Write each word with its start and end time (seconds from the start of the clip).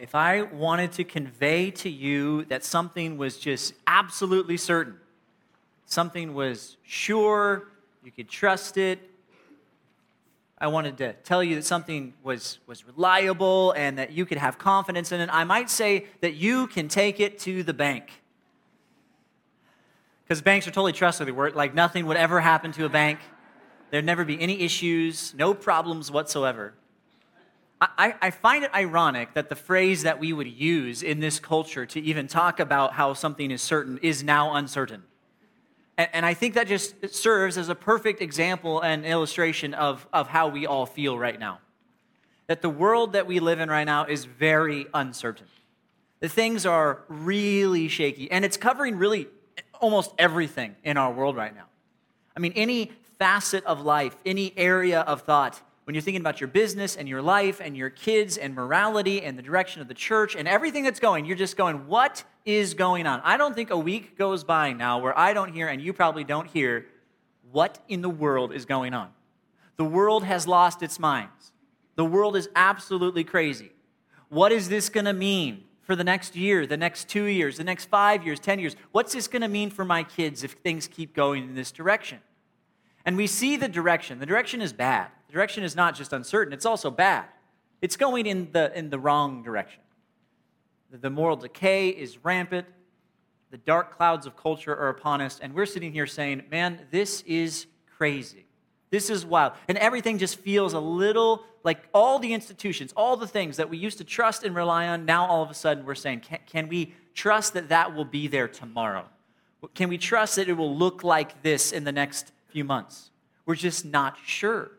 if 0.00 0.14
I 0.14 0.42
wanted 0.42 0.92
to 0.92 1.04
convey 1.04 1.70
to 1.72 1.88
you 1.88 2.44
that 2.46 2.64
something 2.64 3.16
was 3.16 3.38
just 3.38 3.74
absolutely 3.86 4.56
certain, 4.56 4.96
something 5.86 6.34
was 6.34 6.76
sure, 6.82 7.68
you 8.04 8.10
could 8.10 8.28
trust 8.28 8.76
it, 8.76 9.00
I 10.60 10.66
wanted 10.66 10.98
to 10.98 11.12
tell 11.12 11.42
you 11.42 11.54
that 11.54 11.64
something 11.64 12.14
was, 12.22 12.58
was 12.66 12.84
reliable 12.84 13.72
and 13.72 13.98
that 13.98 14.10
you 14.10 14.26
could 14.26 14.38
have 14.38 14.58
confidence 14.58 15.12
in 15.12 15.20
it, 15.20 15.28
I 15.32 15.44
might 15.44 15.70
say 15.70 16.06
that 16.20 16.34
you 16.34 16.66
can 16.66 16.88
take 16.88 17.20
it 17.20 17.38
to 17.40 17.62
the 17.62 17.72
bank. 17.72 18.10
Because 20.24 20.42
banks 20.42 20.66
are 20.66 20.72
totally 20.72 20.92
trustworthy. 20.92 21.32
Like 21.32 21.74
nothing 21.74 22.06
would 22.06 22.16
ever 22.16 22.40
happen 22.40 22.72
to 22.72 22.84
a 22.84 22.88
bank. 22.88 23.20
There'd 23.90 24.04
never 24.04 24.24
be 24.24 24.38
any 24.40 24.60
issues, 24.60 25.32
no 25.34 25.54
problems 25.54 26.10
whatsoever. 26.10 26.74
I, 27.80 28.14
I, 28.20 28.30
find 28.30 28.64
it 28.64 28.74
ironic 28.74 29.34
that 29.34 29.48
the 29.48 29.54
phrase 29.54 30.02
that 30.02 30.18
we 30.18 30.32
would 30.32 30.48
use 30.48 31.02
in 31.02 31.20
this 31.20 31.38
culture 31.38 31.86
to 31.86 32.00
even 32.00 32.26
talk 32.26 32.58
about 32.58 32.92
how 32.94 33.14
something 33.14 33.52
is 33.52 33.62
certain 33.62 33.98
is 33.98 34.24
now 34.24 34.54
uncertain. 34.54 35.04
And, 35.96 36.08
and 36.12 36.26
I 36.26 36.34
think 36.34 36.54
that 36.54 36.66
just 36.66 37.14
serves 37.14 37.56
as 37.56 37.68
a 37.68 37.76
perfect 37.76 38.20
example 38.20 38.80
and 38.80 39.04
illustration 39.04 39.74
of, 39.74 40.08
of 40.12 40.26
how 40.28 40.48
we 40.48 40.66
all 40.66 40.86
feel 40.86 41.16
right 41.16 41.38
now. 41.38 41.60
That 42.48 42.62
the 42.62 42.68
world 42.68 43.12
that 43.12 43.28
we 43.28 43.38
live 43.38 43.60
in 43.60 43.68
right 43.68 43.84
now 43.84 44.06
is 44.06 44.24
very 44.24 44.86
uncertain. 44.92 45.46
The 46.18 46.28
things 46.28 46.66
are 46.66 47.02
really 47.08 47.86
shaky, 47.86 48.28
and 48.30 48.44
it's 48.44 48.56
covering 48.56 48.96
really 48.96 49.28
almost 49.80 50.12
everything 50.18 50.74
in 50.82 50.96
our 50.96 51.12
world 51.12 51.36
right 51.36 51.54
now. 51.54 51.66
I 52.36 52.40
mean, 52.40 52.52
any 52.56 52.90
facet 53.18 53.64
of 53.64 53.82
life, 53.82 54.16
any 54.26 54.52
area 54.56 55.02
of 55.02 55.22
thought 55.22 55.60
when 55.88 55.94
you're 55.94 56.02
thinking 56.02 56.20
about 56.20 56.38
your 56.38 56.48
business 56.48 56.96
and 56.96 57.08
your 57.08 57.22
life 57.22 57.62
and 57.64 57.74
your 57.74 57.88
kids 57.88 58.36
and 58.36 58.54
morality 58.54 59.22
and 59.22 59.38
the 59.38 59.42
direction 59.42 59.80
of 59.80 59.88
the 59.88 59.94
church 59.94 60.36
and 60.36 60.46
everything 60.46 60.84
that's 60.84 61.00
going, 61.00 61.24
you're 61.24 61.34
just 61.34 61.56
going, 61.56 61.86
what 61.86 62.22
is 62.44 62.74
going 62.74 63.06
on? 63.06 63.22
I 63.24 63.38
don't 63.38 63.54
think 63.54 63.70
a 63.70 63.78
week 63.78 64.18
goes 64.18 64.44
by 64.44 64.74
now 64.74 64.98
where 64.98 65.18
I 65.18 65.32
don't 65.32 65.50
hear, 65.50 65.66
and 65.66 65.80
you 65.80 65.94
probably 65.94 66.24
don't 66.24 66.46
hear, 66.46 66.84
what 67.50 67.78
in 67.88 68.02
the 68.02 68.10
world 68.10 68.52
is 68.52 68.66
going 68.66 68.92
on. 68.92 69.08
The 69.78 69.84
world 69.86 70.24
has 70.24 70.46
lost 70.46 70.82
its 70.82 70.98
minds. 70.98 71.52
The 71.94 72.04
world 72.04 72.36
is 72.36 72.50
absolutely 72.54 73.24
crazy. 73.24 73.72
What 74.28 74.52
is 74.52 74.68
this 74.68 74.90
going 74.90 75.06
to 75.06 75.14
mean 75.14 75.64
for 75.80 75.96
the 75.96 76.04
next 76.04 76.36
year, 76.36 76.66
the 76.66 76.76
next 76.76 77.08
two 77.08 77.24
years, 77.24 77.56
the 77.56 77.64
next 77.64 77.86
five 77.86 78.26
years, 78.26 78.40
10 78.40 78.58
years? 78.58 78.76
What's 78.92 79.14
this 79.14 79.26
going 79.26 79.40
to 79.40 79.48
mean 79.48 79.70
for 79.70 79.86
my 79.86 80.02
kids 80.02 80.44
if 80.44 80.52
things 80.52 80.86
keep 80.86 81.14
going 81.14 81.44
in 81.44 81.54
this 81.54 81.72
direction? 81.72 82.18
And 83.06 83.16
we 83.16 83.26
see 83.26 83.56
the 83.56 83.68
direction. 83.68 84.18
The 84.18 84.26
direction 84.26 84.60
is 84.60 84.74
bad. 84.74 85.08
The 85.28 85.34
direction 85.34 85.62
is 85.62 85.76
not 85.76 85.94
just 85.94 86.12
uncertain, 86.12 86.52
it's 86.52 86.66
also 86.66 86.90
bad. 86.90 87.26
It's 87.80 87.96
going 87.96 88.26
in 88.26 88.48
the, 88.52 88.76
in 88.76 88.90
the 88.90 88.98
wrong 88.98 89.42
direction. 89.42 89.82
The 90.90 91.10
moral 91.10 91.36
decay 91.36 91.90
is 91.90 92.24
rampant. 92.24 92.66
The 93.50 93.58
dark 93.58 93.96
clouds 93.96 94.26
of 94.26 94.36
culture 94.36 94.74
are 94.74 94.88
upon 94.88 95.20
us. 95.20 95.38
And 95.40 95.54
we're 95.54 95.66
sitting 95.66 95.92
here 95.92 96.06
saying, 96.06 96.44
man, 96.50 96.80
this 96.90 97.22
is 97.22 97.66
crazy. 97.96 98.46
This 98.90 99.10
is 99.10 99.24
wild. 99.24 99.52
And 99.68 99.78
everything 99.78 100.18
just 100.18 100.38
feels 100.38 100.72
a 100.72 100.80
little 100.80 101.44
like 101.62 101.86
all 101.92 102.18
the 102.18 102.32
institutions, 102.32 102.92
all 102.96 103.16
the 103.16 103.26
things 103.26 103.58
that 103.58 103.68
we 103.68 103.76
used 103.76 103.98
to 103.98 104.04
trust 104.04 104.44
and 104.44 104.54
rely 104.54 104.88
on, 104.88 105.04
now 105.04 105.26
all 105.26 105.42
of 105.42 105.50
a 105.50 105.54
sudden 105.54 105.84
we're 105.84 105.94
saying, 105.94 106.20
can, 106.20 106.38
can 106.46 106.68
we 106.68 106.94
trust 107.14 107.52
that 107.54 107.68
that 107.68 107.94
will 107.94 108.04
be 108.04 108.28
there 108.28 108.48
tomorrow? 108.48 109.04
Can 109.74 109.88
we 109.88 109.98
trust 109.98 110.36
that 110.36 110.48
it 110.48 110.54
will 110.54 110.74
look 110.74 111.02
like 111.02 111.42
this 111.42 111.72
in 111.72 111.84
the 111.84 111.92
next 111.92 112.32
few 112.48 112.64
months? 112.64 113.10
We're 113.44 113.56
just 113.56 113.84
not 113.84 114.16
sure. 114.24 114.70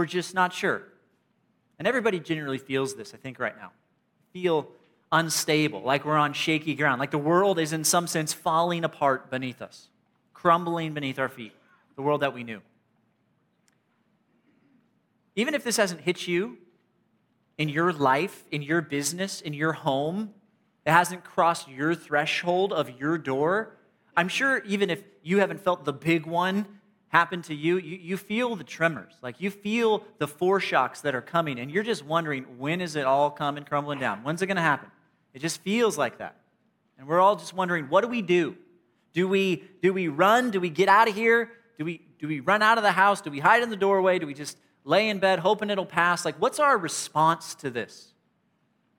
We're 0.00 0.06
just 0.06 0.34
not 0.34 0.54
sure. 0.54 0.84
And 1.78 1.86
everybody 1.86 2.20
generally 2.20 2.56
feels 2.56 2.94
this, 2.94 3.12
I 3.12 3.18
think, 3.18 3.38
right 3.38 3.54
now. 3.54 3.72
Feel 4.32 4.66
unstable, 5.12 5.82
like 5.82 6.06
we're 6.06 6.16
on 6.16 6.32
shaky 6.32 6.74
ground, 6.74 7.00
like 7.00 7.10
the 7.10 7.18
world 7.18 7.58
is 7.58 7.74
in 7.74 7.84
some 7.84 8.06
sense 8.06 8.32
falling 8.32 8.82
apart 8.82 9.30
beneath 9.30 9.60
us, 9.60 9.90
crumbling 10.32 10.94
beneath 10.94 11.18
our 11.18 11.28
feet, 11.28 11.52
the 11.96 12.00
world 12.00 12.22
that 12.22 12.32
we 12.32 12.44
knew. 12.44 12.62
Even 15.36 15.52
if 15.52 15.64
this 15.64 15.76
hasn't 15.76 16.00
hit 16.00 16.26
you 16.26 16.56
in 17.58 17.68
your 17.68 17.92
life, 17.92 18.44
in 18.50 18.62
your 18.62 18.80
business, 18.80 19.42
in 19.42 19.52
your 19.52 19.74
home, 19.74 20.32
it 20.86 20.92
hasn't 20.92 21.24
crossed 21.24 21.68
your 21.68 21.94
threshold 21.94 22.72
of 22.72 22.98
your 22.98 23.18
door, 23.18 23.76
I'm 24.16 24.28
sure 24.28 24.64
even 24.64 24.88
if 24.88 25.02
you 25.22 25.40
haven't 25.40 25.60
felt 25.60 25.84
the 25.84 25.92
big 25.92 26.24
one 26.24 26.79
happen 27.10 27.42
to 27.42 27.54
you, 27.54 27.78
you, 27.78 27.98
you 27.98 28.16
feel 28.16 28.56
the 28.56 28.64
tremors. 28.64 29.12
Like 29.20 29.40
you 29.40 29.50
feel 29.50 30.04
the 30.18 30.26
foreshocks 30.26 31.02
that 31.02 31.14
are 31.14 31.20
coming, 31.20 31.58
and 31.58 31.70
you're 31.70 31.82
just 31.82 32.04
wondering, 32.04 32.44
when 32.58 32.80
is 32.80 32.96
it 32.96 33.04
all 33.04 33.30
coming 33.30 33.64
crumbling 33.64 33.98
down? 33.98 34.22
When's 34.22 34.40
it 34.42 34.46
going 34.46 34.56
to 34.56 34.62
happen? 34.62 34.90
It 35.34 35.40
just 35.40 35.60
feels 35.60 35.98
like 35.98 36.18
that. 36.18 36.36
And 36.98 37.06
we're 37.06 37.20
all 37.20 37.36
just 37.36 37.52
wondering, 37.52 37.86
what 37.86 38.02
do 38.02 38.08
we 38.08 38.22
do? 38.22 38.56
Do 39.12 39.26
we, 39.26 39.64
do 39.82 39.92
we 39.92 40.06
run? 40.06 40.50
Do 40.50 40.60
we 40.60 40.70
get 40.70 40.88
out 40.88 41.08
of 41.08 41.14
here? 41.14 41.50
Do 41.78 41.84
we, 41.84 42.00
do 42.20 42.28
we 42.28 42.40
run 42.40 42.62
out 42.62 42.78
of 42.78 42.84
the 42.84 42.92
house? 42.92 43.20
Do 43.20 43.30
we 43.30 43.40
hide 43.40 43.62
in 43.62 43.70
the 43.70 43.76
doorway? 43.76 44.20
Do 44.20 44.26
we 44.26 44.34
just 44.34 44.56
lay 44.84 45.08
in 45.08 45.18
bed 45.18 45.40
hoping 45.40 45.68
it'll 45.68 45.86
pass? 45.86 46.24
Like, 46.24 46.36
what's 46.36 46.60
our 46.60 46.78
response 46.78 47.56
to 47.56 47.70
this? 47.70 48.14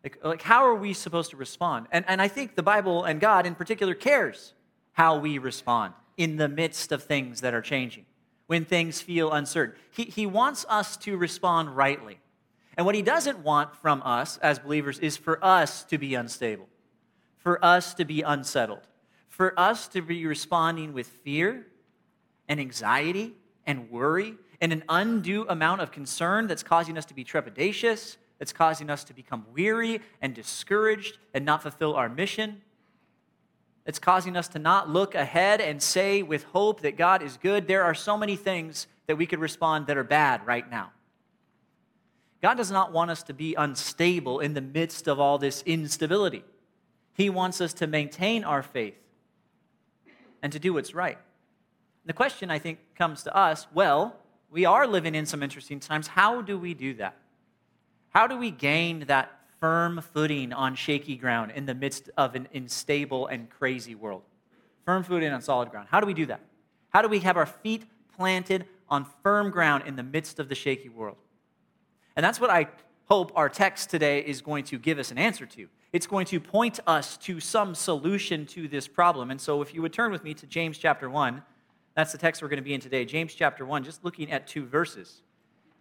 Like, 0.04 0.18
like 0.24 0.42
how 0.42 0.66
are 0.66 0.76
we 0.76 0.94
supposed 0.94 1.30
to 1.30 1.38
respond? 1.38 1.88
And, 1.92 2.04
and 2.10 2.22
I 2.22 2.28
think 2.28 2.56
the 2.56 2.64
Bible 2.64 3.06
and 3.06 3.22
God 3.22 3.46
in 3.46 3.56
particular 3.56 3.94
cares 3.94 4.54
how 4.94 5.18
we 5.18 5.38
respond 5.38 5.94
in 6.22 6.38
the 6.38 6.48
midst 6.48 6.92
of 6.92 7.04
things 7.04 7.42
that 7.42 7.54
are 7.54 7.62
changing, 7.62 8.06
when 8.46 8.64
things 8.64 9.02
feel 9.02 9.32
uncertain. 9.32 9.76
He, 9.90 10.04
he 10.04 10.26
wants 10.26 10.66
us 10.70 10.96
to 10.98 11.18
respond 11.18 11.76
rightly. 11.76 12.20
And 12.78 12.86
what 12.86 12.94
he 12.94 13.02
doesn't 13.02 13.40
want 13.40 13.76
from 13.76 14.02
us 14.04 14.38
as 14.38 14.60
believers 14.60 15.00
is 15.00 15.18
for 15.18 15.44
us 15.44 15.84
to 15.86 15.98
be 15.98 16.14
unstable, 16.14 16.68
for 17.38 17.64
us 17.66 17.96
to 17.96 18.06
be 18.06 18.22
unsettled, 18.22 18.88
for 19.30 19.60
us 19.60 19.88
to 19.90 20.02
be 20.02 20.26
responding 20.28 20.94
with 20.94 21.08
fear 21.08 21.66
and 22.48 22.60
anxiety 22.60 23.34
and 23.66 23.90
worry 23.90 24.36
and 24.62 24.72
an 24.72 24.84
undue 24.88 25.46
amount 25.50 25.81
of 25.81 25.92
concern 25.92 26.46
that's 26.46 26.62
causing 26.62 26.98
us 26.98 27.06
to 27.06 27.16
be 27.16 27.26
trepidatious, 27.26 28.18
that's 28.38 28.54
causing 28.54 28.90
us 28.92 29.04
to 29.06 29.14
become 29.14 29.46
weary 29.54 30.02
and 30.22 30.36
discouraged 30.36 31.18
and 31.34 31.44
not 31.46 31.64
fulfill 31.64 31.96
our 31.96 32.10
mission. 32.10 32.62
It's 33.86 34.00
causing 34.00 34.38
us 34.38 34.47
to 34.50 34.59
not 34.59 34.90
look 34.90 35.16
ahead 35.16 35.59
and 35.59 35.81
say 35.81 36.22
with 36.22 36.44
hope 36.44 36.81
that 36.81 36.97
God 36.97 37.24
is 37.24 37.38
good. 37.38 37.68
There 37.68 37.84
are 37.84 37.96
so 37.96 38.18
many 38.18 38.36
things 38.36 38.88
that 39.08 39.18
we 39.18 39.25
could 39.25 39.40
respond 39.40 39.88
that 39.88 39.97
are 39.97 40.03
bad 40.03 40.46
right 40.46 40.69
now. 40.69 40.92
God 42.42 42.56
does 42.56 42.72
not 42.72 42.92
want 42.92 43.12
us 43.12 43.24
to 43.24 43.34
be 43.34 43.56
unstable 43.56 44.40
in 44.40 44.53
the 44.53 44.62
midst 44.62 45.08
of 45.08 45.19
all 45.19 45.38
this 45.38 45.64
instability. 45.66 46.44
He 47.14 47.30
wants 47.30 47.62
us 47.62 47.74
to 47.75 47.88
maintain 47.88 48.44
our 48.44 48.64
faith 48.64 48.96
and 50.42 50.52
to 50.53 50.59
do 50.59 50.74
what's 50.74 50.96
right. 50.96 51.18
The 52.06 52.13
question, 52.13 52.50
I 52.50 52.58
think, 52.58 52.80
comes 52.96 53.24
to 53.24 53.36
us 53.36 53.68
well, 53.74 54.16
we 54.50 54.66
are 54.66 54.88
living 54.88 55.16
in 55.16 55.25
some 55.25 55.44
interesting 55.44 55.80
times. 55.80 56.08
How 56.08 56.42
do 56.42 56.58
we 56.58 56.74
do 56.74 56.96
that? 56.96 57.16
How 58.09 58.28
do 58.28 58.38
we 58.38 58.52
gain 58.52 59.02
that 59.02 59.41
firm 59.62 60.02
footing 60.02 60.52
on 60.52 60.76
shaky 60.76 61.16
ground 61.16 61.52
in 61.52 61.68
the 61.68 61.76
midst 61.76 62.10
of 62.18 62.36
an 62.36 62.48
unstable 62.54 63.28
and 63.28 63.50
crazy 63.50 63.96
world. 63.96 64.24
Firm 64.86 65.04
footing 65.04 65.32
on 65.32 65.42
solid 65.42 65.70
ground. 65.70 65.88
How 65.90 66.02
do 66.02 66.08
we 66.08 66.16
do 66.16 66.26
that? 66.26 66.42
How 66.90 67.02
do 67.02 67.08
we 67.08 67.20
have 67.20 67.38
our 67.38 67.46
feet 67.46 67.86
planted 68.18 68.66
on 68.90 69.06
firm 69.24 69.52
ground 69.52 69.84
in 69.86 69.96
the 69.96 70.04
midst 70.04 70.40
of 70.40 70.50
the 70.50 70.56
shaky 70.56 70.90
world? 70.90 71.18
And 72.16 72.26
that's 72.26 72.42
what 72.42 72.50
I 72.50 72.68
hope 73.06 73.32
our 73.36 73.48
text 73.48 73.90
today 73.90 74.20
is 74.20 74.42
going 74.42 74.64
to 74.66 74.80
give 74.80 74.98
us 74.98 75.12
an 75.12 75.18
answer 75.18 75.46
to. 75.46 75.68
It's 75.94 76.08
going 76.08 76.26
to 76.28 76.40
point 76.40 76.80
us 76.88 77.16
to 77.18 77.40
some 77.40 77.76
solution 77.76 78.46
to 78.48 78.68
this 78.68 78.88
problem. 78.88 79.30
And 79.30 79.40
so, 79.40 79.62
if 79.62 79.74
you 79.74 79.82
would 79.82 79.94
turn 79.94 80.12
with 80.12 80.24
me 80.24 80.34
to 80.36 80.48
James 80.48 80.78
chapter 80.78 81.10
1, 81.10 81.42
that's 81.96 82.12
the 82.12 82.18
text 82.18 82.42
we're 82.42 82.48
going 82.48 82.58
to 82.58 82.64
be 82.64 82.74
in 82.74 82.82
today. 82.82 83.06
James 83.06 83.34
chapter 83.34 83.66
1, 83.66 83.84
just 83.84 84.04
looking 84.04 84.32
at 84.32 84.48
two 84.48 84.66
verses. 84.66 85.22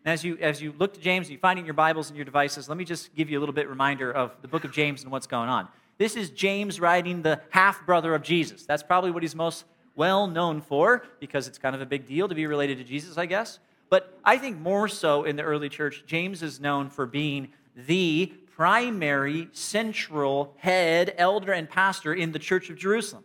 And 0.04 0.12
as 0.12 0.24
you, 0.24 0.38
as 0.40 0.62
you 0.62 0.74
look 0.78 0.94
to 0.94 1.00
James, 1.00 1.30
you 1.30 1.38
find 1.38 1.58
it 1.58 1.60
in 1.60 1.66
your 1.66 1.74
Bibles 1.74 2.08
and 2.08 2.16
your 2.16 2.24
devices, 2.24 2.68
let 2.68 2.78
me 2.78 2.84
just 2.84 3.14
give 3.14 3.28
you 3.28 3.38
a 3.38 3.40
little 3.40 3.54
bit 3.54 3.68
reminder 3.68 4.10
of 4.10 4.32
the 4.40 4.48
book 4.48 4.64
of 4.64 4.72
James 4.72 5.02
and 5.02 5.12
what's 5.12 5.26
going 5.26 5.48
on. 5.48 5.68
This 5.98 6.16
is 6.16 6.30
James 6.30 6.80
writing 6.80 7.20
the 7.20 7.40
half 7.50 7.84
brother 7.84 8.14
of 8.14 8.22
Jesus. 8.22 8.64
That's 8.64 8.82
probably 8.82 9.10
what 9.10 9.22
he's 9.22 9.34
most 9.34 9.64
well 9.94 10.26
known 10.26 10.62
for 10.62 11.04
because 11.20 11.46
it's 11.46 11.58
kind 11.58 11.74
of 11.74 11.82
a 11.82 11.86
big 11.86 12.06
deal 12.06 12.28
to 12.28 12.34
be 12.34 12.46
related 12.46 12.78
to 12.78 12.84
Jesus, 12.84 13.18
I 13.18 13.26
guess. 13.26 13.58
But 13.90 14.18
I 14.24 14.38
think 14.38 14.58
more 14.58 14.88
so 14.88 15.24
in 15.24 15.36
the 15.36 15.42
early 15.42 15.68
church, 15.68 16.04
James 16.06 16.42
is 16.42 16.60
known 16.60 16.88
for 16.88 17.04
being 17.04 17.48
the 17.76 18.32
primary, 18.56 19.48
central 19.52 20.54
head, 20.58 21.14
elder, 21.18 21.52
and 21.52 21.68
pastor 21.68 22.14
in 22.14 22.32
the 22.32 22.38
church 22.38 22.70
of 22.70 22.76
Jerusalem. 22.76 23.24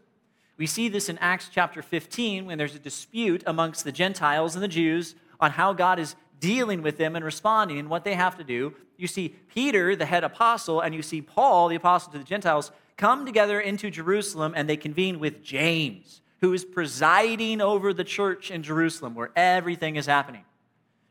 We 0.58 0.68
see 0.68 0.90
this 0.90 1.08
in 1.08 1.18
Acts 1.20 1.50
chapter 1.52 1.82
15 1.82 2.46
when 2.46 2.58
there's 2.58 2.76
a 2.76 2.80
dispute 2.80 3.44
amongst 3.46 3.84
the 3.84 3.92
Gentiles 3.92 4.56
and 4.56 4.64
the 4.64 4.70
Jews 4.70 5.16
on 5.40 5.52
how 5.52 5.74
God 5.74 6.00
is 6.00 6.16
dealing 6.40 6.82
with 6.82 6.98
them 6.98 7.16
and 7.16 7.24
responding 7.24 7.80
and 7.80 7.90
what 7.90 8.04
they 8.04 8.16
have 8.16 8.38
to 8.38 8.44
do. 8.44 8.74
You 8.98 9.08
see 9.08 9.30
Peter, 9.30 9.96
the 9.96 10.06
head 10.06 10.24
apostle, 10.24 10.82
and 10.82 10.94
you 10.94 11.02
see 11.02 11.22
Paul, 11.22 11.68
the 11.68 11.76
apostle 11.76 12.12
to 12.14 12.18
the 12.18 12.24
Gentiles, 12.24 12.72
come 12.98 13.26
together 13.26 13.60
into 13.60 13.90
Jerusalem 13.90 14.54
and 14.56 14.70
they 14.70 14.78
convene 14.78 15.20
with 15.20 15.44
James, 15.44 16.22
who 16.42 16.54
is 16.54 16.64
presiding 16.64 17.62
over 17.62 17.94
the 17.94 18.04
church 18.04 18.52
in 18.52 18.64
Jerusalem 18.64 19.16
where 19.16 19.32
everything 19.36 19.96
is 19.96 20.06
happening. 20.06 20.46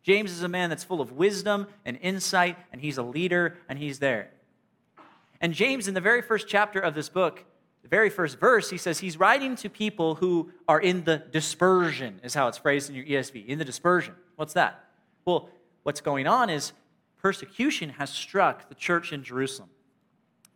James 0.02 0.30
is 0.30 0.42
a 0.42 0.48
man 0.48 0.68
that's 0.68 0.84
full 0.84 1.00
of 1.00 1.12
wisdom 1.12 1.66
and 1.84 1.98
insight, 2.02 2.58
and 2.72 2.80
he's 2.80 2.98
a 2.98 3.02
leader, 3.02 3.56
and 3.70 3.78
he's 3.78 4.00
there. 4.00 4.30
And 5.40 5.54
James, 5.54 5.88
in 5.88 5.94
the 5.94 6.00
very 6.00 6.20
first 6.20 6.46
chapter 6.46 6.78
of 6.78 6.94
this 6.94 7.08
book, 7.08 7.42
the 7.82 7.88
very 7.88 8.10
first 8.10 8.38
verse, 8.38 8.68
he 8.68 8.76
says 8.76 8.98
he's 8.98 9.18
writing 9.18 9.56
to 9.56 9.70
people 9.70 10.14
who 10.16 10.50
are 10.68 10.80
in 10.80 11.04
the 11.04 11.18
dispersion, 11.18 12.20
is 12.22 12.34
how 12.34 12.48
it's 12.48 12.58
phrased 12.58 12.90
in 12.90 12.96
your 12.96 13.04
ESV, 13.04 13.46
in 13.46 13.58
the 13.58 13.64
dispersion. 13.64 14.14
What's 14.36 14.52
that? 14.54 14.83
Well, 15.24 15.48
what's 15.82 16.00
going 16.00 16.26
on 16.26 16.50
is 16.50 16.72
persecution 17.18 17.90
has 17.90 18.10
struck 18.10 18.68
the 18.68 18.74
church 18.74 19.12
in 19.12 19.22
Jerusalem. 19.22 19.70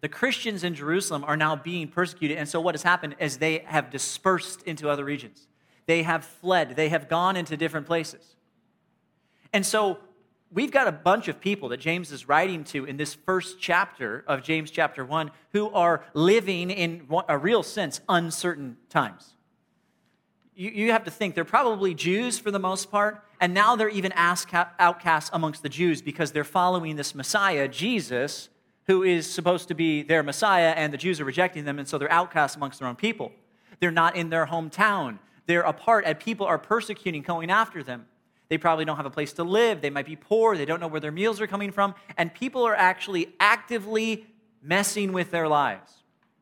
The 0.00 0.09
Christians 0.09 0.62
in 0.62 0.75
Jerusalem 0.75 1.25
are 1.25 1.37
now 1.37 1.56
being 1.56 1.88
persecuted, 1.88 2.38
and 2.38 2.49
so 2.49 2.61
what 2.61 2.75
has 2.75 2.82
happened 2.82 3.17
is 3.19 3.38
they 3.38 3.61
have 3.67 3.91
dispersed 3.91 4.62
into 4.62 4.88
other 4.88 5.05
regions. 5.05 5.49
They 5.87 6.03
have 6.03 6.25
fled, 6.25 6.76
they 6.76 6.91
have 6.91 7.09
gone 7.09 7.37
into 7.37 7.56
different 7.56 7.87
places. 7.87 8.37
And 9.53 9.65
so 9.65 9.99
we've 10.53 10.70
got 10.70 10.87
a 10.87 10.93
bunch 10.93 11.29
of 11.29 11.41
people 11.41 11.70
that 11.70 11.79
James 11.79 12.12
is 12.12 12.29
writing 12.29 12.62
to 12.65 12.85
in 12.85 12.97
this 12.97 13.15
first 13.15 13.59
chapter 13.59 14.25
of 14.26 14.43
James 14.43 14.70
chapter 14.70 15.05
1 15.05 15.31
who 15.53 15.70
are 15.70 16.05
living 16.15 16.70
in 16.70 17.09
a 17.29 17.38
real 17.38 17.62
sense 17.62 18.00
uncertain 18.09 18.76
times. 18.91 19.35
You, 20.58 20.70
you 20.70 20.90
have 20.90 21.05
to 21.05 21.10
think 21.12 21.37
they're 21.37 21.44
probably 21.44 21.94
Jews 21.94 22.40
for 22.40 22.50
the 22.50 22.58
most 22.58 22.90
part, 22.90 23.22
and 23.40 23.55
now 23.55 23.76
they're 23.76 23.88
even 23.88 24.12
outcasts 24.16 25.31
amongst 25.32 25.62
the 25.62 25.69
Jews 25.69 26.02
because 26.02 26.32
they're 26.32 26.43
following 26.43 26.96
this 26.96 27.14
Messiah, 27.14 27.69
Jesus, 27.69 28.49
who 28.88 29.05
is 29.05 29.31
supposed 29.31 29.69
to 29.69 29.75
be 29.75 30.02
their 30.02 30.25
Messiah, 30.25 30.70
and 30.70 30.93
the 30.93 30.99
Jews 30.99 31.20
are 31.20 31.25
rejecting 31.25 31.64
them, 31.64 31.78
and 31.78 31.87
so 31.87 31.96
they're 31.96 32.10
outcasts 32.10 32.56
amongst 32.56 32.81
their 32.81 32.88
own 32.88 32.96
people. 32.96 33.31
They're 33.78 33.93
not 33.93 34.16
in 34.16 34.31
their 34.31 34.46
hometown. 34.46 35.20
They're 35.46 35.60
apart, 35.60 36.02
and 36.05 36.19
people 36.19 36.46
are 36.46 36.58
persecuting, 36.58 37.22
going 37.22 37.52
after 37.52 37.84
them. 37.84 38.06
They 38.49 38.58
probably 38.58 38.84
don't 38.84 38.96
have 38.96 39.06
a 39.06 39.10
place 39.10 39.32
to 39.34 39.44
live. 39.44 39.81
They 39.81 39.90
might 39.90 40.06
be 40.06 40.16
poor. 40.16 40.56
They 40.56 40.64
don't 40.64 40.81
know 40.81 40.88
where 40.88 41.00
their 41.00 41.12
meals 41.12 41.40
are 41.40 41.46
coming 41.46 41.70
from. 41.70 41.94
And 42.16 42.34
people 42.34 42.64
are 42.64 42.75
actually 42.75 43.28
actively 43.38 44.26
messing 44.60 45.12
with 45.12 45.31
their 45.31 45.46
lives. 45.46 45.97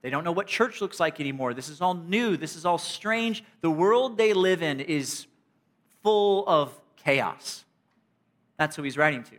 They 0.07 0.11
don't 0.11 0.23
know 0.23 0.31
what 0.31 0.47
church 0.47 0.81
looks 0.81 1.01
like 1.01 1.19
anymore. 1.19 1.53
This 1.53 1.69
is 1.69 1.81
all 1.81 1.95
new. 1.95 2.37
This 2.37 2.55
is 2.55 2.65
all 2.65 2.79
strange. 2.79 3.43
The 3.61 3.73
world 3.73 4.17
they 4.17 4.35
live 4.35 4.63
in 4.63 4.79
is 4.79 5.27
full 6.05 6.45
of 6.47 6.79
chaos. 6.95 7.65
That's 8.57 8.77
who 8.77 8.85
he's 8.85 8.97
writing 8.97 9.25
to. 9.25 9.37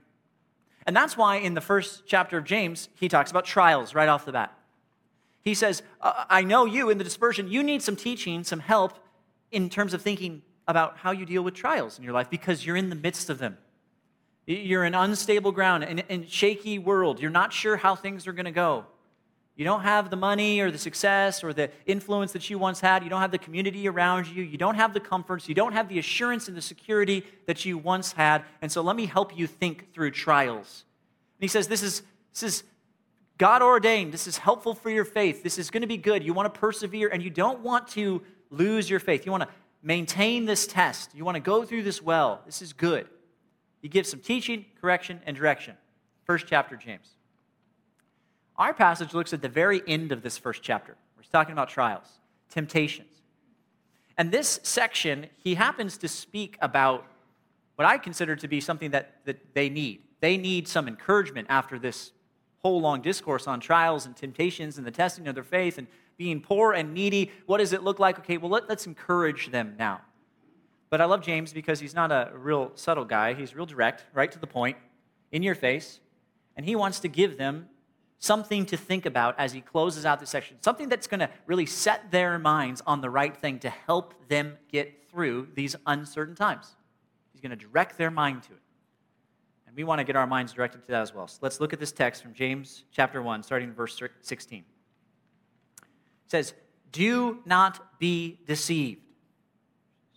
And 0.86 0.94
that's 0.94 1.16
why 1.16 1.38
in 1.38 1.54
the 1.54 1.62
first 1.62 2.04
chapter 2.06 2.38
of 2.38 2.44
James, 2.44 2.90
he 2.96 3.08
talks 3.08 3.32
about 3.32 3.46
trials 3.46 3.96
right 3.96 4.10
off 4.10 4.26
the 4.26 4.34
bat. 4.34 4.58
He 5.42 5.54
says, 5.54 5.84
uh, 6.02 6.26
I 6.30 6.44
know 6.44 6.66
you 6.66 6.90
in 6.90 6.98
the 6.98 7.06
dispersion, 7.06 7.48
you 7.48 7.64
need 7.64 7.82
some 7.82 7.96
teaching, 7.96 8.44
some 8.44 8.60
help 8.60 9.00
in 9.54 9.70
terms 9.70 9.94
of 9.94 10.02
thinking 10.02 10.42
about 10.68 10.98
how 10.98 11.12
you 11.12 11.26
deal 11.26 11.44
with 11.44 11.54
trials 11.54 11.98
in 11.98 12.04
your 12.04 12.12
life 12.12 12.30
because 12.30 12.66
you're 12.66 12.76
in 12.76 12.90
the 12.90 12.96
midst 12.96 13.30
of 13.30 13.38
them. 13.38 13.58
You're 14.46 14.84
in 14.84 14.96
unstable 14.96 15.54
ground 15.54 15.86
and 15.86 16.04
in 16.10 16.28
shaky 16.28 16.78
world. 16.78 17.22
You're 17.22 17.32
not 17.32 17.54
sure 17.54 17.78
how 17.78 17.96
things 17.96 18.28
are 18.28 18.34
going 18.34 18.44
to 18.44 18.52
go. 18.52 18.86
You 19.58 19.66
don't 19.66 19.82
have 19.82 20.12
the 20.12 20.16
money 20.16 20.60
or 20.60 20.70
the 20.70 20.78
success 20.78 21.44
or 21.44 21.52
the 21.52 21.72
influence 21.88 22.32
that 22.34 22.48
you 22.48 22.60
once 22.60 22.80
had. 22.80 23.04
You 23.04 23.10
don't 23.10 23.22
have 23.22 23.32
the 23.32 23.40
community 23.40 23.88
around 23.88 24.28
you. 24.28 24.44
You 24.44 24.58
don't 24.58 24.76
have 24.76 24.94
the 24.94 25.00
comforts. 25.00 25.50
You 25.50 25.56
don't 25.56 25.74
have 25.74 25.90
the 25.90 25.98
assurance 25.98 26.48
and 26.48 26.56
the 26.56 26.62
security 26.62 27.26
that 27.48 27.66
you 27.66 27.76
once 27.80 28.12
had. 28.12 28.44
And 28.62 28.72
so 28.72 28.84
let 28.84 28.96
me 28.96 29.08
help 29.08 29.36
you 29.36 29.48
think 29.48 29.92
through 29.94 30.12
trials. 30.12 30.86
And 31.40 31.44
he 31.44 31.48
says, 31.48 31.68
This 31.68 31.82
is, 31.82 32.04
this 32.34 32.44
is 32.44 32.64
God 33.40 33.64
ordained. 33.64 34.14
This 34.14 34.28
is 34.28 34.38
helpful 34.38 34.76
for 34.76 34.92
your 34.92 35.06
faith. 35.06 35.42
This 35.42 35.58
is 35.58 35.72
going 35.72 35.82
to 35.82 35.88
be 35.88 35.98
good. 35.98 36.24
You 36.24 36.36
want 36.36 36.54
to 36.54 36.60
persevere 36.60 37.10
and 37.10 37.24
you 37.24 37.32
don't 37.32 37.62
want 37.62 37.88
to 37.90 38.22
lose 38.52 38.88
your 38.88 39.00
faith. 39.00 39.26
You 39.26 39.32
want 39.32 39.44
to 39.44 39.50
maintain 39.82 40.46
this 40.46 40.68
test. 40.68 41.16
You 41.16 41.26
want 41.26 41.36
to 41.36 41.42
go 41.42 41.66
through 41.66 41.82
this 41.82 42.00
well. 42.00 42.42
This 42.46 42.62
is 42.62 42.74
good. 42.74 43.08
He 43.82 43.88
gives 43.88 44.10
some 44.10 44.20
teaching, 44.20 44.66
correction, 44.80 45.20
and 45.26 45.36
direction. 45.36 45.76
First 46.26 46.46
chapter, 46.48 46.76
James. 46.76 47.17
Our 48.58 48.74
passage 48.74 49.14
looks 49.14 49.34
at 49.34 49.42
the 49.42 49.50
very 49.50 49.82
end 49.88 50.12
of 50.12 50.24
this 50.24 50.38
first 50.38 50.64
chapter. 50.64 50.96
We're 51.16 51.24
talking 51.32 51.54
about 51.54 51.70
trials, 51.70 52.08
temptations. 52.50 53.22
And 54.18 54.32
this 54.32 54.60
section, 54.64 55.28
he 55.38 55.56
happens 55.56 55.98
to 56.00 56.08
speak 56.08 56.58
about 56.60 57.06
what 57.76 57.88
I 57.88 58.00
consider 58.00 58.36
to 58.36 58.48
be 58.48 58.60
something 58.60 58.92
that, 58.92 59.24
that 59.26 59.54
they 59.54 59.70
need. 59.70 60.02
They 60.20 60.38
need 60.38 60.68
some 60.68 60.88
encouragement 60.88 61.48
after 61.50 61.78
this 61.78 62.12
whole 62.64 62.82
long 62.82 63.02
discourse 63.02 63.46
on 63.46 63.60
trials 63.60 64.08
and 64.08 64.16
temptations 64.16 64.80
and 64.80 64.88
the 64.88 64.92
testing 64.92 65.28
of 65.28 65.36
their 65.36 65.44
faith 65.44 65.78
and 65.78 65.86
being 66.18 66.42
poor 66.42 66.74
and 66.74 66.96
needy. 66.96 67.32
What 67.46 67.60
does 67.60 67.74
it 67.74 67.84
look 67.84 68.00
like? 68.00 68.18
Okay, 68.20 68.38
well, 68.38 68.50
let, 68.50 68.70
us 68.72 68.88
encourage 68.88 69.52
them 69.52 69.76
now. 69.78 70.02
But 70.90 71.00
I 71.00 71.06
love 71.06 71.22
James 71.22 71.54
because 71.54 71.80
he's 71.80 71.94
not 71.94 72.12
a 72.12 72.32
real 72.34 72.72
subtle 72.74 73.06
guy. 73.06 73.36
He's 73.36 73.54
real 73.54 73.68
direct, 73.68 74.06
right 74.14 74.32
to 74.32 74.40
the 74.40 74.48
point, 74.48 74.78
in 75.32 75.44
your 75.44 75.54
face. 75.54 76.00
And 76.56 76.66
he 76.66 76.76
wants 76.76 77.00
to 77.02 77.08
give 77.08 77.38
them 77.38 77.68
something 78.20 78.66
to 78.66 78.78
think 78.78 79.06
about 79.06 79.40
as 79.40 79.54
he 79.54 79.62
closes 79.62 80.06
out 80.06 80.20
this 80.20 80.30
section, 80.30 80.58
something 80.62 80.90
that's 80.90 81.08
going 81.08 81.20
to 81.20 81.30
really 81.46 81.66
set 81.66 82.12
their 82.12 82.40
minds 82.40 82.82
on 82.88 83.02
the 83.02 83.10
right 83.10 83.36
thing 83.36 83.60
to 83.60 83.70
help 83.70 84.14
them 84.28 84.58
get 84.72 85.08
through 85.10 85.48
these 85.56 85.76
uncertain 85.86 86.36
times. 86.36 86.76
He's 87.32 87.42
going 87.42 87.52
to 87.52 87.56
direct 87.56 87.98
their 87.98 88.12
mind 88.12 88.44
to 88.44 88.54
it. 88.54 88.62
And 89.68 89.76
we 89.76 89.84
want 89.84 90.00
to 90.00 90.04
get 90.04 90.16
our 90.16 90.26
minds 90.26 90.54
directed 90.54 90.82
to 90.86 90.92
that 90.92 91.02
as 91.02 91.14
well. 91.14 91.28
So 91.28 91.40
let's 91.42 91.60
look 91.60 91.74
at 91.74 91.80
this 91.80 91.92
text 91.92 92.24
from 92.24 92.34
James 92.34 92.86
chapter 92.92 93.22
1, 93.22 93.44
starting 93.44 93.70
in 93.70 93.76
verse 93.76 94.02
16. 94.22 94.60
It 94.60 94.66
says, 96.26 96.54
Do 96.92 97.40
not 97.46 98.00
be 98.00 98.40
deceived. 98.48 99.02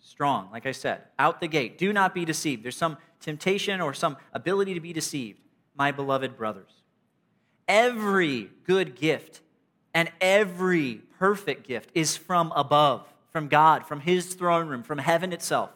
Strong, 0.03 0.51
like 0.51 0.67
I 0.67 0.73
said, 0.73 1.03
out 1.19 1.41
the 1.41 1.49
gate. 1.49 1.79
Do 1.79 1.93
not 1.93 2.15
be 2.15 2.25
deceived. 2.25 2.65
There's 2.65 2.77
some 2.77 2.97
temptation 3.21 3.81
or 3.81 3.95
some 3.95 4.17
ability 4.33 4.75
to 4.75 4.81
be 4.81 4.93
deceived, 4.93 5.41
my 5.75 5.93
beloved 5.93 6.37
brothers. 6.37 6.80
Every 7.71 8.51
good 8.65 8.97
gift 8.97 9.43
and 9.95 10.11
every 10.21 11.03
perfect 11.21 11.69
gift 11.69 11.91
is 11.95 12.17
from 12.17 12.53
above, 12.57 13.07
from 13.33 13.47
God, 13.47 13.87
from 13.87 14.01
His 14.01 14.35
throne 14.35 14.67
room, 14.67 14.83
from 14.83 14.99
heaven 14.99 15.33
itself, 15.33 15.71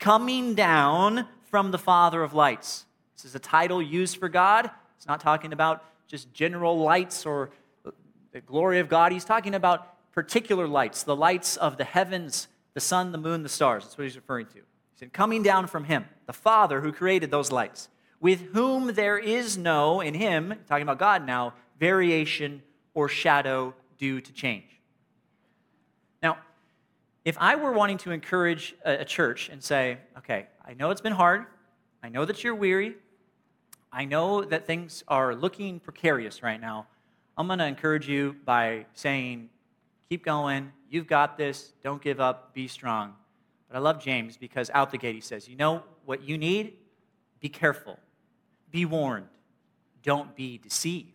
coming 0.00 0.54
down 0.54 1.28
from 1.48 1.70
the 1.70 1.78
Father 1.78 2.24
of 2.24 2.34
lights. 2.34 2.84
This 3.14 3.26
is 3.26 3.36
a 3.36 3.38
title 3.38 3.80
used 3.80 4.16
for 4.16 4.28
God. 4.28 4.68
It's 4.96 5.06
not 5.06 5.20
talking 5.20 5.52
about 5.52 5.84
just 6.08 6.34
general 6.34 6.80
lights 6.80 7.24
or 7.24 7.50
the 8.32 8.40
glory 8.40 8.80
of 8.80 8.88
God. 8.88 9.12
He's 9.12 9.24
talking 9.24 9.54
about 9.54 10.12
particular 10.12 10.66
lights, 10.66 11.04
the 11.04 11.14
lights 11.14 11.56
of 11.56 11.76
the 11.76 11.84
heavens, 11.84 12.48
the 12.74 12.80
sun, 12.80 13.12
the 13.12 13.18
moon, 13.18 13.44
the 13.44 13.48
stars. 13.48 13.84
That's 13.84 13.96
what 13.96 14.02
he's 14.02 14.16
referring 14.16 14.46
to. 14.46 14.54
He 14.54 14.96
said, 14.96 15.12
coming 15.12 15.44
down 15.44 15.68
from 15.68 15.84
him, 15.84 16.06
the 16.26 16.32
Father 16.32 16.80
who 16.80 16.90
created 16.90 17.30
those 17.30 17.52
lights, 17.52 17.88
with 18.20 18.52
whom 18.52 18.94
there 18.94 19.18
is 19.18 19.58
no, 19.58 20.00
in 20.00 20.14
him, 20.14 20.54
talking 20.68 20.82
about 20.82 20.98
God 20.98 21.26
now, 21.26 21.54
variation 21.78 22.62
or 22.94 23.08
shadow 23.08 23.74
due 23.98 24.20
to 24.20 24.32
change. 24.32 24.80
Now, 26.22 26.38
if 27.24 27.36
I 27.38 27.56
were 27.56 27.72
wanting 27.72 27.98
to 27.98 28.10
encourage 28.10 28.74
a, 28.84 29.04
church 29.04 29.48
and 29.48 29.62
say, 29.62 29.98
okay, 30.18 30.46
I 30.64 30.74
know 30.74 30.90
it's 30.90 31.00
been 31.00 31.12
hard, 31.12 31.46
I 32.02 32.08
know 32.08 32.24
that 32.24 32.42
you're 32.42 32.54
weary, 32.54 32.96
I 33.92 34.04
know 34.04 34.44
that 34.44 34.66
things 34.66 35.04
are 35.08 35.34
looking 35.34 35.80
precarious 35.80 36.42
right 36.42 36.60
now, 36.60 36.86
I'm 37.38 37.46
going 37.46 37.58
to 37.58 37.66
encourage 37.66 38.08
you 38.08 38.36
by 38.44 38.86
saying, 38.94 39.50
keep 40.08 40.24
going. 40.24 40.72
You've 40.88 41.06
got 41.06 41.36
this. 41.36 41.72
Don't 41.82 42.00
give 42.00 42.18
up. 42.18 42.54
Be 42.54 42.66
strong. 42.66 43.14
But 43.68 43.76
I 43.76 43.80
love 43.80 44.02
James 44.02 44.36
because 44.36 44.70
out 44.72 44.90
the 44.90 44.98
gate 44.98 45.14
he 45.14 45.20
says, 45.20 45.48
you 45.48 45.56
know 45.56 45.82
what 46.06 46.22
you 46.22 46.38
need? 46.38 46.74
Be 47.40 47.48
careful. 47.48 47.98
Be 48.70 48.84
warned. 48.84 49.26
Don't 50.02 50.36
be 50.36 50.58
deceived. 50.58 51.12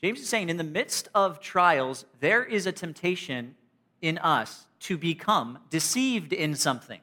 James 0.00 0.20
is 0.20 0.28
saying, 0.28 0.48
in 0.48 0.56
the 0.56 0.64
midst 0.64 1.08
of 1.14 1.40
trials, 1.40 2.04
there 2.20 2.44
is 2.44 2.66
a 2.66 2.72
temptation 2.72 3.56
in 4.00 4.18
us 4.18 4.66
to 4.80 4.96
become 4.96 5.58
deceived 5.70 6.32
in 6.32 6.54
something. 6.54 7.00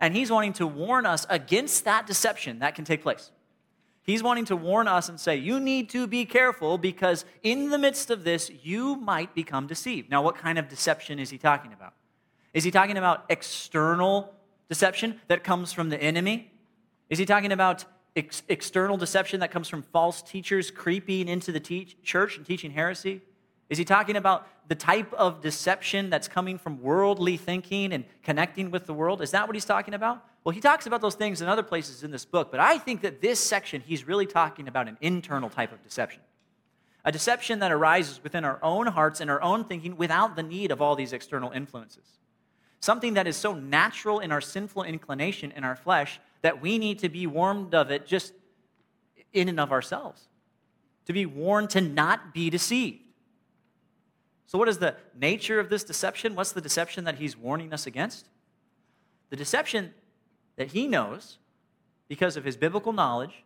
And 0.00 0.14
he's 0.14 0.30
wanting 0.30 0.52
to 0.54 0.66
warn 0.66 1.06
us 1.06 1.26
against 1.28 1.84
that 1.84 2.06
deception 2.06 2.58
that 2.60 2.74
can 2.74 2.84
take 2.84 3.02
place. 3.02 3.30
He's 4.02 4.22
wanting 4.22 4.46
to 4.46 4.56
warn 4.56 4.88
us 4.88 5.08
and 5.08 5.20
say, 5.20 5.36
you 5.36 5.60
need 5.60 5.90
to 5.90 6.06
be 6.06 6.24
careful 6.24 6.78
because 6.78 7.24
in 7.42 7.70
the 7.70 7.78
midst 7.78 8.10
of 8.10 8.24
this, 8.24 8.50
you 8.62 8.96
might 8.96 9.34
become 9.34 9.66
deceived. 9.66 10.10
Now, 10.10 10.22
what 10.22 10.34
kind 10.34 10.58
of 10.58 10.68
deception 10.68 11.18
is 11.18 11.30
he 11.30 11.36
talking 11.36 11.72
about? 11.72 11.92
Is 12.54 12.64
he 12.64 12.70
talking 12.70 12.96
about 12.96 13.26
external 13.28 14.34
deception 14.68 15.20
that 15.28 15.44
comes 15.44 15.72
from 15.72 15.90
the 15.90 16.02
enemy? 16.02 16.50
Is 17.10 17.18
he 17.18 17.26
talking 17.26 17.52
about 17.52 17.84
ex- 18.18 18.42
external 18.48 18.96
deception 18.96 19.40
that 19.40 19.50
comes 19.50 19.68
from 19.68 19.82
false 19.82 20.22
teachers 20.22 20.70
creeping 20.70 21.28
into 21.28 21.52
the 21.52 21.60
church 21.60 22.36
and 22.36 22.46
teaching 22.46 22.70
heresy? 22.70 23.22
Is 23.68 23.78
he 23.78 23.84
talking 23.84 24.16
about 24.16 24.46
the 24.68 24.74
type 24.74 25.12
of 25.14 25.40
deception 25.40 26.10
that's 26.10 26.28
coming 26.28 26.58
from 26.58 26.80
worldly 26.80 27.36
thinking 27.36 27.92
and 27.92 28.04
connecting 28.22 28.70
with 28.70 28.86
the 28.86 28.94
world? 28.94 29.20
Is 29.22 29.30
that 29.32 29.46
what 29.46 29.54
he's 29.54 29.64
talking 29.64 29.94
about? 29.94 30.24
Well, 30.44 30.54
he 30.54 30.60
talks 30.60 30.86
about 30.86 31.00
those 31.00 31.14
things 31.14 31.42
in 31.42 31.48
other 31.48 31.62
places 31.62 32.02
in 32.02 32.10
this 32.10 32.24
book, 32.24 32.50
but 32.50 32.60
I 32.60 32.78
think 32.78 33.02
that 33.02 33.20
this 33.20 33.38
section, 33.38 33.82
he's 33.82 34.06
really 34.06 34.26
talking 34.26 34.68
about 34.68 34.88
an 34.88 34.96
internal 35.00 35.50
type 35.50 35.72
of 35.72 35.82
deception. 35.82 36.22
A 37.04 37.12
deception 37.12 37.58
that 37.58 37.72
arises 37.72 38.22
within 38.22 38.44
our 38.44 38.58
own 38.62 38.86
hearts 38.86 39.20
and 39.20 39.30
our 39.30 39.40
own 39.42 39.64
thinking 39.64 39.96
without 39.96 40.36
the 40.36 40.42
need 40.42 40.70
of 40.70 40.80
all 40.80 40.96
these 40.96 41.12
external 41.12 41.50
influences. 41.50 42.04
Something 42.80 43.14
that 43.14 43.26
is 43.26 43.36
so 43.36 43.54
natural 43.54 44.20
in 44.20 44.32
our 44.32 44.40
sinful 44.40 44.84
inclination 44.84 45.52
in 45.52 45.64
our 45.64 45.76
flesh 45.76 46.20
that 46.42 46.60
we 46.60 46.78
need 46.78 46.98
to 47.00 47.08
be 47.08 47.26
warned 47.26 47.74
of 47.74 47.90
it 47.90 48.06
just 48.06 48.32
in 49.32 49.48
and 49.48 49.60
of 49.60 49.72
ourselves 49.72 50.28
to 51.08 51.14
be 51.14 51.24
warned 51.24 51.70
to 51.70 51.80
not 51.80 52.34
be 52.34 52.50
deceived. 52.50 53.00
So, 54.44 54.58
what 54.58 54.68
is 54.68 54.76
the 54.76 54.94
nature 55.18 55.58
of 55.58 55.70
this 55.70 55.82
deception? 55.82 56.34
What's 56.34 56.52
the 56.52 56.60
deception 56.60 57.04
that 57.04 57.14
he's 57.14 57.34
warning 57.34 57.72
us 57.72 57.86
against? 57.86 58.28
The 59.30 59.36
deception 59.36 59.94
that 60.56 60.72
he 60.72 60.86
knows 60.86 61.38
because 62.08 62.36
of 62.36 62.44
his 62.44 62.58
biblical 62.58 62.92
knowledge 62.92 63.42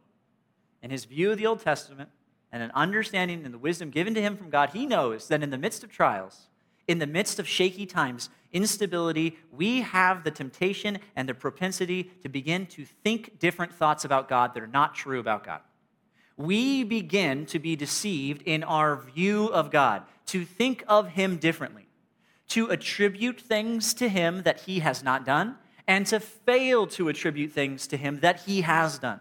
and 0.82 0.90
his 0.90 1.04
view 1.04 1.30
of 1.30 1.38
the 1.38 1.46
Old 1.46 1.60
Testament 1.60 2.10
and 2.50 2.64
an 2.64 2.72
understanding 2.74 3.44
and 3.44 3.54
the 3.54 3.58
wisdom 3.58 3.90
given 3.90 4.12
to 4.14 4.20
him 4.20 4.36
from 4.36 4.50
God, 4.50 4.70
he 4.70 4.84
knows 4.84 5.28
that 5.28 5.42
in 5.42 5.50
the 5.50 5.58
midst 5.58 5.84
of 5.84 5.90
trials, 5.90 6.48
in 6.88 6.98
the 6.98 7.06
midst 7.06 7.38
of 7.38 7.46
shaky 7.46 7.86
times, 7.86 8.28
instability, 8.52 9.38
we 9.50 9.80
have 9.80 10.24
the 10.24 10.30
temptation 10.30 10.98
and 11.16 11.28
the 11.28 11.34
propensity 11.34 12.04
to 12.22 12.28
begin 12.28 12.66
to 12.66 12.84
think 12.84 13.38
different 13.38 13.72
thoughts 13.72 14.04
about 14.04 14.28
God 14.28 14.54
that 14.54 14.62
are 14.62 14.66
not 14.66 14.94
true 14.94 15.20
about 15.20 15.44
God. 15.44 15.60
We 16.36 16.84
begin 16.84 17.46
to 17.46 17.58
be 17.58 17.76
deceived 17.76 18.42
in 18.42 18.64
our 18.64 18.96
view 18.96 19.46
of 19.46 19.70
God, 19.70 20.02
to 20.26 20.44
think 20.44 20.84
of 20.88 21.08
Him 21.08 21.36
differently, 21.36 21.86
to 22.48 22.70
attribute 22.70 23.40
things 23.40 23.94
to 23.94 24.08
Him 24.08 24.42
that 24.42 24.60
He 24.62 24.80
has 24.80 25.02
not 25.02 25.24
done, 25.24 25.56
and 25.86 26.06
to 26.06 26.20
fail 26.20 26.86
to 26.86 27.08
attribute 27.08 27.52
things 27.52 27.86
to 27.88 27.96
Him 27.96 28.20
that 28.20 28.42
He 28.42 28.62
has 28.62 28.98
done 28.98 29.20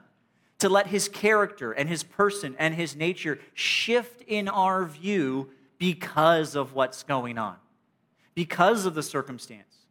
to 0.62 0.70
let 0.70 0.86
his 0.86 1.10
character 1.10 1.72
and 1.72 1.90
his 1.90 2.04
person 2.04 2.56
and 2.60 2.76
his 2.76 2.96
nature 2.96 3.40
shift 3.56 4.22
in 4.28 4.48
our 4.48 4.86
view 4.86 5.50
because 5.80 6.56
of 6.56 6.76
what's 6.76 7.02
going 7.02 7.40
on, 7.40 7.56
because 8.34 8.86
of 8.86 8.96
the 8.96 9.04
circumstance. 9.04 9.86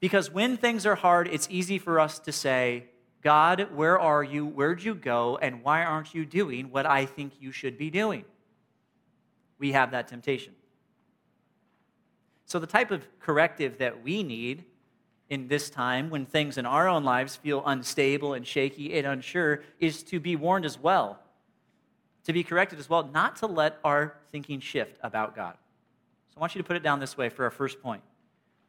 Because 0.00 0.30
when 0.30 0.56
things 0.56 0.86
are 0.86 0.94
hard, 0.94 1.28
it's 1.28 1.48
easy 1.50 1.78
for 1.78 1.98
us 1.98 2.18
to 2.20 2.32
say, 2.32 2.86
God, 3.22 3.68
where 3.74 3.98
are 3.98 4.22
you? 4.22 4.46
Where'd 4.46 4.82
you 4.82 4.94
go? 4.94 5.38
And 5.42 5.62
why 5.64 5.84
aren't 5.84 6.14
you 6.14 6.24
doing 6.24 6.70
what 6.70 6.86
I 6.86 7.04
think 7.04 7.32
you 7.40 7.50
should 7.50 7.76
be 7.76 7.90
doing? 7.90 8.24
We 9.58 9.72
have 9.72 9.90
that 9.90 10.06
temptation. 10.06 10.54
So, 12.46 12.58
the 12.58 12.66
type 12.66 12.90
of 12.90 13.06
corrective 13.20 13.78
that 13.78 14.02
we 14.02 14.22
need 14.22 14.64
in 15.28 15.48
this 15.48 15.68
time 15.68 16.08
when 16.10 16.24
things 16.24 16.56
in 16.56 16.64
our 16.64 16.88
own 16.88 17.04
lives 17.04 17.36
feel 17.36 17.62
unstable 17.66 18.34
and 18.34 18.46
shaky 18.46 18.96
and 18.96 19.06
unsure 19.06 19.62
is 19.78 20.02
to 20.04 20.20
be 20.20 20.36
warned 20.36 20.64
as 20.64 20.78
well, 20.78 21.18
to 22.24 22.32
be 22.32 22.42
corrected 22.42 22.78
as 22.78 22.88
well, 22.88 23.10
not 23.12 23.36
to 23.36 23.46
let 23.46 23.78
our 23.84 24.16
thinking 24.32 24.60
shift 24.60 24.96
about 25.02 25.36
God. 25.36 25.56
I 26.38 26.40
want 26.40 26.54
you 26.54 26.62
to 26.62 26.66
put 26.66 26.76
it 26.76 26.84
down 26.84 27.00
this 27.00 27.16
way 27.16 27.30
for 27.30 27.42
our 27.42 27.50
first 27.50 27.82
point. 27.82 28.00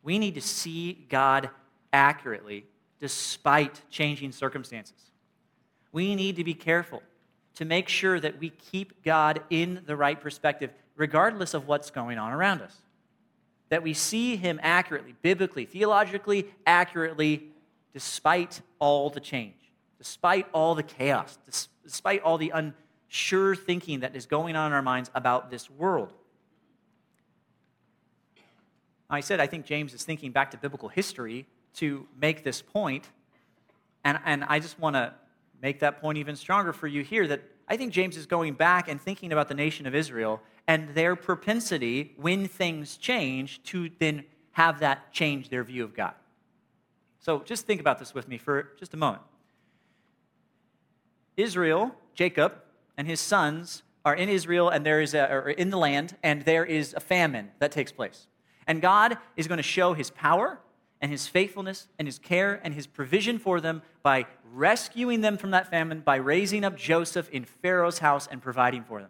We 0.01 0.17
need 0.17 0.33
to 0.33 0.41
see 0.41 1.05
God 1.07 1.51
accurately 1.93 2.65
despite 2.99 3.81
changing 3.91 4.31
circumstances. 4.31 5.11
We 5.91 6.15
need 6.15 6.37
to 6.37 6.43
be 6.43 6.55
careful 6.55 7.03
to 7.53 7.65
make 7.65 7.87
sure 7.87 8.19
that 8.19 8.39
we 8.39 8.49
keep 8.49 9.03
God 9.03 9.43
in 9.51 9.83
the 9.85 9.95
right 9.95 10.19
perspective, 10.19 10.71
regardless 10.95 11.53
of 11.53 11.67
what's 11.67 11.91
going 11.91 12.17
on 12.17 12.31
around 12.33 12.63
us 12.63 12.75
that 13.69 13.83
we 13.83 13.93
see 13.93 14.35
him 14.35 14.59
accurately, 14.63 15.13
biblically, 15.21 15.65
theologically 15.65 16.47
accurately, 16.65 17.51
despite 17.93 18.61
all 18.79 19.11
the 19.11 19.19
change, 19.19 19.71
despite 19.99 20.47
all 20.55 20.73
the 20.73 20.81
chaos, 20.81 21.37
despite 21.83 22.23
all 22.23 22.39
the 22.39 22.51
unsure 22.51 23.55
thinking 23.55 23.99
that 23.99 24.15
is 24.15 24.25
going 24.25 24.55
on 24.55 24.71
in 24.71 24.73
our 24.73 24.81
minds 24.81 25.11
about 25.13 25.51
this 25.51 25.69
world. 25.69 26.13
I 29.09 29.21
said, 29.21 29.39
I 29.39 29.47
think 29.47 29.65
James 29.65 29.93
is 29.93 30.03
thinking 30.03 30.31
back 30.31 30.51
to 30.51 30.57
biblical 30.57 30.89
history 30.89 31.47
to 31.75 32.07
make 32.19 32.43
this 32.43 32.61
point, 32.61 33.09
and, 34.03 34.19
and 34.25 34.43
I 34.45 34.59
just 34.59 34.79
want 34.79 34.95
to 34.95 35.13
make 35.61 35.79
that 35.79 35.99
point 35.99 36.17
even 36.17 36.35
stronger 36.35 36.73
for 36.73 36.87
you 36.87 37.03
here 37.03 37.27
that 37.27 37.41
I 37.67 37.77
think 37.77 37.91
James 37.91 38.17
is 38.17 38.25
going 38.25 38.53
back 38.53 38.87
and 38.87 38.99
thinking 38.99 39.31
about 39.31 39.47
the 39.47 39.53
nation 39.53 39.85
of 39.85 39.93
Israel 39.93 40.41
and 40.67 40.89
their 40.89 41.15
propensity, 41.15 42.13
when 42.17 42.47
things 42.47 42.97
change, 42.97 43.61
to 43.63 43.89
then 43.99 44.23
have 44.51 44.79
that 44.79 45.11
change 45.11 45.49
their 45.49 45.63
view 45.63 45.83
of 45.83 45.95
God. 45.95 46.13
So 47.19 47.39
just 47.39 47.65
think 47.65 47.81
about 47.81 47.99
this 47.99 48.13
with 48.13 48.27
me 48.27 48.37
for 48.37 48.69
just 48.79 48.93
a 48.93 48.97
moment. 48.97 49.23
Israel, 51.35 51.95
Jacob, 52.13 52.53
and 52.97 53.07
his 53.07 53.19
sons 53.19 53.83
are 54.05 54.15
in 54.15 54.29
Israel 54.29 54.69
and 54.69 54.85
there 54.85 55.01
is 55.01 55.13
a, 55.13 55.59
in 55.59 55.69
the 55.69 55.77
land, 55.77 56.15
and 56.23 56.43
there 56.43 56.65
is 56.65 56.93
a 56.93 56.99
famine 56.99 57.51
that 57.59 57.71
takes 57.71 57.91
place. 57.91 58.27
And 58.69 58.83
God 58.83 59.17
is 59.35 59.47
going 59.47 59.57
to 59.57 59.63
show 59.63 59.93
his 59.93 60.11
power 60.11 60.59
and 61.01 61.11
his 61.11 61.27
faithfulness 61.27 61.87
and 61.97 62.07
his 62.07 62.19
care 62.19 62.61
and 62.63 62.71
his 62.71 62.85
provision 62.85 63.39
for 63.39 63.59
them 63.59 63.81
by 64.03 64.27
rescuing 64.53 65.21
them 65.21 65.37
from 65.37 65.51
that 65.51 65.71
famine, 65.71 66.01
by 66.01 66.17
raising 66.17 66.63
up 66.63 66.77
Joseph 66.77 67.27
in 67.31 67.45
Pharaoh's 67.45 67.97
house 67.97 68.27
and 68.27 68.43
providing 68.43 68.83
for 68.83 69.01
them. 69.01 69.09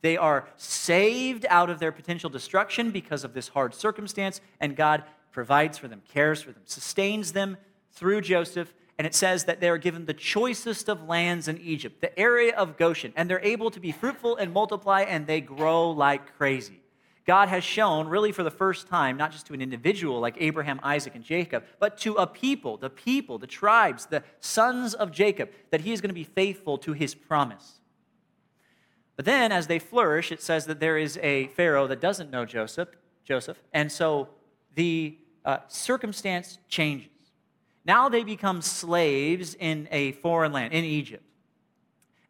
They 0.00 0.16
are 0.16 0.48
saved 0.56 1.44
out 1.50 1.68
of 1.68 1.78
their 1.78 1.92
potential 1.92 2.30
destruction 2.30 2.90
because 2.90 3.22
of 3.22 3.34
this 3.34 3.48
hard 3.48 3.74
circumstance, 3.74 4.40
and 4.60 4.74
God 4.74 5.04
provides 5.30 5.76
for 5.76 5.88
them, 5.88 6.00
cares 6.08 6.40
for 6.40 6.52
them, 6.52 6.62
sustains 6.64 7.32
them 7.32 7.58
through 7.92 8.22
Joseph. 8.22 8.72
And 8.98 9.06
it 9.06 9.14
says 9.14 9.44
that 9.44 9.60
they 9.60 9.68
are 9.68 9.76
given 9.76 10.06
the 10.06 10.14
choicest 10.14 10.88
of 10.88 11.06
lands 11.06 11.48
in 11.48 11.58
Egypt, 11.58 12.00
the 12.00 12.18
area 12.18 12.56
of 12.56 12.78
Goshen, 12.78 13.12
and 13.14 13.28
they're 13.28 13.44
able 13.44 13.70
to 13.72 13.80
be 13.80 13.92
fruitful 13.92 14.36
and 14.36 14.54
multiply, 14.54 15.02
and 15.02 15.26
they 15.26 15.42
grow 15.42 15.90
like 15.90 16.34
crazy. 16.38 16.80
God 17.26 17.48
has 17.48 17.64
shown, 17.64 18.06
really 18.06 18.30
for 18.30 18.44
the 18.44 18.50
first 18.52 18.86
time, 18.86 19.16
not 19.16 19.32
just 19.32 19.46
to 19.46 19.54
an 19.54 19.60
individual 19.60 20.20
like 20.20 20.36
Abraham, 20.38 20.78
Isaac, 20.82 21.16
and 21.16 21.24
Jacob, 21.24 21.64
but 21.80 21.98
to 21.98 22.14
a 22.14 22.26
people, 22.26 22.76
the 22.76 22.88
people, 22.88 23.36
the 23.36 23.48
tribes, 23.48 24.06
the 24.06 24.22
sons 24.38 24.94
of 24.94 25.10
Jacob, 25.10 25.50
that 25.70 25.80
he 25.80 25.92
is 25.92 26.00
going 26.00 26.10
to 26.10 26.14
be 26.14 26.24
faithful 26.24 26.78
to 26.78 26.92
his 26.92 27.16
promise. 27.16 27.80
But 29.16 29.24
then, 29.24 29.50
as 29.50 29.66
they 29.66 29.80
flourish, 29.80 30.30
it 30.30 30.40
says 30.40 30.66
that 30.66 30.78
there 30.78 30.96
is 30.96 31.18
a 31.20 31.48
Pharaoh 31.48 31.88
that 31.88 32.00
doesn't 32.00 32.30
know 32.30 32.44
Joseph, 32.44 32.90
Joseph, 33.24 33.60
and 33.72 33.90
so 33.90 34.28
the 34.74 35.18
uh, 35.44 35.58
circumstance 35.66 36.58
changes. 36.68 37.10
Now 37.84 38.08
they 38.08 38.22
become 38.22 38.62
slaves 38.62 39.54
in 39.54 39.88
a 39.90 40.12
foreign 40.12 40.52
land, 40.52 40.72
in 40.72 40.84
Egypt. 40.84 41.24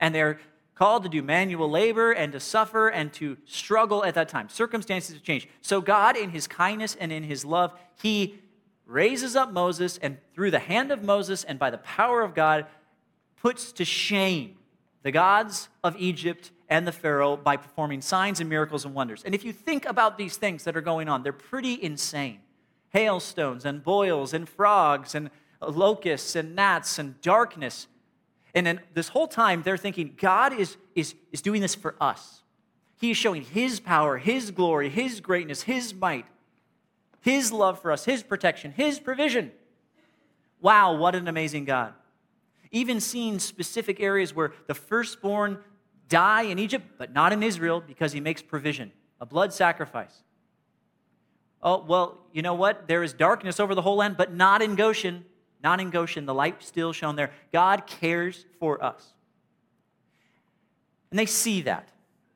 And 0.00 0.14
they're 0.14 0.38
called 0.76 1.02
to 1.02 1.08
do 1.08 1.22
manual 1.22 1.68
labor 1.68 2.12
and 2.12 2.32
to 2.32 2.40
suffer 2.40 2.88
and 2.88 3.12
to 3.14 3.36
struggle 3.46 4.04
at 4.04 4.14
that 4.14 4.28
time. 4.28 4.48
Circumstances 4.48 5.14
have 5.14 5.22
changed. 5.22 5.48
So, 5.62 5.80
God, 5.80 6.16
in 6.16 6.30
his 6.30 6.46
kindness 6.46 6.96
and 7.00 7.10
in 7.10 7.24
his 7.24 7.44
love, 7.44 7.72
he 8.00 8.38
raises 8.84 9.34
up 9.34 9.52
Moses, 9.52 9.98
and 9.98 10.18
through 10.34 10.52
the 10.52 10.60
hand 10.60 10.92
of 10.92 11.02
Moses 11.02 11.42
and 11.42 11.58
by 11.58 11.70
the 11.70 11.78
power 11.78 12.22
of 12.22 12.34
God, 12.34 12.66
puts 13.36 13.72
to 13.72 13.84
shame 13.84 14.56
the 15.02 15.10
gods 15.10 15.68
of 15.82 15.96
Egypt 15.98 16.52
and 16.68 16.86
the 16.86 16.92
Pharaoh 16.92 17.36
by 17.36 17.56
performing 17.56 18.00
signs 18.00 18.40
and 18.40 18.48
miracles 18.48 18.84
and 18.84 18.94
wonders. 18.94 19.22
And 19.24 19.34
if 19.34 19.44
you 19.44 19.52
think 19.52 19.86
about 19.86 20.18
these 20.18 20.36
things 20.36 20.64
that 20.64 20.76
are 20.76 20.80
going 20.82 21.08
on, 21.08 21.22
they're 21.22 21.32
pretty 21.32 21.82
insane 21.82 22.40
hailstones 22.90 23.64
and 23.64 23.82
boils 23.82 24.32
and 24.32 24.48
frogs 24.48 25.14
and 25.14 25.30
locusts 25.60 26.34
and 26.34 26.54
gnats 26.54 26.98
and 26.98 27.20
darkness. 27.20 27.88
And 28.56 28.66
then 28.66 28.80
this 28.94 29.08
whole 29.08 29.28
time, 29.28 29.62
they're 29.62 29.76
thinking 29.76 30.14
God 30.16 30.54
is, 30.54 30.78
is, 30.94 31.14
is 31.30 31.42
doing 31.42 31.60
this 31.60 31.74
for 31.74 31.94
us. 32.00 32.42
He 32.98 33.10
is 33.10 33.16
showing 33.18 33.42
His 33.42 33.78
power, 33.80 34.16
His 34.16 34.50
glory, 34.50 34.88
His 34.88 35.20
greatness, 35.20 35.62
His 35.62 35.94
might, 35.94 36.24
His 37.20 37.52
love 37.52 37.80
for 37.82 37.92
us, 37.92 38.06
His 38.06 38.22
protection, 38.22 38.72
His 38.72 38.98
provision. 38.98 39.52
Wow, 40.62 40.96
what 40.96 41.14
an 41.14 41.28
amazing 41.28 41.66
God. 41.66 41.92
Even 42.70 42.98
seeing 42.98 43.38
specific 43.38 44.00
areas 44.00 44.34
where 44.34 44.52
the 44.66 44.74
firstborn 44.74 45.58
die 46.08 46.42
in 46.42 46.58
Egypt, 46.58 46.86
but 46.96 47.12
not 47.12 47.34
in 47.34 47.42
Israel 47.42 47.82
because 47.86 48.12
he 48.12 48.20
makes 48.20 48.40
provision 48.40 48.90
a 49.20 49.26
blood 49.26 49.52
sacrifice. 49.52 50.22
Oh, 51.62 51.84
well, 51.84 52.18
you 52.32 52.42
know 52.42 52.54
what? 52.54 52.88
There 52.88 53.02
is 53.02 53.12
darkness 53.12 53.60
over 53.60 53.74
the 53.74 53.82
whole 53.82 53.96
land, 53.96 54.16
but 54.16 54.32
not 54.32 54.62
in 54.62 54.76
Goshen. 54.76 55.24
Not 55.66 55.80
in 55.80 55.90
Goshen. 55.90 56.26
The 56.26 56.32
light 56.32 56.62
still 56.62 56.92
shone 56.92 57.16
there. 57.16 57.32
God 57.52 57.88
cares 57.88 58.46
for 58.60 58.80
us. 58.84 59.14
And 61.10 61.18
they 61.18 61.26
see 61.26 61.62
that. 61.62 61.88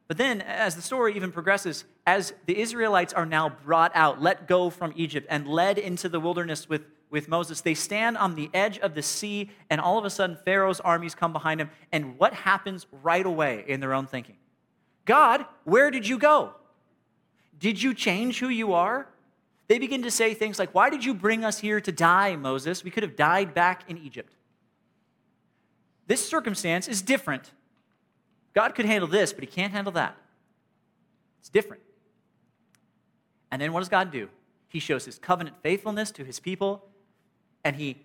But 0.08 0.16
then, 0.16 0.40
as 0.40 0.74
the 0.74 0.82
story 0.82 1.14
even 1.14 1.30
progresses, 1.30 1.84
as 2.04 2.34
the 2.46 2.58
Israelites 2.58 3.12
are 3.12 3.24
now 3.24 3.48
brought 3.48 3.92
out, 3.94 4.20
let 4.20 4.48
go 4.48 4.68
from 4.68 4.92
Egypt, 4.96 5.28
and 5.30 5.46
led 5.46 5.78
into 5.78 6.08
the 6.08 6.18
wilderness 6.18 6.68
with 6.68 6.82
with 7.08 7.28
Moses, 7.28 7.60
they 7.60 7.74
stand 7.74 8.16
on 8.16 8.34
the 8.34 8.50
edge 8.52 8.80
of 8.80 8.96
the 8.96 9.02
sea, 9.02 9.50
and 9.68 9.80
all 9.80 9.96
of 9.96 10.04
a 10.04 10.10
sudden, 10.10 10.36
Pharaoh's 10.44 10.80
armies 10.80 11.14
come 11.14 11.32
behind 11.32 11.60
them. 11.60 11.70
And 11.92 12.18
what 12.18 12.32
happens 12.32 12.86
right 13.00 13.24
away 13.24 13.64
in 13.68 13.78
their 13.78 13.94
own 13.94 14.08
thinking? 14.08 14.38
God, 15.04 15.44
where 15.62 15.92
did 15.92 16.08
you 16.08 16.18
go? 16.18 16.54
Did 17.60 17.80
you 17.80 17.94
change 17.94 18.40
who 18.40 18.48
you 18.48 18.72
are? 18.72 19.06
They 19.70 19.78
begin 19.78 20.02
to 20.02 20.10
say 20.10 20.34
things 20.34 20.58
like, 20.58 20.74
Why 20.74 20.90
did 20.90 21.04
you 21.04 21.14
bring 21.14 21.44
us 21.44 21.60
here 21.60 21.80
to 21.80 21.92
die, 21.92 22.34
Moses? 22.34 22.82
We 22.82 22.90
could 22.90 23.04
have 23.04 23.14
died 23.14 23.54
back 23.54 23.88
in 23.88 23.98
Egypt. 23.98 24.34
This 26.08 26.28
circumstance 26.28 26.88
is 26.88 27.02
different. 27.02 27.52
God 28.52 28.74
could 28.74 28.84
handle 28.84 29.06
this, 29.06 29.32
but 29.32 29.44
he 29.44 29.46
can't 29.46 29.72
handle 29.72 29.92
that. 29.92 30.16
It's 31.38 31.48
different. 31.48 31.82
And 33.52 33.62
then 33.62 33.72
what 33.72 33.78
does 33.78 33.88
God 33.88 34.10
do? 34.10 34.28
He 34.66 34.80
shows 34.80 35.04
his 35.04 35.20
covenant 35.20 35.54
faithfulness 35.62 36.10
to 36.12 36.24
his 36.24 36.40
people 36.40 36.88
and 37.62 37.76
he 37.76 38.04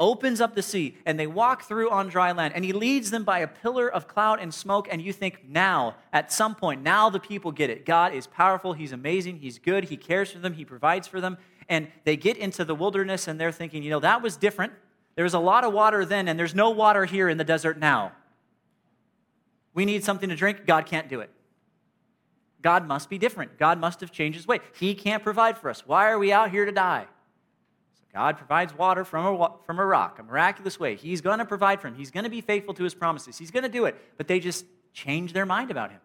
opens 0.00 0.40
up 0.40 0.54
the 0.54 0.62
sea, 0.62 0.96
and 1.06 1.20
they 1.20 1.26
walk 1.26 1.62
through 1.64 1.90
on 1.90 2.08
dry 2.08 2.32
land, 2.32 2.54
and 2.54 2.64
he 2.64 2.72
leads 2.72 3.10
them 3.10 3.22
by 3.22 3.40
a 3.40 3.46
pillar 3.46 3.88
of 3.88 4.08
cloud 4.08 4.40
and 4.40 4.52
smoke. 4.52 4.88
And 4.90 5.00
you 5.00 5.12
think, 5.12 5.44
now, 5.46 5.96
at 6.12 6.32
some 6.32 6.54
point, 6.54 6.82
now 6.82 7.10
the 7.10 7.20
people 7.20 7.52
get 7.52 7.70
it. 7.70 7.84
God 7.84 8.14
is 8.14 8.26
powerful, 8.26 8.72
he's 8.72 8.92
amazing, 8.92 9.36
he's 9.36 9.58
good, 9.58 9.84
he 9.84 9.96
cares 9.96 10.32
for 10.32 10.38
them, 10.38 10.54
he 10.54 10.64
provides 10.64 11.06
for 11.06 11.20
them. 11.20 11.36
And 11.68 11.86
they 12.04 12.16
get 12.16 12.36
into 12.36 12.64
the 12.64 12.74
wilderness, 12.74 13.28
and 13.28 13.38
they're 13.38 13.52
thinking, 13.52 13.82
you 13.82 13.90
know, 13.90 14.00
that 14.00 14.22
was 14.22 14.36
different. 14.36 14.72
There 15.14 15.24
was 15.24 15.34
a 15.34 15.38
lot 15.38 15.62
of 15.64 15.72
water 15.72 16.04
then, 16.04 16.26
and 16.26 16.38
there's 16.38 16.54
no 16.54 16.70
water 16.70 17.04
here 17.04 17.28
in 17.28 17.36
the 17.36 17.44
desert 17.44 17.78
now. 17.78 18.12
We 19.74 19.84
need 19.84 20.02
something 20.02 20.30
to 20.30 20.34
drink. 20.34 20.66
God 20.66 20.86
can't 20.86 21.08
do 21.08 21.20
it. 21.20 21.30
God 22.62 22.86
must 22.86 23.08
be 23.08 23.18
different. 23.18 23.58
God 23.58 23.78
must 23.78 24.00
have 24.00 24.10
changed 24.10 24.36
his 24.36 24.46
way. 24.46 24.60
He 24.78 24.94
can't 24.94 25.22
provide 25.22 25.56
for 25.56 25.70
us. 25.70 25.86
Why 25.86 26.10
are 26.10 26.18
we 26.18 26.32
out 26.32 26.50
here 26.50 26.64
to 26.64 26.72
die? 26.72 27.06
God 28.12 28.36
provides 28.36 28.74
water 28.74 29.04
from 29.04 29.26
a, 29.26 29.52
from 29.64 29.78
a 29.78 29.84
rock, 29.84 30.18
a 30.18 30.22
miraculous 30.22 30.80
way. 30.80 30.96
He's 30.96 31.20
going 31.20 31.38
to 31.38 31.44
provide 31.44 31.80
for 31.80 31.88
him. 31.88 31.94
He's 31.94 32.10
going 32.10 32.24
to 32.24 32.30
be 32.30 32.40
faithful 32.40 32.74
to 32.74 32.84
his 32.84 32.94
promises. 32.94 33.38
He's 33.38 33.50
going 33.50 33.62
to 33.62 33.68
do 33.68 33.84
it. 33.84 33.96
But 34.16 34.26
they 34.26 34.40
just 34.40 34.64
change 34.92 35.32
their 35.32 35.46
mind 35.46 35.70
about 35.70 35.90
him. 35.90 36.00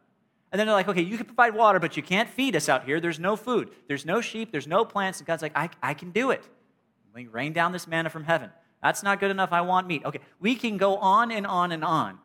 And 0.52 0.60
then 0.60 0.68
they're 0.68 0.76
like, 0.76 0.88
okay, 0.88 1.02
you 1.02 1.18
can 1.18 1.26
provide 1.26 1.56
water, 1.56 1.80
but 1.80 1.98
you 1.98 2.04
can't 2.04 2.30
feed 2.30 2.56
us 2.56 2.70
out 2.70 2.86
here. 2.86 3.00
There's 3.00 3.20
no 3.20 3.36
food. 3.36 3.72
There's 3.88 4.06
no 4.06 4.22
sheep. 4.22 4.52
There's 4.52 4.68
no 4.68 4.86
plants. 4.86 5.20
And 5.20 5.28
God's 5.28 5.42
like, 5.42 5.58
I, 5.58 5.70
I 5.82 5.94
can 5.94 6.12
do 6.12 6.32
it. 6.32 6.48
Rain 7.32 7.54
down 7.54 7.72
this 7.72 7.88
manna 7.88 8.10
from 8.10 8.24
heaven. 8.24 8.52
That's 8.84 9.02
not 9.02 9.20
good 9.20 9.32
enough. 9.32 9.52
I 9.52 9.62
want 9.62 9.88
meat. 9.88 10.04
Okay, 10.06 10.20
we 10.40 10.54
can 10.56 10.78
go 10.78 10.98
on 10.98 11.32
and 11.32 11.48
on 11.48 11.72
and 11.72 11.84
on. 11.84 12.20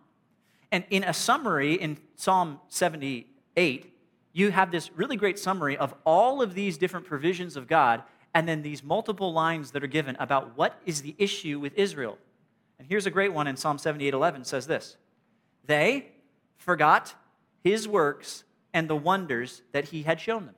And 0.71 0.85
in 0.91 1.05
a 1.05 1.15
summary 1.15 1.75
in 1.75 1.99
Psalm 2.17 2.61
78, 2.69 3.97
you 4.33 4.51
have 4.51 4.71
this 4.71 4.91
really 4.93 5.17
great 5.17 5.39
summary 5.39 5.77
of 5.77 5.95
all 6.05 6.43
of 6.43 6.55
these 6.55 6.77
different 6.77 7.07
provisions 7.07 7.57
of 7.57 7.67
God 7.67 8.03
and 8.35 8.49
then 8.49 8.63
these 8.63 8.83
multiple 8.83 9.33
lines 9.33 9.73
that 9.73 9.83
are 9.83 9.89
given 9.89 10.17
about 10.19 10.57
what 10.57 10.81
is 10.87 11.03
the 11.03 11.15
issue 11.19 11.59
with 11.59 11.75
Israel. 11.77 12.19
And 12.79 12.89
here's 12.89 13.07
a 13.07 13.11
great 13.11 13.33
one 13.33 13.47
in 13.47 13.57
Psalm 13.57 13.79
78:11 13.79 14.45
says 14.45 14.67
this. 14.67 14.97
They 15.67 16.13
forgot 16.57 17.15
his 17.63 17.87
works 17.87 18.45
and 18.73 18.89
the 18.89 18.97
wonders 18.97 19.63
that 19.73 19.87
he 19.87 20.03
had 20.03 20.21
shown 20.21 20.47
them. 20.47 20.55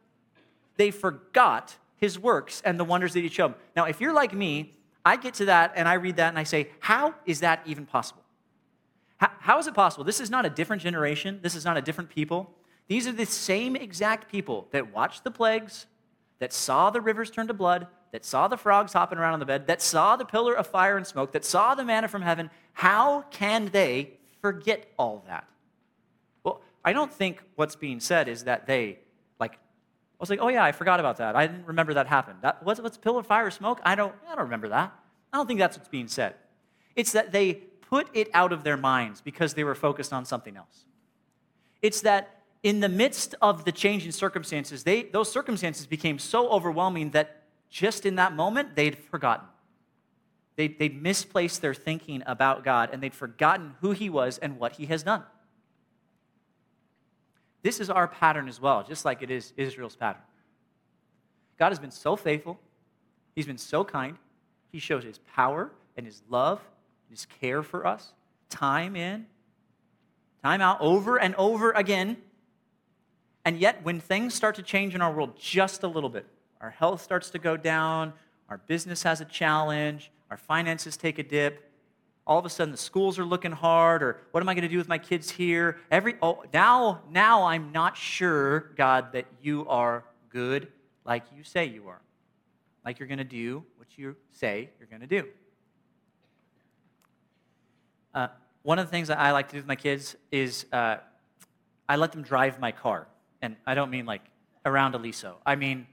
They 0.77 0.91
forgot 0.91 1.77
his 1.97 2.19
works 2.19 2.63
and 2.65 2.79
the 2.79 2.85
wonders 2.85 3.15
that 3.15 3.21
he 3.21 3.29
showed 3.29 3.53
them. 3.53 3.61
Now, 3.77 3.85
if 3.85 4.01
you're 4.01 4.13
like 4.13 4.35
me, 4.35 4.73
I 5.05 5.17
get 5.17 5.35
to 5.35 5.47
that 5.47 5.73
and 5.77 5.89
I 5.89 5.95
read 5.95 6.17
that 6.17 6.29
and 6.29 6.39
I 6.39 6.45
say, 6.45 6.71
how 6.81 7.15
is 7.27 7.41
that 7.41 7.63
even 7.67 7.87
possible? 7.87 8.23
how, 9.23 9.31
how 9.39 9.59
is 9.61 9.69
it 9.69 9.75
possible? 9.75 10.03
This 10.03 10.19
is 10.19 10.31
not 10.31 10.45
a 10.45 10.51
different 10.51 10.83
generation. 10.83 11.39
This 11.43 11.55
is 11.55 11.65
not 11.65 11.77
a 11.77 11.81
different 11.81 12.11
people. 12.11 12.53
These 12.89 13.07
are 13.07 13.13
the 13.13 13.25
same 13.25 13.77
exact 13.77 14.31
people 14.31 14.67
that 14.73 14.93
watched 14.93 15.23
the 15.23 15.31
plagues, 15.31 15.87
that 16.43 16.53
saw 16.53 16.91
the 16.91 17.01
rivers 17.01 17.31
turn 17.31 17.47
to 17.47 17.55
blood, 17.55 17.87
that 18.11 18.25
saw 18.25 18.49
the 18.49 18.57
frogs 18.57 18.93
hopping 18.93 19.17
around 19.17 19.33
on 19.33 19.39
the 19.39 19.47
bed, 19.47 19.69
that 19.69 19.81
saw 19.81 20.17
the 20.17 20.25
pillar 20.25 20.55
of 20.55 20.67
fire 20.67 20.97
and 20.97 21.07
smoke, 21.07 21.31
that 21.31 21.45
saw 21.45 21.77
the 21.77 21.85
manna 21.85 22.09
from 22.09 22.21
heaven, 22.21 22.51
how 22.73 23.23
can 23.31 23.67
they 23.67 24.11
forget 24.41 24.91
all 24.99 25.23
that? 25.29 25.47
Well, 26.43 26.61
I 26.85 26.93
don't 26.95 27.13
think 27.13 27.45
what's 27.55 27.77
being 27.77 28.01
said 28.01 28.27
is 28.27 28.43
that 28.43 28.67
they, 28.67 28.99
like, 29.39 29.53
I 29.53 29.57
was 30.19 30.31
like, 30.31 30.41
oh 30.43 30.49
yeah, 30.49 30.65
I 30.65 30.73
forgot 30.73 30.99
about 30.99 31.19
that. 31.19 31.37
I 31.37 31.47
didn't 31.47 31.65
remember 31.65 31.95
that 31.95 32.09
happened. 32.09 32.39
That, 32.43 32.65
what's, 32.65 32.81
what's 32.81 32.99
pillar 32.99 33.21
of 33.21 33.27
fire 33.29 33.53
smoke? 33.53 33.81
I 33.85 33.95
don't, 33.95 34.13
I 34.29 34.35
don't 34.35 34.47
remember 34.47 34.71
that. 34.71 34.93
I 35.33 35.37
don't 35.37 35.47
think 35.47 35.61
that's 35.61 35.77
what's 35.79 35.89
being 35.89 36.09
said. 36.09 36.35
It's 36.97 37.13
that 37.13 37.31
they 37.31 37.55
put 37.89 38.09
it 38.15 38.29
out 38.35 38.53
of 38.53 38.65
their 38.65 38.77
minds 38.77 39.21
because 39.21 39.55
they 39.55 39.63
were 39.63 39.77
focused 39.77 40.13
on 40.13 40.25
something 40.25 40.57
else. 40.57 40.87
It's 41.83 42.01
that 42.01 42.42
in 42.63 42.81
the 42.81 42.89
midst 42.89 43.35
of 43.43 43.65
the 43.65 43.73
changing 43.73 44.13
circumstances, 44.13 44.85
they, 44.85 45.03
those 45.03 45.31
circumstances 45.31 45.87
became 45.87 46.19
so 46.19 46.49
overwhelming 46.49 47.11
that 47.11 47.43
just 47.69 48.07
in 48.07 48.17
that 48.17 48.35
moment, 48.35 48.77
they'd 48.77 48.97
forgotten. 48.97 49.47
They'd, 50.57 50.79
they'd 50.79 51.03
misplaced 51.03 51.63
their 51.63 51.75
thinking 51.75 52.23
about 52.27 52.65
God 52.65 52.91
and 52.93 53.03
they'd 53.03 53.15
forgotten 53.15 53.75
who 53.81 53.93
He 53.93 54.11
was 54.11 54.39
and 54.39 54.59
what 54.59 54.73
He 54.73 54.87
has 54.87 55.03
done. 55.03 55.25
This 57.63 57.81
is 57.81 57.91
our 57.91 58.07
pattern 58.07 58.49
as 58.49 58.61
well, 58.61 58.85
just 58.85 59.05
like 59.05 59.23
it 59.23 59.31
is 59.31 59.53
Israel's 59.57 59.97
pattern. 59.97 60.23
God 61.59 61.71
has 61.71 61.79
been 61.79 61.91
so 61.91 62.17
faithful, 62.17 62.61
He's 63.35 63.47
been 63.47 63.59
so 63.59 63.85
kind, 63.85 64.19
He 64.71 64.79
shows 64.79 65.05
His 65.05 65.19
power 65.19 65.73
and 65.97 66.05
His 66.05 66.23
love, 66.29 66.61
and 67.09 67.17
His 67.17 67.27
care 67.41 67.63
for 67.63 67.87
us, 67.87 68.13
time 68.51 68.95
in, 68.95 69.27
time 70.45 70.61
out, 70.61 70.79
over 70.81 71.19
and 71.19 71.35
over 71.37 71.71
again. 71.73 72.19
And 73.45 73.59
yet, 73.59 73.83
when 73.83 73.99
things 73.99 74.35
start 74.35 74.55
to 74.57 74.63
change 74.63 74.95
in 74.95 75.03
our 75.03 75.13
world 75.13 75.37
just 75.39 75.83
a 75.83 75.89
little 75.89 76.11
bit, 76.11 76.27
our 76.61 76.71
health 76.71 77.03
starts 77.03 77.31
to 77.31 77.39
go 77.39 77.57
down, 77.57 78.13
our 78.49 78.59
business 78.59 79.03
has 79.03 79.21
a 79.21 79.25
challenge, 79.25 80.11
our 80.31 80.37
finances 80.37 80.97
take 80.97 81.19
a 81.19 81.23
dip, 81.23 81.69
all 82.25 82.39
of 82.39 82.47
a 82.47 82.51
sudden 82.51 82.71
the 82.71 82.79
schools 82.79 83.19
are 83.19 83.25
looking 83.25 83.51
hard, 83.51 84.03
or 84.03 84.21
what 84.31 84.43
am 84.43 84.49
I 84.49 84.55
going 84.55 84.63
to 84.63 84.69
do 84.69 84.79
with 84.79 84.89
my 84.89 84.99
kids 84.99 85.31
here? 85.31 85.79
Every 85.91 86.15
oh, 86.23 86.45
now, 86.53 87.03
now 87.11 87.45
I'm 87.45 87.73
not 87.73 87.97
sure, 87.97 88.73
God, 88.77 89.13
that 89.13 89.27
you 89.43 89.67
are 89.69 90.05
good 90.29 90.69
like 91.05 91.25
you 91.37 91.43
say 91.43 91.67
you 91.67 91.89
are, 91.89 92.01
like 92.85 93.01
you're 93.01 93.09
going 93.09 93.19
to 93.19 93.25
do 93.25 93.65
what 93.77 93.89
you 93.97 94.15
say 94.31 94.71
you're 94.79 94.87
going 94.87 95.01
to 95.01 95.07
do. 95.07 95.27
Uh, 98.15 98.29
one 98.63 98.79
of 98.79 98.87
the 98.87 98.91
things 98.91 99.09
that 99.09 99.19
I 99.19 99.33
like 99.33 99.49
to 99.49 99.53
do 99.53 99.59
with 99.59 99.67
my 99.67 99.75
kids 99.75 100.15
is 100.31 100.67
uh, 100.73 100.99
I 101.89 101.97
let 101.97 102.13
them 102.13 102.23
drive 102.23 102.61
my 102.61 102.71
car 102.71 103.09
and 103.43 103.57
I 103.67 103.75
don't 103.75 103.91
mean 103.91 104.07
like 104.07 104.23
around 104.65 104.95
Aliso. 104.95 105.37
I 105.45 105.57
mean, 105.57 105.87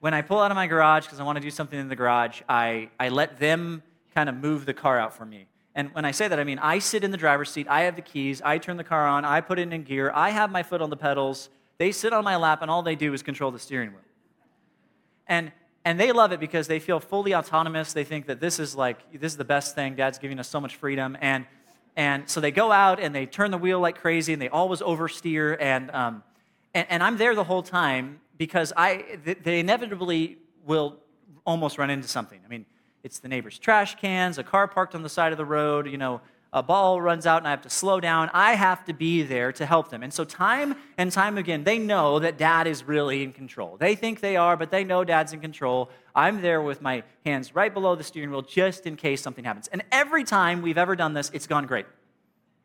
when 0.00 0.12
I 0.12 0.22
pull 0.22 0.40
out 0.40 0.50
of 0.50 0.56
my 0.56 0.66
garage 0.66 1.04
because 1.04 1.20
I 1.20 1.22
want 1.22 1.36
to 1.36 1.42
do 1.42 1.50
something 1.50 1.78
in 1.78 1.88
the 1.88 1.96
garage, 1.96 2.42
I, 2.48 2.90
I 3.00 3.08
let 3.08 3.38
them 3.38 3.82
kind 4.14 4.28
of 4.28 4.34
move 4.34 4.66
the 4.66 4.74
car 4.74 4.98
out 4.98 5.14
for 5.14 5.24
me. 5.24 5.46
And 5.74 5.94
when 5.94 6.04
I 6.04 6.10
say 6.10 6.26
that, 6.28 6.38
I 6.38 6.44
mean 6.44 6.58
I 6.58 6.78
sit 6.80 7.04
in 7.04 7.10
the 7.10 7.16
driver's 7.16 7.50
seat, 7.50 7.66
I 7.68 7.82
have 7.82 7.96
the 7.96 8.02
keys, 8.02 8.42
I 8.42 8.58
turn 8.58 8.76
the 8.76 8.84
car 8.84 9.06
on, 9.06 9.24
I 9.24 9.40
put 9.40 9.58
it 9.58 9.72
in 9.72 9.82
gear, 9.84 10.10
I 10.14 10.30
have 10.30 10.50
my 10.50 10.62
foot 10.62 10.82
on 10.82 10.90
the 10.90 10.96
pedals, 10.96 11.48
they 11.78 11.92
sit 11.92 12.12
on 12.12 12.24
my 12.24 12.36
lap, 12.36 12.62
and 12.62 12.70
all 12.70 12.82
they 12.82 12.96
do 12.96 13.12
is 13.12 13.22
control 13.22 13.50
the 13.50 13.58
steering 13.58 13.90
wheel. 13.90 14.00
And 15.26 15.52
and 15.84 16.00
they 16.00 16.10
love 16.10 16.32
it 16.32 16.40
because 16.40 16.66
they 16.66 16.80
feel 16.80 16.98
fully 16.98 17.32
autonomous. 17.32 17.92
They 17.92 18.02
think 18.02 18.26
that 18.26 18.40
this 18.40 18.58
is 18.58 18.74
like 18.74 18.98
this 19.12 19.32
is 19.32 19.38
the 19.38 19.44
best 19.44 19.76
thing. 19.76 19.94
Dad's 19.94 20.18
giving 20.18 20.40
us 20.40 20.48
so 20.48 20.60
much 20.60 20.76
freedom, 20.76 21.16
and 21.20 21.46
and 21.94 22.28
so 22.28 22.40
they 22.40 22.50
go 22.50 22.72
out 22.72 22.98
and 22.98 23.14
they 23.14 23.24
turn 23.24 23.50
the 23.50 23.58
wheel 23.58 23.78
like 23.78 24.00
crazy, 24.00 24.32
and 24.32 24.42
they 24.42 24.48
always 24.48 24.80
oversteer. 24.80 25.56
And 25.60 25.90
um, 25.92 26.22
and, 26.76 26.86
and 26.90 27.02
I'm 27.02 27.16
there 27.16 27.34
the 27.34 27.44
whole 27.44 27.62
time 27.62 28.20
because 28.36 28.72
I, 28.76 29.18
they 29.42 29.60
inevitably 29.60 30.36
will 30.66 30.98
almost 31.46 31.78
run 31.78 31.88
into 31.88 32.06
something. 32.06 32.38
I 32.44 32.48
mean, 32.48 32.66
it's 33.02 33.18
the 33.18 33.28
neighbor's 33.28 33.58
trash 33.58 33.94
cans, 33.96 34.36
a 34.36 34.44
car 34.44 34.68
parked 34.68 34.94
on 34.94 35.02
the 35.02 35.08
side 35.08 35.32
of 35.32 35.38
the 35.38 35.44
road, 35.44 35.88
you 35.88 35.96
know, 35.96 36.20
a 36.52 36.62
ball 36.62 37.00
runs 37.00 37.26
out 37.26 37.38
and 37.38 37.46
I 37.46 37.50
have 37.50 37.62
to 37.62 37.70
slow 37.70 37.98
down. 37.98 38.30
I 38.32 38.54
have 38.54 38.84
to 38.86 38.92
be 38.92 39.22
there 39.22 39.52
to 39.52 39.66
help 39.66 39.90
them. 39.90 40.02
And 40.02 40.12
so, 40.12 40.24
time 40.24 40.76
and 40.96 41.10
time 41.10 41.38
again, 41.38 41.64
they 41.64 41.78
know 41.78 42.18
that 42.18 42.38
dad 42.38 42.66
is 42.66 42.84
really 42.84 43.22
in 43.22 43.32
control. 43.32 43.76
They 43.78 43.94
think 43.94 44.20
they 44.20 44.36
are, 44.36 44.56
but 44.56 44.70
they 44.70 44.84
know 44.84 45.04
dad's 45.04 45.32
in 45.32 45.40
control. 45.40 45.90
I'm 46.14 46.40
there 46.40 46.62
with 46.62 46.80
my 46.80 47.02
hands 47.24 47.54
right 47.54 47.72
below 47.72 47.94
the 47.94 48.04
steering 48.04 48.30
wheel 48.30 48.42
just 48.42 48.86
in 48.86 48.96
case 48.96 49.22
something 49.22 49.44
happens. 49.44 49.68
And 49.68 49.82
every 49.90 50.24
time 50.24 50.62
we've 50.62 50.78
ever 50.78 50.96
done 50.96 51.14
this, 51.14 51.30
it's 51.34 51.46
gone 51.46 51.66
great. 51.66 51.86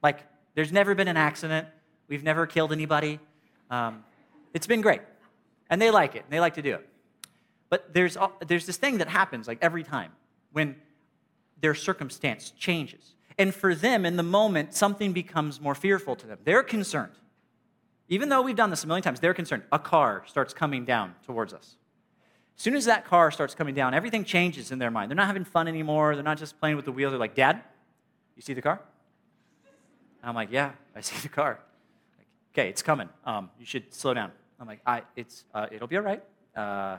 Like, 0.04 0.26
there's 0.54 0.72
never 0.72 0.96
been 0.96 1.08
an 1.08 1.18
accident, 1.18 1.68
we've 2.08 2.24
never 2.24 2.46
killed 2.46 2.72
anybody. 2.72 3.20
Um, 3.72 4.04
it's 4.54 4.68
been 4.68 4.82
great. 4.82 5.02
And 5.70 5.82
they 5.82 5.90
like 5.90 6.16
it, 6.16 6.24
and 6.24 6.32
they 6.32 6.42
like 6.42 6.56
to 6.56 6.62
do 6.62 6.76
it. 6.76 6.88
But 7.70 7.94
there's, 7.94 8.18
there's 8.46 8.66
this 8.66 8.76
thing 8.76 8.98
that 8.98 9.08
happens 9.08 9.48
like 9.48 9.58
every 9.62 9.84
time 9.84 10.12
when 10.52 10.76
their 11.62 11.74
circumstance 11.74 12.52
changes. 12.52 13.16
And 13.38 13.56
for 13.56 13.74
them, 13.74 14.06
in 14.06 14.18
the 14.18 14.24
moment, 14.24 14.74
something 14.74 15.14
becomes 15.14 15.62
more 15.62 15.74
fearful 15.74 16.18
to 16.18 16.28
them. 16.28 16.40
They're 16.44 16.64
concerned. 16.64 17.14
Even 18.10 18.28
though 18.28 18.42
we've 18.42 18.58
done 18.58 18.70
this 18.70 18.84
a 18.84 18.88
million 18.88 19.04
times, 19.04 19.22
they're 19.22 19.34
concerned. 19.34 19.64
A 19.72 19.80
car 19.80 20.24
starts 20.28 20.54
coming 20.54 20.84
down 20.84 21.16
towards 21.26 21.54
us. 21.54 21.78
As 22.58 22.62
soon 22.62 22.76
as 22.76 22.86
that 22.86 23.06
car 23.06 23.32
starts 23.32 23.56
coming 23.56 23.74
down, 23.74 23.94
everything 23.94 24.26
changes 24.26 24.72
in 24.72 24.80
their 24.80 24.92
mind. 24.92 25.10
They're 25.10 25.16
not 25.16 25.28
having 25.28 25.46
fun 25.46 25.70
anymore. 25.70 26.16
They're 26.16 26.24
not 26.24 26.38
just 26.38 26.60
playing 26.60 26.76
with 26.76 26.84
the 26.84 26.92
wheels. 26.92 27.14
They're 27.14 27.20
like, 27.20 27.36
Dad, 27.36 27.62
you 28.36 28.42
see 28.42 28.54
the 28.54 28.62
car? 28.62 28.82
And 30.22 30.30
I'm 30.30 30.36
like, 30.36 30.52
Yeah, 30.52 30.74
I 30.94 31.00
see 31.00 31.18
the 31.22 31.30
car 31.30 31.62
okay, 32.54 32.70
it's 32.70 32.82
coming. 32.82 33.10
Um, 33.26 33.50
you 33.60 33.66
should 33.66 33.94
slow 33.94 34.14
down. 34.14 34.32
I'm 34.60 34.68
like, 34.68 34.82
I, 34.86 35.04
it's, 35.16 35.46
uh, 35.54 35.68
it'll 35.72 35.88
be 35.88 35.98
all 35.98 36.04
right. 36.04 36.24
Uh, 36.56 36.98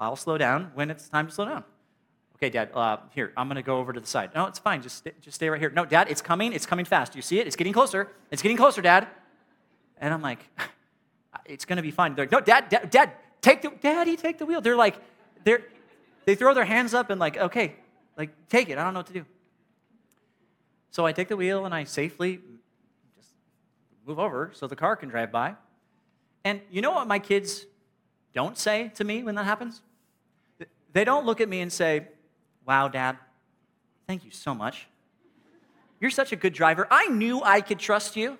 I'll 0.00 0.16
slow 0.16 0.38
down 0.38 0.70
when 0.74 0.90
it's 0.90 1.08
time 1.08 1.26
to 1.26 1.32
slow 1.32 1.46
down. 1.46 1.64
Okay, 2.36 2.50
Dad, 2.50 2.70
uh, 2.74 2.98
here, 3.14 3.32
I'm 3.36 3.48
going 3.48 3.56
to 3.56 3.62
go 3.62 3.78
over 3.78 3.92
to 3.92 4.00
the 4.00 4.06
side. 4.06 4.30
No, 4.34 4.46
it's 4.46 4.58
fine. 4.58 4.82
Just, 4.82 5.08
just 5.22 5.36
stay 5.36 5.48
right 5.48 5.58
here. 5.58 5.70
No, 5.70 5.86
Dad, 5.86 6.08
it's 6.10 6.20
coming. 6.20 6.52
It's 6.52 6.66
coming 6.66 6.84
fast. 6.84 7.16
You 7.16 7.22
see 7.22 7.40
it? 7.40 7.46
It's 7.46 7.56
getting 7.56 7.72
closer. 7.72 8.12
It's 8.30 8.42
getting 8.42 8.58
closer, 8.58 8.82
Dad. 8.82 9.08
And 9.98 10.12
I'm 10.12 10.20
like, 10.20 10.40
it's 11.46 11.64
going 11.64 11.78
to 11.78 11.82
be 11.82 11.90
fine. 11.90 12.14
They're 12.14 12.26
like, 12.26 12.32
no, 12.32 12.40
Dad, 12.40 12.68
Dad, 12.68 12.90
Dad, 12.90 13.12
take 13.40 13.62
the, 13.62 13.72
Daddy, 13.80 14.16
take 14.16 14.36
the 14.38 14.44
wheel. 14.44 14.60
They're 14.60 14.76
like, 14.76 14.96
they're, 15.44 15.64
they 16.26 16.34
throw 16.34 16.52
their 16.52 16.66
hands 16.66 16.92
up 16.92 17.08
and 17.08 17.18
like, 17.18 17.38
okay, 17.38 17.76
like, 18.18 18.30
take 18.48 18.68
it. 18.68 18.76
I 18.76 18.84
don't 18.84 18.92
know 18.92 19.00
what 19.00 19.06
to 19.06 19.12
do. 19.14 19.24
So 20.90 21.06
I 21.06 21.12
take 21.12 21.28
the 21.28 21.36
wheel 21.36 21.64
and 21.64 21.74
I 21.74 21.84
safely 21.84 22.40
move 24.06 24.18
over 24.18 24.50
so 24.54 24.66
the 24.66 24.76
car 24.76 24.96
can 24.96 25.08
drive 25.08 25.32
by. 25.32 25.54
And 26.44 26.60
you 26.70 26.80
know 26.80 26.92
what 26.92 27.08
my 27.08 27.18
kids 27.18 27.66
don't 28.34 28.56
say 28.56 28.92
to 28.94 29.04
me 29.04 29.22
when 29.22 29.34
that 29.34 29.44
happens? 29.44 29.82
They 30.92 31.04
don't 31.04 31.26
look 31.26 31.40
at 31.40 31.48
me 31.48 31.60
and 31.60 31.72
say, 31.72 32.08
Wow, 32.64 32.88
dad, 32.88 33.18
Thank 34.06 34.24
you 34.24 34.30
so 34.30 34.54
much. 34.54 34.86
You're 36.00 36.10
such 36.10 36.32
a 36.32 36.36
good 36.36 36.52
driver. 36.52 36.86
I 36.90 37.08
knew 37.08 37.42
I 37.42 37.60
could 37.60 37.78
trust 37.78 38.16
you. 38.16 38.38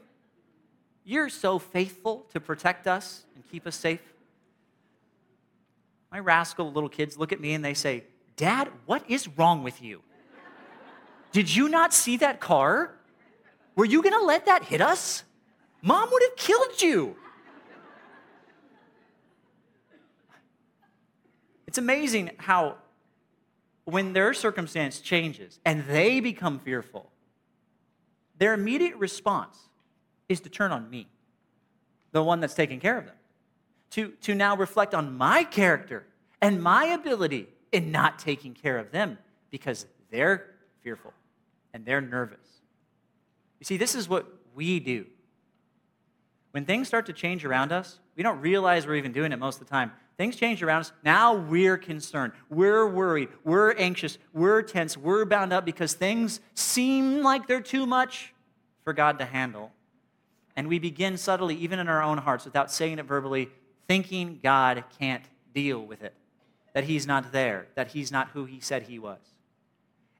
You're 1.04 1.28
so 1.28 1.58
faithful 1.58 2.26
to 2.32 2.40
protect 2.40 2.86
us 2.86 3.24
and 3.34 3.48
keep 3.50 3.66
us 3.66 3.76
safe. 3.76 4.02
My 6.12 6.18
rascal 6.18 6.70
little 6.70 6.88
kids 6.88 7.18
look 7.18 7.32
at 7.32 7.40
me 7.40 7.54
and 7.54 7.64
they 7.64 7.74
say, 7.74 8.04
Dad, 8.36 8.70
what 8.84 9.08
is 9.08 9.28
wrong 9.28 9.62
with 9.62 9.82
you? 9.82 10.02
Did 11.32 11.54
you 11.54 11.68
not 11.68 11.92
see 11.92 12.18
that 12.18 12.40
car? 12.40 12.92
Were 13.74 13.84
you 13.84 14.02
gonna 14.02 14.24
let 14.24 14.46
that 14.46 14.64
hit 14.64 14.80
us? 14.80 15.24
Mom 15.82 16.08
would 16.10 16.22
have 16.22 16.36
killed 16.36 16.82
you. 16.82 17.16
It's 21.66 21.78
amazing 21.78 22.30
how, 22.38 22.76
when 23.84 24.12
their 24.12 24.32
circumstance 24.32 25.00
changes 25.00 25.60
and 25.64 25.84
they 25.86 26.20
become 26.20 26.58
fearful, 26.58 27.10
their 28.38 28.54
immediate 28.54 28.96
response 28.96 29.58
is 30.28 30.40
to 30.40 30.48
turn 30.48 30.72
on 30.72 30.88
me, 30.90 31.06
the 32.12 32.22
one 32.22 32.40
that's 32.40 32.54
taking 32.54 32.80
care 32.80 32.98
of 32.98 33.06
them, 33.06 33.14
to, 33.90 34.08
to 34.22 34.34
now 34.34 34.56
reflect 34.56 34.94
on 34.94 35.16
my 35.16 35.44
character 35.44 36.06
and 36.40 36.62
my 36.62 36.86
ability 36.86 37.48
in 37.72 37.90
not 37.92 38.18
taking 38.18 38.54
care 38.54 38.78
of 38.78 38.90
them 38.90 39.18
because 39.50 39.86
they're 40.10 40.54
fearful 40.82 41.12
and 41.72 41.84
they're 41.84 42.00
nervous. 42.00 42.38
You 43.58 43.64
see, 43.64 43.76
this 43.76 43.94
is 43.94 44.08
what 44.08 44.26
we 44.54 44.80
do. 44.80 45.06
When 46.56 46.64
things 46.64 46.88
start 46.88 47.04
to 47.04 47.12
change 47.12 47.44
around 47.44 47.70
us, 47.70 47.98
we 48.16 48.22
don't 48.22 48.40
realize 48.40 48.86
we're 48.86 48.94
even 48.94 49.12
doing 49.12 49.30
it 49.30 49.38
most 49.38 49.60
of 49.60 49.66
the 49.66 49.70
time. 49.70 49.92
Things 50.16 50.36
change 50.36 50.62
around 50.62 50.80
us. 50.80 50.92
Now 51.04 51.34
we're 51.34 51.76
concerned. 51.76 52.32
We're 52.48 52.88
worried. 52.88 53.28
We're 53.44 53.74
anxious. 53.74 54.16
We're 54.32 54.62
tense. 54.62 54.96
We're 54.96 55.26
bound 55.26 55.52
up 55.52 55.66
because 55.66 55.92
things 55.92 56.40
seem 56.54 57.22
like 57.22 57.46
they're 57.46 57.60
too 57.60 57.84
much 57.84 58.32
for 58.84 58.94
God 58.94 59.18
to 59.18 59.26
handle. 59.26 59.70
And 60.56 60.66
we 60.66 60.78
begin 60.78 61.18
subtly, 61.18 61.56
even 61.56 61.78
in 61.78 61.88
our 61.88 62.02
own 62.02 62.16
hearts, 62.16 62.46
without 62.46 62.72
saying 62.72 62.98
it 62.98 63.04
verbally, 63.04 63.50
thinking 63.86 64.40
God 64.42 64.82
can't 64.98 65.24
deal 65.54 65.84
with 65.84 66.02
it, 66.02 66.14
that 66.72 66.84
He's 66.84 67.06
not 67.06 67.32
there, 67.32 67.66
that 67.74 67.88
He's 67.88 68.10
not 68.10 68.28
who 68.28 68.46
He 68.46 68.60
said 68.60 68.84
He 68.84 68.98
was. 68.98 69.20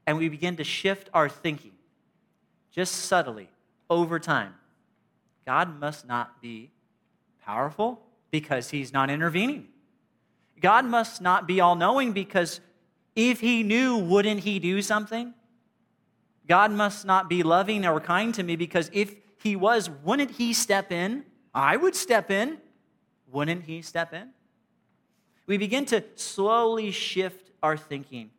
And 0.07 0.19
we 0.19 0.29
begin 0.29 0.57
to 0.57 0.65
shift 0.65 1.09
our 1.15 1.31
thinking 1.31 1.73
just 2.71 2.93
subtly 2.95 3.49
over 3.89 4.19
time. 4.19 4.53
God 5.47 5.81
must 5.81 6.07
not 6.07 6.43
be 6.43 6.71
powerful 7.45 8.03
because 8.31 8.71
He's 8.71 8.93
not 8.93 9.09
intervening. 9.09 9.69
God 10.61 10.85
must 10.85 11.23
not 11.23 11.47
be 11.47 11.61
all 11.61 11.77
knowing 11.77 12.13
because 12.13 12.61
if 13.15 13.41
He 13.41 13.63
knew, 13.63 13.97
wouldn't 13.97 14.41
He 14.41 14.59
do 14.59 14.83
something? 14.83 15.33
God 16.49 16.73
must 16.73 17.07
not 17.07 17.29
be 17.29 17.43
loving 17.43 17.87
or 17.87 18.01
kind 18.01 18.35
to 18.35 18.43
me 18.43 18.57
because 18.57 18.91
if 18.93 19.15
He 19.39 19.55
was, 19.55 19.89
wouldn't 19.89 20.33
He 20.33 20.53
step 20.53 20.91
in? 20.91 21.25
I 21.55 21.77
would 21.77 21.95
step 21.95 22.31
in. 22.31 22.59
Wouldn't 23.31 23.65
He 23.65 23.83
step 23.83 24.13
in? 24.13 24.31
We 25.47 25.59
begin 25.59 25.85
to 25.87 26.03
slowly 26.17 26.91
shift 26.91 27.53
our 27.63 27.77
thinking, 27.77 28.31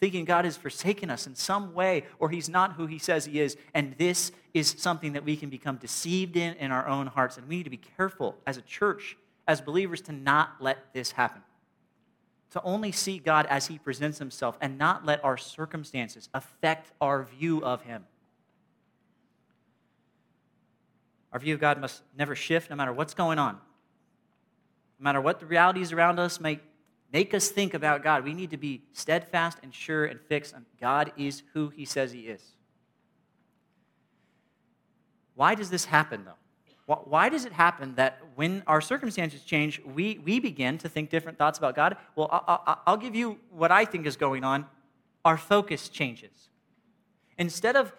thinking 0.00 0.24
God 0.24 0.46
has 0.46 0.56
forsaken 0.56 1.10
us 1.10 1.26
in 1.26 1.34
some 1.34 1.74
way 1.74 2.04
or 2.18 2.30
He's 2.30 2.48
not 2.48 2.72
who 2.72 2.86
He 2.86 2.98
says 2.98 3.26
He 3.26 3.40
is. 3.40 3.56
And 3.74 3.94
this 3.98 4.32
is 4.54 4.74
something 4.78 5.12
that 5.12 5.24
we 5.24 5.36
can 5.36 5.50
become 5.50 5.76
deceived 5.76 6.36
in 6.36 6.54
in 6.54 6.70
our 6.70 6.88
own 6.88 7.08
hearts. 7.08 7.36
And 7.36 7.46
we 7.48 7.56
need 7.56 7.64
to 7.64 7.70
be 7.70 7.76
careful 7.76 8.36
as 8.46 8.56
a 8.56 8.62
church, 8.62 9.16
as 9.46 9.60
believers, 9.60 10.00
to 10.02 10.12
not 10.12 10.54
let 10.60 10.94
this 10.94 11.12
happen 11.12 11.42
to 12.54 12.62
only 12.62 12.92
see 12.92 13.18
God 13.18 13.46
as 13.46 13.66
He 13.66 13.78
presents 13.78 14.20
Himself 14.20 14.56
and 14.60 14.78
not 14.78 15.04
let 15.04 15.24
our 15.24 15.36
circumstances 15.36 16.28
affect 16.32 16.92
our 17.00 17.24
view 17.24 17.64
of 17.64 17.82
Him. 17.82 18.04
Our 21.32 21.40
view 21.40 21.54
of 21.54 21.60
God 21.60 21.80
must 21.80 22.02
never 22.16 22.36
shift 22.36 22.70
no 22.70 22.76
matter 22.76 22.92
what's 22.92 23.12
going 23.12 23.40
on. 23.40 23.54
No 25.00 25.02
matter 25.02 25.20
what 25.20 25.40
the 25.40 25.46
realities 25.46 25.90
around 25.90 26.20
us 26.20 26.38
may 26.38 26.60
make 27.12 27.34
us 27.34 27.48
think 27.48 27.74
about 27.74 28.04
God, 28.04 28.22
we 28.22 28.34
need 28.34 28.52
to 28.52 28.56
be 28.56 28.82
steadfast 28.92 29.58
and 29.64 29.74
sure 29.74 30.04
and 30.04 30.20
fixed 30.20 30.54
on 30.54 30.64
God 30.80 31.10
is 31.16 31.42
who 31.54 31.70
He 31.70 31.84
says 31.84 32.12
He 32.12 32.20
is. 32.20 32.40
Why 35.34 35.54
does 35.54 35.70
this 35.70 35.84
happen, 35.84 36.24
though? 36.24 36.34
Why 36.86 37.30
does 37.30 37.46
it 37.46 37.52
happen 37.52 37.94
that 37.94 38.20
when 38.34 38.62
our 38.66 38.82
circumstances 38.82 39.42
change, 39.42 39.80
we, 39.84 40.18
we 40.18 40.38
begin 40.38 40.76
to 40.78 40.88
think 40.88 41.08
different 41.08 41.38
thoughts 41.38 41.56
about 41.56 41.74
God? 41.74 41.96
Well, 42.14 42.28
I'll, 42.30 42.82
I'll 42.86 42.96
give 42.98 43.14
you 43.14 43.38
what 43.50 43.72
I 43.72 43.86
think 43.86 44.06
is 44.06 44.16
going 44.16 44.44
on. 44.44 44.66
Our 45.24 45.38
focus 45.38 45.88
changes. 45.88 46.50
Instead 47.38 47.76
of 47.76 47.94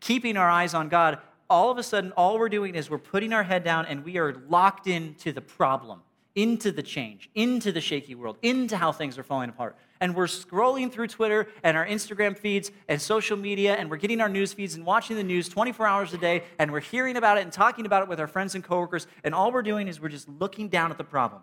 keeping 0.00 0.38
our 0.38 0.48
eyes 0.48 0.72
on 0.72 0.88
God, 0.88 1.18
all 1.50 1.70
of 1.70 1.76
a 1.76 1.82
sudden, 1.82 2.12
all 2.12 2.38
we're 2.38 2.48
doing 2.48 2.74
is 2.74 2.88
we're 2.88 2.96
putting 2.96 3.34
our 3.34 3.42
head 3.42 3.64
down 3.64 3.84
and 3.84 4.02
we 4.02 4.16
are 4.16 4.34
locked 4.48 4.86
into 4.86 5.30
the 5.30 5.42
problem, 5.42 6.00
into 6.34 6.72
the 6.72 6.82
change, 6.82 7.28
into 7.34 7.70
the 7.70 7.82
shaky 7.82 8.14
world, 8.14 8.38
into 8.40 8.78
how 8.78 8.92
things 8.92 9.18
are 9.18 9.22
falling 9.22 9.50
apart 9.50 9.76
and 10.02 10.16
we're 10.16 10.26
scrolling 10.26 10.90
through 10.90 11.06
Twitter 11.06 11.46
and 11.62 11.76
our 11.76 11.86
Instagram 11.86 12.36
feeds 12.36 12.72
and 12.88 13.00
social 13.00 13.36
media, 13.36 13.74
and 13.74 13.88
we're 13.88 13.96
getting 13.96 14.20
our 14.20 14.28
news 14.28 14.52
feeds 14.52 14.74
and 14.74 14.84
watching 14.84 15.16
the 15.16 15.22
news 15.22 15.48
24 15.48 15.86
hours 15.86 16.12
a 16.12 16.18
day, 16.18 16.42
and 16.58 16.72
we're 16.72 16.80
hearing 16.80 17.16
about 17.16 17.38
it 17.38 17.42
and 17.42 17.52
talking 17.52 17.86
about 17.86 18.02
it 18.02 18.08
with 18.08 18.18
our 18.18 18.26
friends 18.26 18.56
and 18.56 18.64
coworkers, 18.64 19.06
and 19.22 19.32
all 19.32 19.52
we're 19.52 19.62
doing 19.62 19.86
is 19.86 20.00
we're 20.00 20.08
just 20.08 20.28
looking 20.28 20.68
down 20.68 20.90
at 20.90 20.98
the 20.98 21.04
problem. 21.04 21.40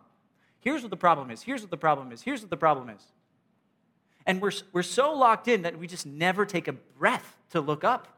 Here's 0.60 0.82
what 0.82 0.92
the 0.92 0.98
problem 0.98 1.32
is. 1.32 1.42
Here's 1.42 1.62
what 1.62 1.72
the 1.72 1.78
problem 1.78 2.12
is. 2.12 2.22
Here's 2.22 2.42
what 2.42 2.50
the 2.50 2.58
problem 2.58 2.90
is. 2.90 3.02
And 4.26 4.42
we're, 4.42 4.52
we're 4.74 4.84
so 4.84 5.14
locked 5.14 5.48
in 5.48 5.62
that 5.62 5.80
we 5.80 5.88
just 5.88 6.06
never 6.06 6.46
take 6.46 6.68
a 6.68 6.74
breath 6.74 7.38
to 7.52 7.62
look 7.62 7.86
up. 7.86 8.10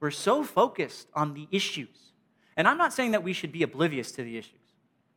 We're 0.00 0.10
so 0.10 0.44
focused 0.44 1.08
on 1.12 1.34
the 1.34 1.46
issues. 1.50 2.12
And 2.56 2.66
I'm 2.66 2.78
not 2.78 2.94
saying 2.94 3.10
that 3.10 3.22
we 3.22 3.34
should 3.34 3.52
be 3.52 3.62
oblivious 3.62 4.12
to 4.12 4.22
the 4.22 4.38
issues. 4.38 4.62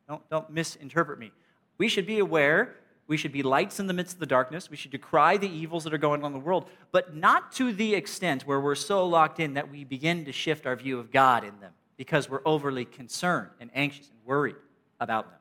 Don't, 0.10 0.30
don't 0.30 0.50
misinterpret 0.50 1.20
me. 1.20 1.32
We 1.78 1.88
should 1.88 2.06
be 2.06 2.20
aware 2.20 2.76
we 3.08 3.18
should 3.18 3.32
be 3.32 3.42
lights 3.42 3.80
in 3.80 3.88
the 3.88 3.94
midst 3.94 4.16
of 4.16 4.20
the 4.20 4.26
darkness. 4.26 4.70
We 4.70 4.76
should 4.76 4.92
decry 4.92 5.38
the 5.38 5.50
evils 5.50 5.86
that 5.86 5.94
are 5.94 5.98
going 5.98 6.24
on 6.24 6.28
in 6.28 6.34
the 6.34 6.46
world, 6.46 6.70
but 6.92 7.16
not 7.16 7.54
to 7.54 7.72
the 7.72 7.96
extent 7.96 8.46
where 8.46 8.60
we're 8.60 8.76
so 8.76 9.08
locked 9.08 9.40
in 9.40 9.54
that 9.54 9.72
we 9.72 9.86
begin 9.86 10.26
to 10.26 10.32
shift 10.34 10.66
our 10.66 10.76
view 10.76 11.00
of 11.00 11.12
God 11.12 11.44
in 11.44 11.58
them 11.60 11.72
because 11.96 12.30
we're 12.30 12.42
overly 12.46 12.86
concerned 12.86 13.50
and 13.60 13.72
anxious 13.74 14.10
and 14.10 14.20
worried 14.26 14.58
about 15.00 15.30
them. 15.30 15.40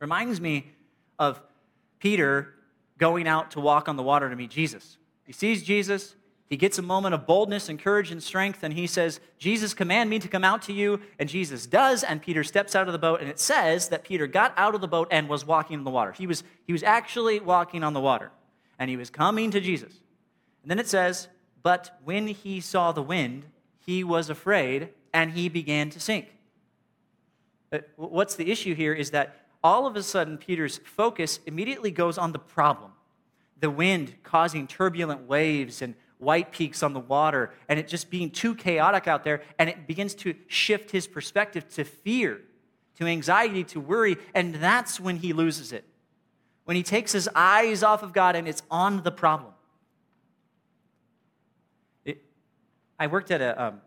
Reminds 0.00 0.40
me 0.40 0.66
of 1.18 1.40
Peter 2.00 2.54
going 2.98 3.28
out 3.28 3.52
to 3.52 3.60
walk 3.60 3.88
on 3.88 3.96
the 3.96 4.02
water 4.02 4.28
to 4.28 4.34
meet 4.34 4.50
Jesus. 4.50 4.98
He 5.24 5.32
sees 5.32 5.62
Jesus, 5.62 6.16
he 6.52 6.58
gets 6.58 6.76
a 6.76 6.82
moment 6.82 7.14
of 7.14 7.26
boldness 7.26 7.68
and 7.68 7.78
courage 7.78 8.10
and 8.10 8.22
strength, 8.22 8.62
and 8.62 8.74
he 8.74 8.86
says, 8.86 9.20
Jesus, 9.38 9.72
command 9.72 10.10
me 10.10 10.18
to 10.18 10.28
come 10.28 10.44
out 10.44 10.60
to 10.62 10.72
you. 10.72 11.00
And 11.18 11.28
Jesus 11.28 11.66
does, 11.66 12.04
and 12.04 12.20
Peter 12.20 12.44
steps 12.44 12.74
out 12.74 12.88
of 12.88 12.92
the 12.92 12.98
boat, 12.98 13.20
and 13.20 13.30
it 13.30 13.38
says 13.38 13.88
that 13.88 14.04
Peter 14.04 14.26
got 14.26 14.52
out 14.56 14.74
of 14.74 14.80
the 14.80 14.88
boat 14.88 15.08
and 15.10 15.28
was 15.28 15.46
walking 15.46 15.78
in 15.78 15.84
the 15.84 15.90
water. 15.90 16.12
He 16.12 16.26
was, 16.26 16.44
he 16.66 16.72
was 16.72 16.82
actually 16.82 17.40
walking 17.40 17.82
on 17.82 17.94
the 17.94 18.00
water, 18.00 18.32
and 18.78 18.90
he 18.90 18.96
was 18.96 19.08
coming 19.08 19.50
to 19.50 19.60
Jesus. 19.60 19.92
And 20.62 20.70
then 20.70 20.78
it 20.78 20.88
says, 20.88 21.28
But 21.62 21.98
when 22.04 22.26
he 22.26 22.60
saw 22.60 22.92
the 22.92 23.02
wind, 23.02 23.46
he 23.78 24.04
was 24.04 24.28
afraid, 24.28 24.90
and 25.14 25.30
he 25.30 25.48
began 25.48 25.88
to 25.88 26.00
sink. 26.00 26.36
Uh, 27.72 27.78
what's 27.96 28.34
the 28.34 28.50
issue 28.50 28.74
here 28.74 28.92
is 28.92 29.10
that 29.12 29.46
all 29.64 29.86
of 29.86 29.96
a 29.96 30.02
sudden, 30.02 30.36
Peter's 30.36 30.78
focus 30.84 31.40
immediately 31.46 31.90
goes 31.90 32.18
on 32.18 32.32
the 32.32 32.38
problem 32.38 32.92
the 33.62 33.70
wind 33.70 34.12
causing 34.24 34.66
turbulent 34.66 35.26
waves 35.26 35.80
and 35.80 35.94
white 36.22 36.52
peaks 36.52 36.82
on 36.82 36.92
the 36.92 37.00
water 37.00 37.52
and 37.68 37.78
it 37.78 37.88
just 37.88 38.08
being 38.08 38.30
too 38.30 38.54
chaotic 38.54 39.08
out 39.08 39.24
there 39.24 39.42
and 39.58 39.68
it 39.68 39.86
begins 39.86 40.14
to 40.14 40.34
shift 40.46 40.92
his 40.92 41.06
perspective 41.06 41.68
to 41.68 41.84
fear 41.84 42.40
to 42.96 43.06
anxiety 43.06 43.64
to 43.64 43.80
worry 43.80 44.16
and 44.32 44.54
that's 44.54 45.00
when 45.00 45.16
he 45.16 45.32
loses 45.32 45.72
it. 45.72 45.84
When 46.64 46.76
he 46.76 46.84
takes 46.84 47.10
his 47.10 47.28
eyes 47.34 47.82
off 47.82 48.02
of 48.02 48.12
god 48.12 48.36
and 48.36 48.46
it's 48.46 48.62
on 48.70 49.02
the 49.02 49.10
problem. 49.10 49.52
It, 52.04 52.22
i 52.98 53.08
worked 53.08 53.32
at 53.32 53.40
a, 53.40 53.62
um, 53.62 53.80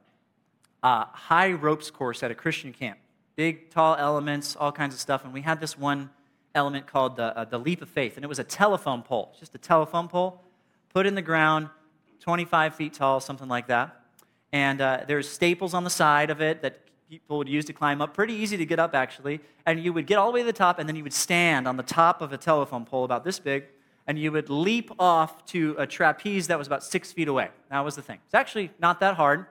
a 0.84 1.06
high 1.06 1.54
ropes 1.54 1.90
course 1.90 2.22
at 2.22 2.32
a 2.32 2.36
christian 2.36 2.74
camp. 2.74 3.00
Big 3.38 3.70
tall 3.70 3.96
elements 3.96 4.58
all 4.58 4.74
kinds 4.74 4.94
of 4.94 5.00
stuff 5.00 5.24
and 5.24 5.34
we 5.34 5.42
had 5.42 5.62
this 5.62 5.78
one 5.78 6.10
element 6.54 6.86
called 6.86 7.16
the, 7.16 7.38
uh, 7.38 7.46
the 7.46 7.58
leap 7.58 7.82
of 7.82 7.88
faith 7.88 8.18
and 8.18 8.26
it 8.26 8.28
was 8.28 8.40
a 8.40 8.44
telephone 8.44 9.02
pole 9.02 9.34
just 9.40 9.56
a 9.56 9.58
telephone 9.58 10.10
pole 10.10 10.42
put 10.90 11.06
in 11.06 11.16
the 11.16 11.22
ground 11.22 11.70
25 12.22 12.76
feet 12.76 12.94
tall, 12.94 13.20
something 13.20 13.48
like 13.48 13.68
that. 13.68 14.02
And 14.52 14.82
uh, 14.82 15.02
there's 15.08 15.28
staples 15.28 15.74
on 15.74 15.84
the 15.84 15.90
side 15.90 16.30
of 16.30 16.42
it 16.42 16.62
that 16.62 16.80
people 17.10 17.38
would 17.38 17.50
use 17.50 17.66
to 17.66 17.74
climb 17.74 18.02
up. 18.02 18.14
Pretty 18.14 18.34
easy 18.34 18.58
to 18.58 18.66
get 18.66 18.80
up, 18.80 18.96
actually. 18.96 19.40
And 19.66 19.80
you 19.80 19.94
would 19.94 20.08
get 20.08 20.18
all 20.18 20.28
the 20.28 20.34
way 20.34 20.42
to 20.42 20.46
the 20.46 20.54
top, 20.54 20.80
and 20.80 20.88
then 20.88 20.96
you 20.96 21.04
would 21.04 21.14
stand 21.14 21.68
on 21.68 21.78
the 21.78 21.84
top 21.84 22.22
of 22.22 22.34
a 22.34 22.38
telephone 22.38 22.86
pole 22.86 23.04
about 23.04 23.24
this 23.24 23.40
big, 23.40 23.66
and 24.08 24.18
you 24.18 24.32
would 24.32 24.50
leap 24.50 24.92
off 25.00 25.46
to 25.48 25.76
a 25.78 25.86
trapeze 25.88 26.48
that 26.48 26.58
was 26.58 26.68
about 26.68 26.84
six 26.84 27.12
feet 27.12 27.28
away. 27.28 27.50
That 27.70 27.82
was 27.82 27.96
the 27.96 28.02
thing. 28.02 28.20
It's 28.26 28.34
actually 28.34 28.72
not 28.80 29.00
that 29.00 29.16
hard, 29.16 29.46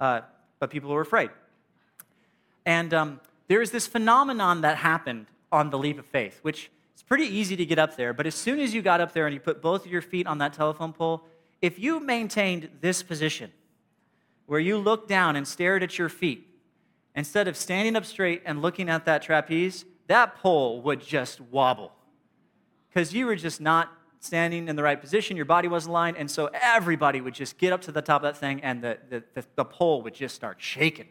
uh, 0.00 0.22
but 0.58 0.70
people 0.70 0.90
were 0.90 1.00
afraid. 1.00 1.30
And 2.66 2.94
um, 2.94 3.20
there 3.48 3.60
is 3.60 3.70
this 3.70 3.86
phenomenon 3.86 4.62
that 4.62 4.78
happened 4.78 5.26
on 5.52 5.70
the 5.70 5.78
leap 5.78 5.98
of 5.98 6.06
faith, 6.06 6.38
which 6.42 6.70
it's 6.94 7.02
pretty 7.02 7.26
easy 7.26 7.56
to 7.56 7.66
get 7.66 7.78
up 7.78 7.96
there, 7.96 8.12
but 8.12 8.26
as 8.26 8.34
soon 8.34 8.60
as 8.60 8.74
you 8.74 8.82
got 8.82 9.00
up 9.00 9.12
there 9.12 9.26
and 9.26 9.34
you 9.34 9.40
put 9.40 9.60
both 9.60 9.84
of 9.84 9.92
your 9.92 10.02
feet 10.02 10.26
on 10.26 10.38
that 10.38 10.52
telephone 10.52 10.92
pole, 10.92 11.24
if 11.62 11.78
you 11.78 12.00
maintained 12.00 12.68
this 12.80 13.02
position, 13.02 13.52
where 14.46 14.60
you 14.60 14.76
look 14.76 15.08
down 15.08 15.36
and 15.36 15.48
stared 15.48 15.82
at 15.82 15.98
your 15.98 16.08
feet, 16.08 16.46
instead 17.14 17.48
of 17.48 17.56
standing 17.56 17.96
up 17.96 18.04
straight 18.04 18.42
and 18.44 18.60
looking 18.60 18.88
at 18.88 19.04
that 19.06 19.22
trapeze, 19.22 19.84
that 20.06 20.36
pole 20.36 20.82
would 20.82 21.00
just 21.00 21.40
wobble. 21.40 21.92
Because 22.88 23.14
you 23.14 23.26
were 23.26 23.36
just 23.36 23.60
not 23.60 23.92
standing 24.20 24.68
in 24.68 24.76
the 24.76 24.82
right 24.82 25.00
position, 25.00 25.36
your 25.36 25.44
body 25.44 25.68
wasn't 25.68 25.90
aligned, 25.90 26.16
and 26.16 26.30
so 26.30 26.50
everybody 26.52 27.20
would 27.20 27.34
just 27.34 27.58
get 27.58 27.72
up 27.72 27.80
to 27.82 27.92
the 27.92 28.02
top 28.02 28.22
of 28.22 28.34
that 28.34 28.38
thing 28.38 28.62
and 28.62 28.82
the, 28.82 28.98
the, 29.10 29.22
the, 29.34 29.44
the 29.56 29.64
pole 29.64 30.02
would 30.02 30.14
just 30.14 30.34
start 30.34 30.56
shaking. 30.60 31.08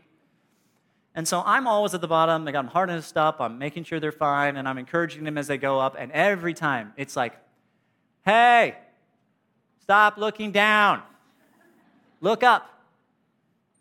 And 1.16 1.28
so 1.28 1.44
I'm 1.46 1.68
always 1.68 1.94
at 1.94 2.02
the 2.02 2.08
bottom. 2.08 2.48
I 2.48 2.52
got 2.52 2.64
them 2.64 2.72
harnessed 2.72 3.18
up. 3.18 3.40
I'm 3.40 3.60
making 3.60 3.84
sure 3.84 4.00
they're 4.00 4.12
fine, 4.12 4.58
and 4.58 4.68
I'm 4.68 4.80
encouraging 4.80 5.24
them 5.24 5.38
as 5.38 5.48
they 5.48 5.58
go 5.58 5.80
up. 5.80 5.96
And 5.98 6.12
every 6.12 6.56
time 6.56 6.94
it's 6.98 7.16
like, 7.16 7.34
hey, 8.26 8.78
stop 9.84 10.18
looking 10.18 10.54
down. 10.54 11.04
Look 12.22 12.42
up. 12.42 12.70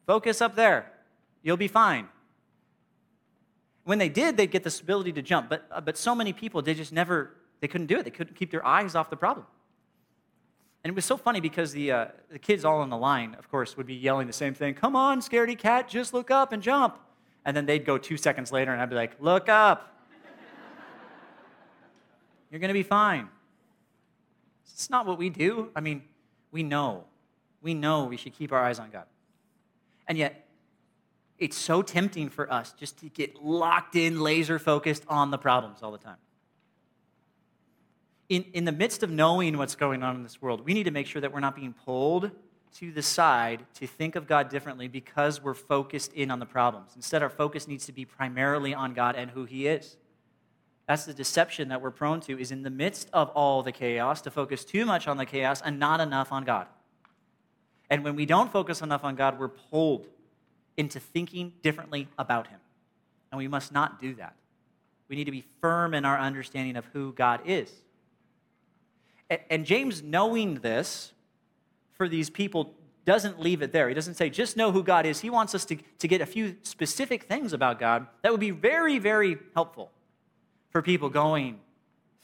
Focus 0.05 0.43
up 0.43 0.57
there. 0.57 0.91
You'll 1.43 1.57
be 1.57 1.69
fine. 1.69 2.09
When 3.85 3.99
they 3.99 4.09
did, 4.09 4.37
they'd 4.37 4.51
get 4.51 4.65
this 4.65 4.81
ability 4.81 5.12
to 5.12 5.23
jump. 5.23 5.49
But, 5.49 5.65
uh, 5.71 5.81
but 5.81 5.97
so 5.97 6.15
many 6.15 6.33
people, 6.33 6.61
they 6.61 6.75
just 6.75 6.93
never, 6.93 7.35
they 7.61 7.69
couldn't 7.69 7.87
do 7.87 7.99
it. 7.99 8.05
They 8.05 8.11
couldn't 8.11 8.35
keep 8.35 8.51
their 8.51 8.67
eyes 8.67 8.97
off 8.97 9.11
the 9.11 9.17
problem. 9.17 9.47
And 10.83 10.91
it 10.91 10.95
was 10.97 11.05
so 11.05 11.17
funny 11.17 11.38
because 11.38 11.71
the, 11.71 11.93
uh, 11.93 12.07
the 12.31 12.38
kids 12.41 12.65
all 12.65 12.81
on 12.81 12.91
the 12.91 12.97
line, 12.97 13.37
of 13.38 13.49
course, 13.49 13.77
would 13.77 13.87
be 13.87 13.95
yelling 13.95 14.27
the 14.27 14.33
same 14.33 14.55
thing 14.55 14.75
Come 14.75 14.97
on, 14.97 15.21
scaredy 15.21 15.57
cat, 15.57 15.88
just 15.88 16.12
look 16.12 16.33
up 16.33 16.53
and 16.53 16.61
jump. 16.61 16.99
And 17.45 17.57
then 17.57 17.67
they'd 17.67 17.85
go 17.85 17.97
two 17.97 18.17
seconds 18.17 18.51
later 18.51 18.73
and 18.73 18.83
I'd 18.83 18.91
be 18.91 18.97
like, 18.97 19.12
Look 19.21 19.49
up. 19.49 20.05
You're 22.51 22.61
going 22.61 22.69
to 22.69 22.75
be 22.75 22.83
fine. 22.83 23.29
It's 24.72 24.90
not 24.90 25.06
what 25.06 25.18
we 25.18 25.30
do. 25.30 25.70
I 25.76 25.80
mean, 25.80 26.02
we 26.50 26.62
know. 26.62 27.04
We 27.61 27.74
know 27.74 28.04
we 28.04 28.16
should 28.16 28.35
keep 28.35 28.52
our 28.52 28.62
eyes 28.62 28.78
on 28.78 28.90
God. 28.90 29.04
And 30.08 30.18
yet, 30.18 30.46
it's 31.38 31.56
so 31.56 31.82
tempting 31.82 32.28
for 32.28 32.52
us 32.52 32.72
just 32.72 32.98
to 32.98 33.08
get 33.08 33.42
locked 33.42 33.96
in, 33.96 34.20
laser 34.20 34.58
focused 34.58 35.04
on 35.08 35.30
the 35.30 35.38
problems 35.38 35.82
all 35.82 35.92
the 35.92 35.98
time. 35.98 36.16
In, 38.28 38.44
in 38.52 38.64
the 38.64 38.72
midst 38.72 39.02
of 39.02 39.11
knowing 39.11 39.58
what's 39.58 39.74
going 39.74 40.02
on 40.02 40.16
in 40.16 40.22
this 40.22 40.40
world, 40.40 40.64
we 40.64 40.74
need 40.74 40.85
to 40.85 40.90
make 40.90 41.06
sure 41.06 41.20
that 41.20 41.32
we're 41.32 41.40
not 41.40 41.56
being 41.56 41.74
pulled 41.85 42.30
to 42.76 42.92
the 42.92 43.02
side 43.02 43.66
to 43.74 43.87
think 43.87 44.16
of 44.16 44.26
God 44.26 44.48
differently 44.48 44.88
because 44.88 45.42
we're 45.42 45.54
focused 45.54 46.12
in 46.14 46.30
on 46.30 46.38
the 46.38 46.46
problems. 46.46 46.92
Instead, 46.96 47.22
our 47.22 47.28
focus 47.28 47.68
needs 47.68 47.87
to 47.87 47.92
be 47.92 48.04
primarily 48.04 48.74
on 48.74 48.94
God 48.94 49.16
and 49.16 49.30
who 49.30 49.44
He 49.44 49.66
is. 49.66 49.96
That's 50.87 51.05
the 51.05 51.14
deception 51.14 51.68
that 51.68 51.81
we're 51.81 51.90
prone 51.90 52.21
to, 52.23 52.38
is 52.38 52.51
in 52.51 52.62
the 52.62 52.71
midst 52.71 53.09
of 53.12 53.31
all 53.31 53.62
the 53.62 53.73
chaos, 53.73 54.21
to 54.23 54.31
focus 54.31 54.64
too 54.64 54.85
much 54.85 55.07
on 55.07 55.16
the 55.16 55.27
chaos 55.27 55.62
and 55.62 55.79
not 55.79 56.01
enough 56.01 56.33
on 56.33 56.45
God. 56.45 56.66
And 57.88 58.03
when 58.05 58.16
we 58.16 58.27
don't 58.27 58.51
focus 58.51 58.83
enough 58.83 59.05
on 59.05 59.14
God, 59.14 59.38
we're 59.38 59.49
pulled 59.49 60.07
into 60.77 60.99
thinking 60.99 61.53
differently 61.62 62.09
about 62.18 62.49
Him. 62.49 62.59
And 63.31 63.38
we 63.38 63.49
must 63.49 63.73
not 63.73 64.01
do 64.01 64.14
that. 64.14 64.35
We 65.09 65.16
need 65.16 65.25
to 65.25 65.31
be 65.31 65.45
firm 65.61 65.95
in 65.95 66.05
our 66.05 66.18
understanding 66.18 66.77
of 66.77 66.87
who 66.87 67.12
God 67.12 67.42
is. 67.45 67.71
And 69.51 69.64
James, 69.64 70.03
knowing 70.03 70.57
this, 70.57 71.12
for 71.92 72.09
these 72.09 72.29
people 72.29 72.75
doesn't 73.05 73.40
leave 73.40 73.62
it 73.62 73.73
there. 73.73 73.88
He 73.88 73.95
doesn't 73.95 74.14
say, 74.14 74.31
just 74.31 74.57
know 74.57 74.73
who 74.73 74.83
God 74.83 75.07
is. 75.07 75.21
He 75.21 75.31
wants 75.31 75.55
us 75.55 75.64
to, 75.66 75.77
to 75.99 76.09
get 76.09 76.21
a 76.21 76.27
few 76.27 76.57
specific 76.62 77.25
things 77.25 77.53
about 77.53 77.79
God 77.79 78.07
that 78.23 78.31
would 78.31 78.40
be 78.40 78.51
very, 78.51 78.99
very 78.99 79.38
helpful 79.55 79.90
for 80.72 80.82
people 80.82 81.08
going 81.08 81.61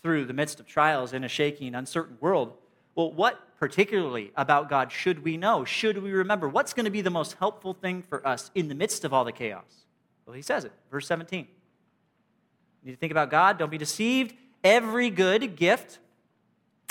through 0.03 0.25
the 0.25 0.33
midst 0.33 0.59
of 0.59 0.67
trials 0.67 1.13
in 1.13 1.23
a 1.23 1.29
shaking, 1.29 1.75
uncertain 1.75 2.17
world. 2.21 2.55
Well, 2.95 3.13
what 3.13 3.57
particularly 3.59 4.33
about 4.37 4.69
God 4.69 4.91
should 4.91 5.23
we 5.23 5.37
know? 5.37 5.65
Should 5.65 6.03
we 6.03 6.11
remember? 6.11 6.49
What's 6.49 6.73
going 6.73 6.85
to 6.85 6.91
be 6.91 7.01
the 7.01 7.11
most 7.11 7.37
helpful 7.39 7.75
thing 7.75 8.03
for 8.03 8.27
us 8.27 8.51
in 8.55 8.69
the 8.69 8.75
midst 8.75 9.05
of 9.05 9.13
all 9.13 9.25
the 9.25 9.33
chaos? 9.33 9.85
Well, 10.27 10.35
he 10.35 10.43
says 10.43 10.65
it, 10.65 10.73
verse 10.91 11.07
17. 11.07 11.41
You 11.41 12.87
need 12.87 12.93
to 12.93 12.99
think 12.99 13.13
about 13.13 13.31
God. 13.31 13.59
Don't 13.59 13.71
be 13.71 13.79
deceived. 13.79 14.35
Every 14.65 15.11
good 15.11 15.57
gift 15.57 15.99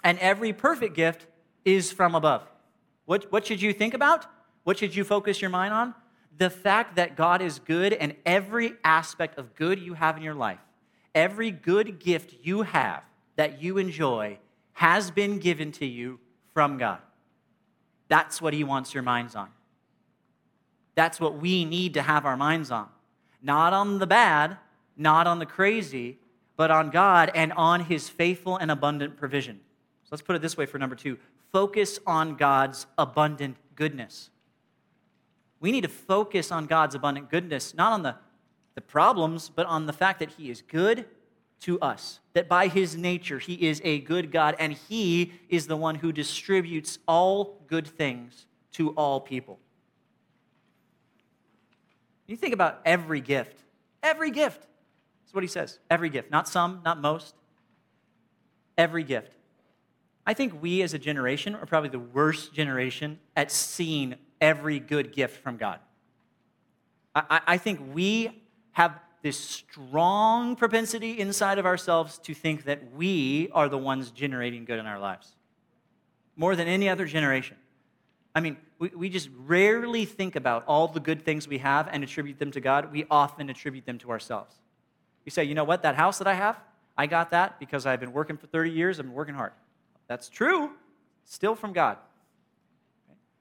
and 0.03 0.17
every 0.19 0.53
perfect 0.53 0.95
gift 0.95 1.25
is 1.65 1.91
from 1.91 2.15
above 2.15 2.47
what, 3.07 3.31
what 3.31 3.47
should 3.47 3.61
you 3.61 3.73
think 3.73 3.93
about? 3.93 4.25
What 4.65 4.77
should 4.77 4.93
you 4.93 5.05
focus 5.05 5.41
your 5.41 5.49
mind 5.49 5.73
on? 5.73 5.95
The 6.37 6.49
fact 6.49 6.97
that 6.97 7.15
God 7.15 7.41
is 7.41 7.57
good 7.57 7.93
and 7.93 8.15
every 8.25 8.73
aspect 8.83 9.39
of 9.39 9.55
good 9.55 9.79
you 9.79 9.93
have 9.93 10.17
in 10.17 10.23
your 10.23 10.35
life, 10.35 10.59
every 11.17 11.49
good 11.49 11.99
gift 11.99 12.36
you 12.43 12.62
have 12.62 13.01
that 13.36 13.62
you 13.62 13.80
enjoy 13.80 14.38
has 14.73 15.10
been 15.10 15.39
given 15.39 15.71
to 15.71 15.86
you 15.86 16.19
from 16.53 16.77
God. 16.77 16.99
That's 18.08 18.39
what 18.39 18.53
He 18.53 18.63
wants 18.63 18.93
your 18.93 19.03
minds 19.03 19.36
on. 19.36 19.49
That's 20.93 21.19
what 21.19 21.39
we 21.39 21.65
need 21.65 21.95
to 21.95 22.03
have 22.03 22.25
our 22.25 22.38
minds 22.38 22.69
on. 22.69 22.88
Not 23.41 23.73
on 23.73 23.97
the 23.97 24.08
bad, 24.08 24.58
not 24.95 25.25
on 25.25 25.39
the 25.39 25.45
crazy, 25.45 26.17
but 26.56 26.69
on 26.69 26.91
God 26.91 27.32
and 27.34 27.51
on 27.53 27.82
His 27.82 28.10
faithful 28.10 28.58
and 28.58 28.69
abundant 28.69 29.17
provision. 29.17 29.60
So 30.03 30.10
let's 30.12 30.21
put 30.21 30.36
it 30.36 30.41
this 30.41 30.56
way 30.56 30.67
for 30.67 30.77
number 30.77 30.95
two 30.95 31.17
focus 31.51 31.99
on 32.06 32.36
God's 32.36 32.86
abundant 32.97 33.58
goodness. 33.75 34.30
We 35.60 35.71
need 35.71 35.82
to 35.82 35.89
focus 35.89 36.51
on 36.51 36.67
God's 36.67 36.93
abundant 36.93 37.32
goodness, 37.32 37.73
not 37.73 37.93
on 37.93 38.03
the, 38.03 38.15
the 38.77 38.81
problems, 38.81 39.49
but 39.49 39.65
on 39.65 39.87
the 39.87 39.91
fact 39.91 40.19
that 40.19 40.29
He 40.29 40.51
is 40.51 40.61
good 40.61 41.05
to 41.61 41.79
us. 41.79 42.19
That 42.33 42.47
by 42.47 42.67
His 42.67 42.95
nature, 42.95 43.39
He 43.39 43.67
is 43.67 43.81
a 43.83 44.01
good 44.01 44.31
God, 44.31 44.55
and 44.59 44.71
He 44.71 45.33
is 45.49 45.65
the 45.65 45.75
one 45.75 45.95
who 45.95 46.11
distributes 46.11 46.99
all 47.07 47.59
good 47.65 47.87
things 47.87 48.45
to 48.73 48.91
all 48.91 49.19
people. 49.19 49.57
You 52.27 52.37
think 52.37 52.53
about 52.53 52.81
every 52.85 53.19
gift, 53.19 53.57
every 54.03 54.29
gift. 54.29 54.61
That's 55.23 55.33
what 55.33 55.43
He 55.43 55.47
says. 55.47 55.79
Every 55.89 56.11
gift. 56.11 56.29
Not 56.29 56.47
some, 56.47 56.81
not 56.85 57.01
most. 57.01 57.33
Every 58.77 59.03
gift. 59.03 59.31
I 60.23 60.35
think 60.35 60.61
we 60.61 60.83
as 60.83 60.93
a 60.93 60.99
generation 60.99 61.55
are 61.55 61.65
probably 61.65 61.89
the 61.89 61.97
worst 61.97 62.53
generation 62.53 63.17
at 63.35 63.51
seeing 63.51 64.17
every 64.39 64.79
good 64.79 65.13
gift 65.13 65.41
from 65.41 65.57
God. 65.57 65.79
I, 67.15 67.41
I 67.47 67.57
think 67.57 67.81
we 67.95 68.43
have 68.77 68.99
this 69.23 69.39
strong 69.39 70.55
propensity 70.55 71.19
inside 71.19 71.57
of 71.57 71.65
ourselves 71.65 72.19
to 72.19 72.35
think 72.35 72.65
that 72.65 72.93
we 72.93 73.49
are 73.51 73.69
the 73.69 73.77
ones 73.77 74.11
generating 74.11 74.65
good 74.65 74.77
in 74.77 74.85
our 74.85 74.99
lives 74.99 75.35
more 76.35 76.55
than 76.55 76.67
any 76.67 76.87
other 76.87 77.07
generation. 77.07 77.57
I 78.35 78.39
mean, 78.39 78.55
we, 78.77 78.89
we 78.89 79.09
just 79.09 79.29
rarely 79.47 80.05
think 80.05 80.35
about 80.35 80.63
all 80.67 80.87
the 80.87 80.99
good 80.99 81.25
things 81.25 81.47
we 81.47 81.57
have 81.57 81.89
and 81.91 82.03
attribute 82.03 82.37
them 82.37 82.51
to 82.51 82.61
God. 82.61 82.91
We 82.91 83.07
often 83.09 83.49
attribute 83.49 83.87
them 83.87 83.97
to 83.97 84.11
ourselves. 84.11 84.53
We 85.25 85.31
say, 85.31 85.43
you 85.43 85.55
know 85.55 85.63
what, 85.63 85.81
that 85.81 85.95
house 85.95 86.19
that 86.19 86.27
I 86.27 86.35
have, 86.35 86.59
I 86.95 87.07
got 87.07 87.31
that 87.31 87.59
because 87.59 87.87
I've 87.87 87.99
been 87.99 88.13
working 88.13 88.37
for 88.37 88.45
30 88.45 88.69
years, 88.69 88.99
I've 88.99 89.07
been 89.07 89.15
working 89.15 89.33
hard. 89.33 89.53
That's 90.07 90.29
true, 90.29 90.69
still 91.25 91.55
from 91.55 91.73
God. 91.73 91.97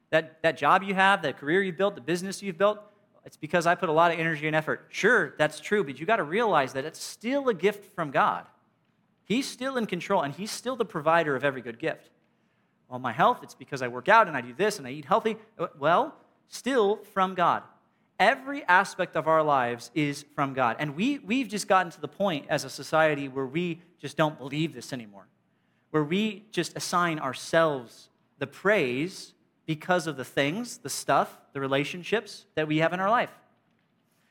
That, 0.09 0.41
that 0.41 0.57
job 0.57 0.81
you 0.81 0.95
have, 0.95 1.21
that 1.21 1.37
career 1.37 1.61
you 1.61 1.73
built, 1.73 1.93
the 1.93 2.01
business 2.01 2.41
you've 2.41 2.57
built, 2.57 2.79
it's 3.27 3.37
because 3.37 3.67
I 3.67 3.75
put 3.75 3.89
a 3.89 3.91
lot 3.91 4.11
of 4.11 4.19
energy 4.19 4.47
and 4.47 4.55
effort. 4.55 4.87
Sure, 4.89 5.35
that's 5.37 5.59
true, 5.59 5.83
but 5.83 5.99
you 5.99 6.07
got 6.07 6.15
to 6.15 6.23
realize 6.23 6.73
that 6.73 6.85
it's 6.85 6.99
still 6.99 7.49
a 7.49 7.53
gift 7.53 7.93
from 7.93 8.09
God. 8.09 8.45
He's 9.25 9.47
still 9.47 9.77
in 9.77 9.85
control, 9.85 10.23
and 10.23 10.33
He's 10.33 10.49
still 10.49 10.75
the 10.75 10.85
provider 10.85 11.35
of 11.35 11.43
every 11.43 11.61
good 11.61 11.77
gift. 11.77 12.09
Well, 12.89 12.97
my 12.97 13.11
health, 13.11 13.39
it's 13.43 13.53
because 13.53 13.83
I 13.83 13.89
work 13.89 14.09
out 14.09 14.27
and 14.27 14.35
I 14.35 14.41
do 14.41 14.53
this 14.53 14.79
and 14.79 14.87
I 14.87 14.91
eat 14.91 15.05
healthy. 15.05 15.37
Uh, 15.59 15.67
well, 15.77 16.15
still 16.47 17.03
from 17.13 17.35
God. 17.35 17.61
Every 18.19 18.63
aspect 18.63 19.15
of 19.15 19.27
our 19.27 19.43
lives 19.43 19.91
is 19.93 20.25
from 20.33 20.53
God. 20.53 20.77
And 20.79 20.95
we, 20.95 21.19
we've 21.19 21.47
just 21.47 21.67
gotten 21.67 21.91
to 21.91 22.01
the 22.01 22.07
point 22.07 22.45
as 22.49 22.63
a 22.63 22.69
society 22.69 23.27
where 23.27 23.45
we 23.45 23.81
just 23.99 24.17
don't 24.17 24.39
believe 24.39 24.73
this 24.73 24.91
anymore 24.93 25.27
where 25.91 26.03
we 26.03 26.45
just 26.51 26.75
assign 26.75 27.19
ourselves 27.19 28.09
the 28.39 28.47
praise 28.47 29.33
because 29.67 30.07
of 30.07 30.17
the 30.17 30.25
things, 30.25 30.79
the 30.79 30.89
stuff, 30.89 31.37
the 31.53 31.59
relationships 31.59 32.45
that 32.55 32.67
we 32.67 32.77
have 32.77 32.93
in 32.93 32.99
our 32.99 33.09
life. 33.09 33.29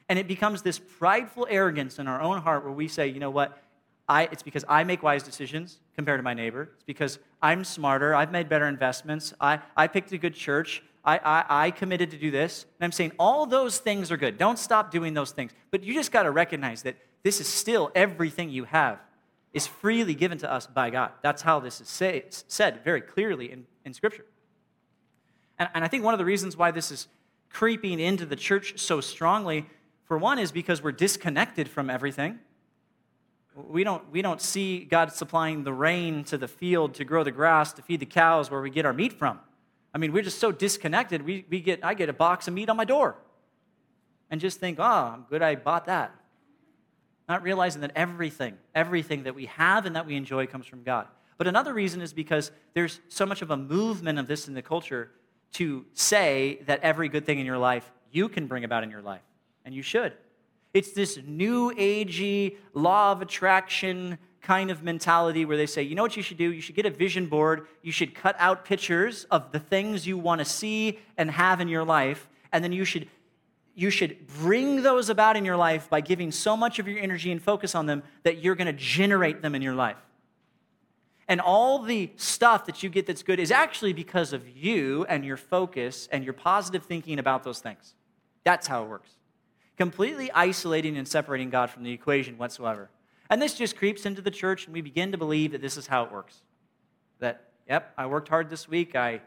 And 0.08 0.18
it 0.18 0.26
becomes 0.26 0.62
this 0.62 0.78
prideful 0.78 1.46
arrogance 1.48 1.98
in 1.98 2.08
our 2.08 2.20
own 2.20 2.40
heart 2.40 2.64
where 2.64 2.72
we 2.72 2.88
say, 2.88 3.06
you 3.06 3.20
know 3.20 3.30
what? 3.30 3.62
I, 4.08 4.24
it's 4.32 4.42
because 4.42 4.64
I 4.68 4.84
make 4.84 5.02
wise 5.02 5.22
decisions 5.22 5.78
compared 5.94 6.18
to 6.18 6.22
my 6.22 6.32
neighbor. 6.34 6.70
It's 6.74 6.84
because 6.84 7.18
I'm 7.42 7.64
smarter. 7.64 8.14
I've 8.14 8.30
made 8.30 8.48
better 8.48 8.66
investments. 8.66 9.34
I, 9.40 9.60
I 9.76 9.88
picked 9.88 10.12
a 10.12 10.18
good 10.18 10.34
church. 10.34 10.82
I, 11.04 11.18
I, 11.18 11.44
I 11.66 11.70
committed 11.70 12.12
to 12.12 12.18
do 12.18 12.30
this. 12.30 12.66
And 12.78 12.84
I'm 12.84 12.92
saying 12.92 13.12
all 13.18 13.46
those 13.46 13.78
things 13.78 14.10
are 14.10 14.16
good. 14.16 14.38
Don't 14.38 14.58
stop 14.58 14.90
doing 14.90 15.12
those 15.14 15.32
things. 15.32 15.52
But 15.70 15.82
you 15.82 15.92
just 15.92 16.12
got 16.12 16.22
to 16.22 16.30
recognize 16.30 16.82
that 16.82 16.96
this 17.22 17.40
is 17.40 17.48
still 17.48 17.90
everything 17.94 18.48
you 18.48 18.64
have 18.64 19.00
is 19.52 19.66
freely 19.66 20.14
given 20.14 20.38
to 20.38 20.50
us 20.50 20.66
by 20.66 20.90
God. 20.90 21.10
That's 21.22 21.42
how 21.42 21.60
this 21.60 21.80
is 21.80 21.88
say, 21.88 22.24
said 22.28 22.84
very 22.84 23.00
clearly 23.00 23.50
in, 23.50 23.66
in 23.84 23.92
Scripture. 23.92 24.24
And, 25.58 25.68
and 25.74 25.84
I 25.84 25.88
think 25.88 26.04
one 26.04 26.14
of 26.14 26.18
the 26.18 26.24
reasons 26.24 26.56
why 26.56 26.70
this 26.70 26.90
is 26.90 27.08
creeping 27.50 28.00
into 28.00 28.26
the 28.26 28.36
church 28.36 28.78
so 28.78 29.00
strongly, 29.00 29.66
for 30.04 30.18
one, 30.18 30.38
is 30.38 30.52
because 30.52 30.82
we're 30.82 30.92
disconnected 30.92 31.68
from 31.68 31.90
everything. 31.90 32.38
We 33.54 33.84
don't, 33.84 34.10
we 34.10 34.20
don't 34.20 34.40
see 34.40 34.84
God 34.84 35.12
supplying 35.12 35.64
the 35.64 35.72
rain 35.72 36.24
to 36.24 36.36
the 36.36 36.48
field 36.48 36.94
to 36.94 37.04
grow 37.04 37.24
the 37.24 37.30
grass, 37.30 37.72
to 37.74 37.82
feed 37.82 38.00
the 38.00 38.06
cows 38.06 38.50
where 38.50 38.60
we 38.60 38.68
get 38.68 38.84
our 38.84 38.92
meat 38.92 39.14
from. 39.14 39.40
I 39.94 39.98
mean, 39.98 40.12
we're 40.12 40.22
just 40.22 40.38
so 40.38 40.52
disconnected. 40.52 41.22
We, 41.22 41.46
we 41.48 41.60
get, 41.60 41.82
I 41.82 41.94
get 41.94 42.10
a 42.10 42.12
box 42.12 42.48
of 42.48 42.54
meat 42.54 42.68
on 42.68 42.76
my 42.76 42.84
door 42.84 43.16
and 44.30 44.40
just 44.40 44.60
think, 44.60 44.78
oh, 44.78 44.82
I'm 44.82 45.24
good 45.30 45.40
I 45.40 45.54
bought 45.54 45.86
that. 45.86 46.14
Not 47.28 47.42
realizing 47.42 47.80
that 47.80 47.92
everything, 47.96 48.58
everything 48.74 49.22
that 49.22 49.34
we 49.34 49.46
have 49.46 49.86
and 49.86 49.96
that 49.96 50.06
we 50.06 50.16
enjoy 50.16 50.46
comes 50.46 50.66
from 50.66 50.82
God. 50.82 51.08
But 51.38 51.46
another 51.46 51.72
reason 51.72 52.02
is 52.02 52.12
because 52.12 52.50
there's 52.74 53.00
so 53.08 53.24
much 53.24 53.40
of 53.40 53.50
a 53.50 53.56
movement 53.56 54.18
of 54.18 54.26
this 54.26 54.48
in 54.48 54.54
the 54.54 54.62
culture 54.62 55.10
to 55.56 55.84
say 55.94 56.60
that 56.66 56.80
every 56.82 57.08
good 57.08 57.24
thing 57.24 57.38
in 57.38 57.46
your 57.46 57.58
life 57.58 57.90
you 58.10 58.28
can 58.28 58.46
bring 58.46 58.64
about 58.64 58.82
in 58.82 58.90
your 58.90 59.02
life, 59.02 59.22
and 59.64 59.74
you 59.74 59.82
should. 59.82 60.12
It's 60.74 60.92
this 60.92 61.18
new 61.26 61.72
agey 61.74 62.56
law 62.74 63.12
of 63.12 63.22
attraction 63.22 64.18
kind 64.42 64.70
of 64.70 64.82
mentality 64.82 65.44
where 65.44 65.56
they 65.56 65.66
say, 65.66 65.82
you 65.82 65.94
know 65.94 66.02
what 66.02 66.16
you 66.16 66.22
should 66.22 66.36
do? 66.36 66.52
You 66.52 66.60
should 66.60 66.76
get 66.76 66.86
a 66.86 66.90
vision 66.90 67.26
board. 67.26 67.66
You 67.82 67.90
should 67.90 68.14
cut 68.14 68.36
out 68.38 68.64
pictures 68.64 69.24
of 69.30 69.50
the 69.50 69.58
things 69.58 70.06
you 70.06 70.18
want 70.18 70.40
to 70.40 70.44
see 70.44 70.98
and 71.16 71.30
have 71.30 71.60
in 71.60 71.68
your 71.68 71.84
life, 71.84 72.28
and 72.52 72.62
then 72.62 72.72
you 72.72 72.84
should 72.84 73.08
you 73.74 73.90
should 73.90 74.26
bring 74.26 74.82
those 74.82 75.10
about 75.10 75.36
in 75.36 75.44
your 75.44 75.56
life 75.56 75.90
by 75.90 76.00
giving 76.00 76.32
so 76.32 76.56
much 76.56 76.78
of 76.78 76.88
your 76.88 76.98
energy 76.98 77.30
and 77.30 77.42
focus 77.42 77.74
on 77.74 77.84
them 77.84 78.02
that 78.22 78.42
you're 78.42 78.54
going 78.54 78.66
to 78.66 78.72
generate 78.72 79.42
them 79.42 79.54
in 79.54 79.60
your 79.60 79.74
life. 79.74 79.98
And 81.28 81.40
all 81.40 81.80
the 81.80 82.12
stuff 82.16 82.66
that 82.66 82.82
you 82.82 82.88
get 82.88 83.06
that's 83.06 83.22
good 83.22 83.40
is 83.40 83.50
actually 83.50 83.92
because 83.92 84.32
of 84.32 84.48
you 84.48 85.04
and 85.08 85.24
your 85.24 85.36
focus 85.36 86.08
and 86.12 86.22
your 86.22 86.32
positive 86.32 86.84
thinking 86.84 87.18
about 87.18 87.42
those 87.42 87.58
things. 87.58 87.94
That's 88.44 88.66
how 88.66 88.84
it 88.84 88.88
works. 88.88 89.10
Completely 89.76 90.30
isolating 90.32 90.96
and 90.96 91.06
separating 91.06 91.50
God 91.50 91.70
from 91.70 91.82
the 91.82 91.92
equation 91.92 92.38
whatsoever. 92.38 92.90
And 93.28 93.42
this 93.42 93.54
just 93.54 93.76
creeps 93.76 94.06
into 94.06 94.22
the 94.22 94.30
church, 94.30 94.66
and 94.66 94.72
we 94.72 94.82
begin 94.82 95.10
to 95.12 95.18
believe 95.18 95.50
that 95.52 95.60
this 95.60 95.76
is 95.76 95.88
how 95.88 96.04
it 96.04 96.12
works. 96.12 96.42
That, 97.18 97.48
yep, 97.68 97.92
I 97.98 98.06
worked 98.06 98.28
hard 98.28 98.48
this 98.48 98.68
week. 98.68 98.94
I 98.94 99.20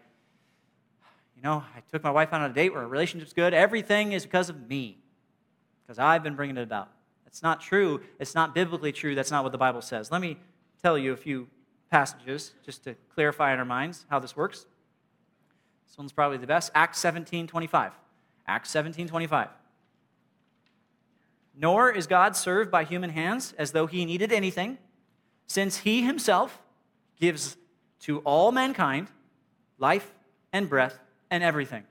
you 1.40 1.44
know, 1.44 1.64
I 1.74 1.80
took 1.90 2.04
my 2.04 2.12
wife 2.12 2.34
out 2.34 2.42
on 2.42 2.52
a 2.52 2.54
date 2.54 2.74
where 2.74 2.82
our 2.82 2.88
relationship's 2.88 3.32
good. 3.32 3.54
Everything 3.54 4.12
is 4.12 4.26
because 4.26 4.50
of 4.50 4.68
me, 4.68 4.98
because 5.82 5.98
I've 5.98 6.22
been 6.22 6.36
bringing 6.36 6.58
it 6.58 6.64
about. 6.64 6.90
That's 7.24 7.42
not 7.42 7.62
true. 7.62 8.02
It's 8.20 8.36
not 8.36 8.54
biblically 8.54 8.92
true. 8.92 9.16
That's 9.16 9.32
not 9.32 9.44
what 9.44 9.54
the 9.54 9.58
Bible 9.58 9.82
says. 9.82 10.12
Let 10.12 10.20
me 10.20 10.38
tell 10.84 10.98
you 10.98 11.14
a 11.14 11.16
few 11.16 11.48
passages 11.90 12.54
just 12.66 12.84
to 12.84 12.96
clarify 13.14 13.54
in 13.54 13.60
our 13.60 13.66
minds 13.66 14.06
how 14.10 14.20
this 14.20 14.36
works. 14.36 14.66
This 15.88 15.98
one's 15.98 16.12
probably 16.12 16.38
the 16.38 16.48
best. 16.48 16.72
Acts 16.76 17.00
17 17.00 17.48
25. 17.48 17.94
Acts 18.48 18.70
17 18.72 19.08
25. 19.08 19.48
Nor 21.56 21.92
is 21.92 22.08
God 22.08 22.36
served 22.36 22.72
by 22.72 22.84
human 22.84 23.10
hands 23.10 23.54
as 23.58 23.72
though 23.72 23.86
he 23.86 24.06
needed 24.06 24.32
anything, 24.32 24.78
since 25.48 25.78
he 25.78 26.04
himself 26.04 26.62
gives 27.20 27.58
to 28.02 28.20
all 28.20 28.52
mankind 28.52 29.08
life 29.78 30.14
and 30.54 30.70
breath 30.70 31.00
and 31.30 31.44
everything. 31.44 31.84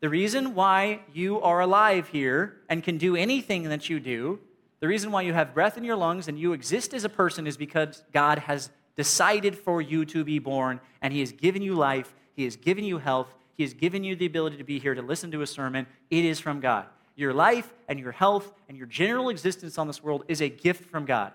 The 0.00 0.08
reason 0.08 0.54
why 0.54 1.00
you 1.12 1.40
are 1.40 1.60
alive 1.60 2.08
here 2.08 2.58
and 2.68 2.84
can 2.84 2.98
do 2.98 3.16
anything 3.16 3.64
that 3.64 3.88
you 3.88 3.98
do, 3.98 4.38
the 4.86 4.90
reason 4.90 5.10
why 5.10 5.22
you 5.22 5.32
have 5.32 5.52
breath 5.52 5.76
in 5.76 5.82
your 5.82 5.96
lungs 5.96 6.28
and 6.28 6.38
you 6.38 6.52
exist 6.52 6.94
as 6.94 7.02
a 7.02 7.08
person 7.08 7.48
is 7.48 7.56
because 7.56 8.04
God 8.12 8.38
has 8.38 8.70
decided 8.94 9.58
for 9.58 9.82
you 9.82 10.04
to 10.04 10.22
be 10.22 10.38
born 10.38 10.78
and 11.02 11.12
He 11.12 11.18
has 11.18 11.32
given 11.32 11.60
you 11.60 11.74
life, 11.74 12.14
He 12.36 12.44
has 12.44 12.54
given 12.54 12.84
you 12.84 12.98
health, 12.98 13.34
He 13.56 13.64
has 13.64 13.74
given 13.74 14.04
you 14.04 14.14
the 14.14 14.26
ability 14.26 14.58
to 14.58 14.62
be 14.62 14.78
here 14.78 14.94
to 14.94 15.02
listen 15.02 15.32
to 15.32 15.42
a 15.42 15.46
sermon. 15.48 15.88
It 16.08 16.24
is 16.24 16.38
from 16.38 16.60
God. 16.60 16.86
Your 17.16 17.34
life 17.34 17.74
and 17.88 17.98
your 17.98 18.12
health 18.12 18.52
and 18.68 18.78
your 18.78 18.86
general 18.86 19.28
existence 19.28 19.76
on 19.76 19.88
this 19.88 20.04
world 20.04 20.24
is 20.28 20.40
a 20.40 20.48
gift 20.48 20.88
from 20.88 21.04
God. 21.04 21.32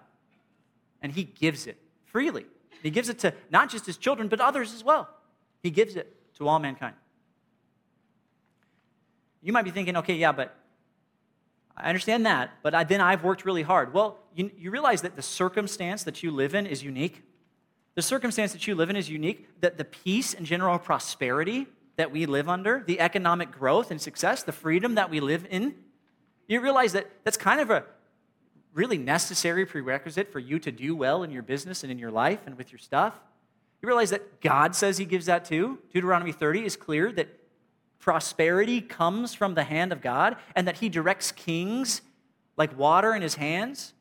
And 1.02 1.12
He 1.12 1.26
gives 1.26 1.68
it 1.68 1.78
freely. 2.06 2.46
He 2.82 2.90
gives 2.90 3.10
it 3.10 3.20
to 3.20 3.34
not 3.50 3.70
just 3.70 3.86
His 3.86 3.98
children, 3.98 4.30
but 4.30 4.40
others 4.40 4.74
as 4.74 4.82
well. 4.82 5.10
He 5.62 5.72
gives 5.72 5.98
it 5.98 6.16
to 6.38 6.48
all 6.48 6.60
mankind. 6.60 6.96
You 9.42 9.52
might 9.52 9.66
be 9.66 9.72
thinking, 9.72 9.98
okay, 9.98 10.16
yeah, 10.16 10.32
but 10.32 10.56
I 11.78 11.90
understand 11.90 12.26
that, 12.26 12.52
but 12.64 12.76
I, 12.76 12.84
then 12.84 13.02
I've 13.02 13.24
worked 13.24 13.46
really 13.46 13.64
hard. 13.64 13.94
Well, 13.94 14.20
you, 14.36 14.52
you 14.58 14.72
realize 14.72 15.02
that 15.02 15.16
the 15.16 15.22
circumstance 15.22 16.04
that 16.04 16.22
you 16.24 16.32
live 16.32 16.54
in 16.54 16.66
is 16.66 16.84
unique. 16.84 17.24
The 17.96 18.02
circumstance 18.02 18.54
that 18.54 18.68
you 18.68 18.76
live 18.76 18.90
in 18.90 18.96
is 18.96 19.10
unique, 19.10 19.48
that 19.62 19.78
the 19.78 19.86
peace 19.86 20.34
and 20.34 20.46
general 20.46 20.80
prosperity 20.80 21.68
that 21.98 22.12
we 22.12 22.26
live 22.26 22.48
under, 22.48 22.84
the 22.86 23.00
economic 23.00 23.52
growth 23.52 23.92
and 23.92 24.02
success, 24.02 24.44
the 24.44 24.52
freedom 24.52 24.96
that 24.96 25.10
we 25.10 25.20
live 25.20 25.46
in, 25.50 25.76
you 26.48 26.62
realize 26.62 26.94
that 26.94 27.10
that's 27.24 27.38
kind 27.38 27.62
of 27.62 27.70
a 27.70 27.84
really 28.74 28.98
necessary 28.98 29.66
prerequisite 29.66 30.32
for 30.32 30.40
you 30.40 30.60
to 30.60 30.72
do 30.72 30.96
well 30.96 31.24
in 31.24 31.32
your 31.32 31.44
business 31.44 31.84
and 31.84 31.92
in 31.92 32.00
your 32.00 32.12
life 32.12 32.40
and 32.46 32.58
with 32.58 32.72
your 32.72 32.80
stuff. 32.80 33.20
You 33.82 33.88
realize 33.88 34.12
that 34.12 34.42
God 34.42 34.76
says 34.76 34.98
He 34.98 35.06
gives 35.06 35.26
that 35.26 35.46
too? 35.46 35.80
Deuteronomy 35.94 36.32
30 36.32 36.66
is 36.66 36.76
clear 36.76 37.12
that 37.14 37.28
prosperity 38.02 38.82
comes 38.82 39.34
from 39.34 39.54
the 39.54 39.64
hand 39.64 39.94
of 39.94 40.02
God 40.02 40.36
and 40.56 40.68
that 40.68 40.80
He 40.80 40.90
directs 40.90 41.32
kings 41.32 42.02
like 42.58 42.78
water 42.78 43.16
in 43.16 43.22
His 43.22 43.36
hands. 43.36 43.94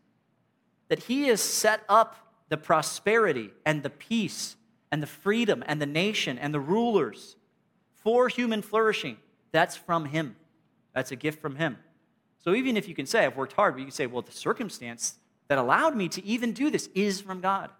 That 0.88 1.04
He 1.04 1.28
has 1.28 1.40
set 1.40 1.84
up 1.88 2.16
the 2.48 2.56
prosperity 2.56 3.50
and 3.64 3.82
the 3.84 3.90
peace 3.90 4.56
and 4.90 5.00
the 5.00 5.06
freedom 5.06 5.62
and 5.66 5.80
the 5.80 5.86
nation 5.86 6.38
and 6.38 6.52
the 6.52 6.60
rulers 6.60 7.36
for 7.94 8.28
human 8.28 8.62
flourishing. 8.62 9.18
That's 9.52 9.76
from 9.76 10.06
Him. 10.06 10.34
That's 10.94 11.12
a 11.12 11.16
gift 11.16 11.40
from 11.40 11.56
Him. 11.56 11.78
So 12.42 12.54
even 12.54 12.76
if 12.76 12.88
you 12.88 12.94
can 12.94 13.06
say, 13.06 13.24
I've 13.24 13.36
worked 13.36 13.52
hard, 13.52 13.74
but 13.74 13.80
you 13.80 13.86
can 13.86 13.92
say, 13.92 14.06
well, 14.06 14.22
the 14.22 14.32
circumstance 14.32 15.16
that 15.48 15.58
allowed 15.58 15.94
me 15.94 16.08
to 16.08 16.24
even 16.24 16.52
do 16.52 16.70
this 16.70 16.88
is 16.94 17.20
from 17.20 17.40
God. 17.40 17.70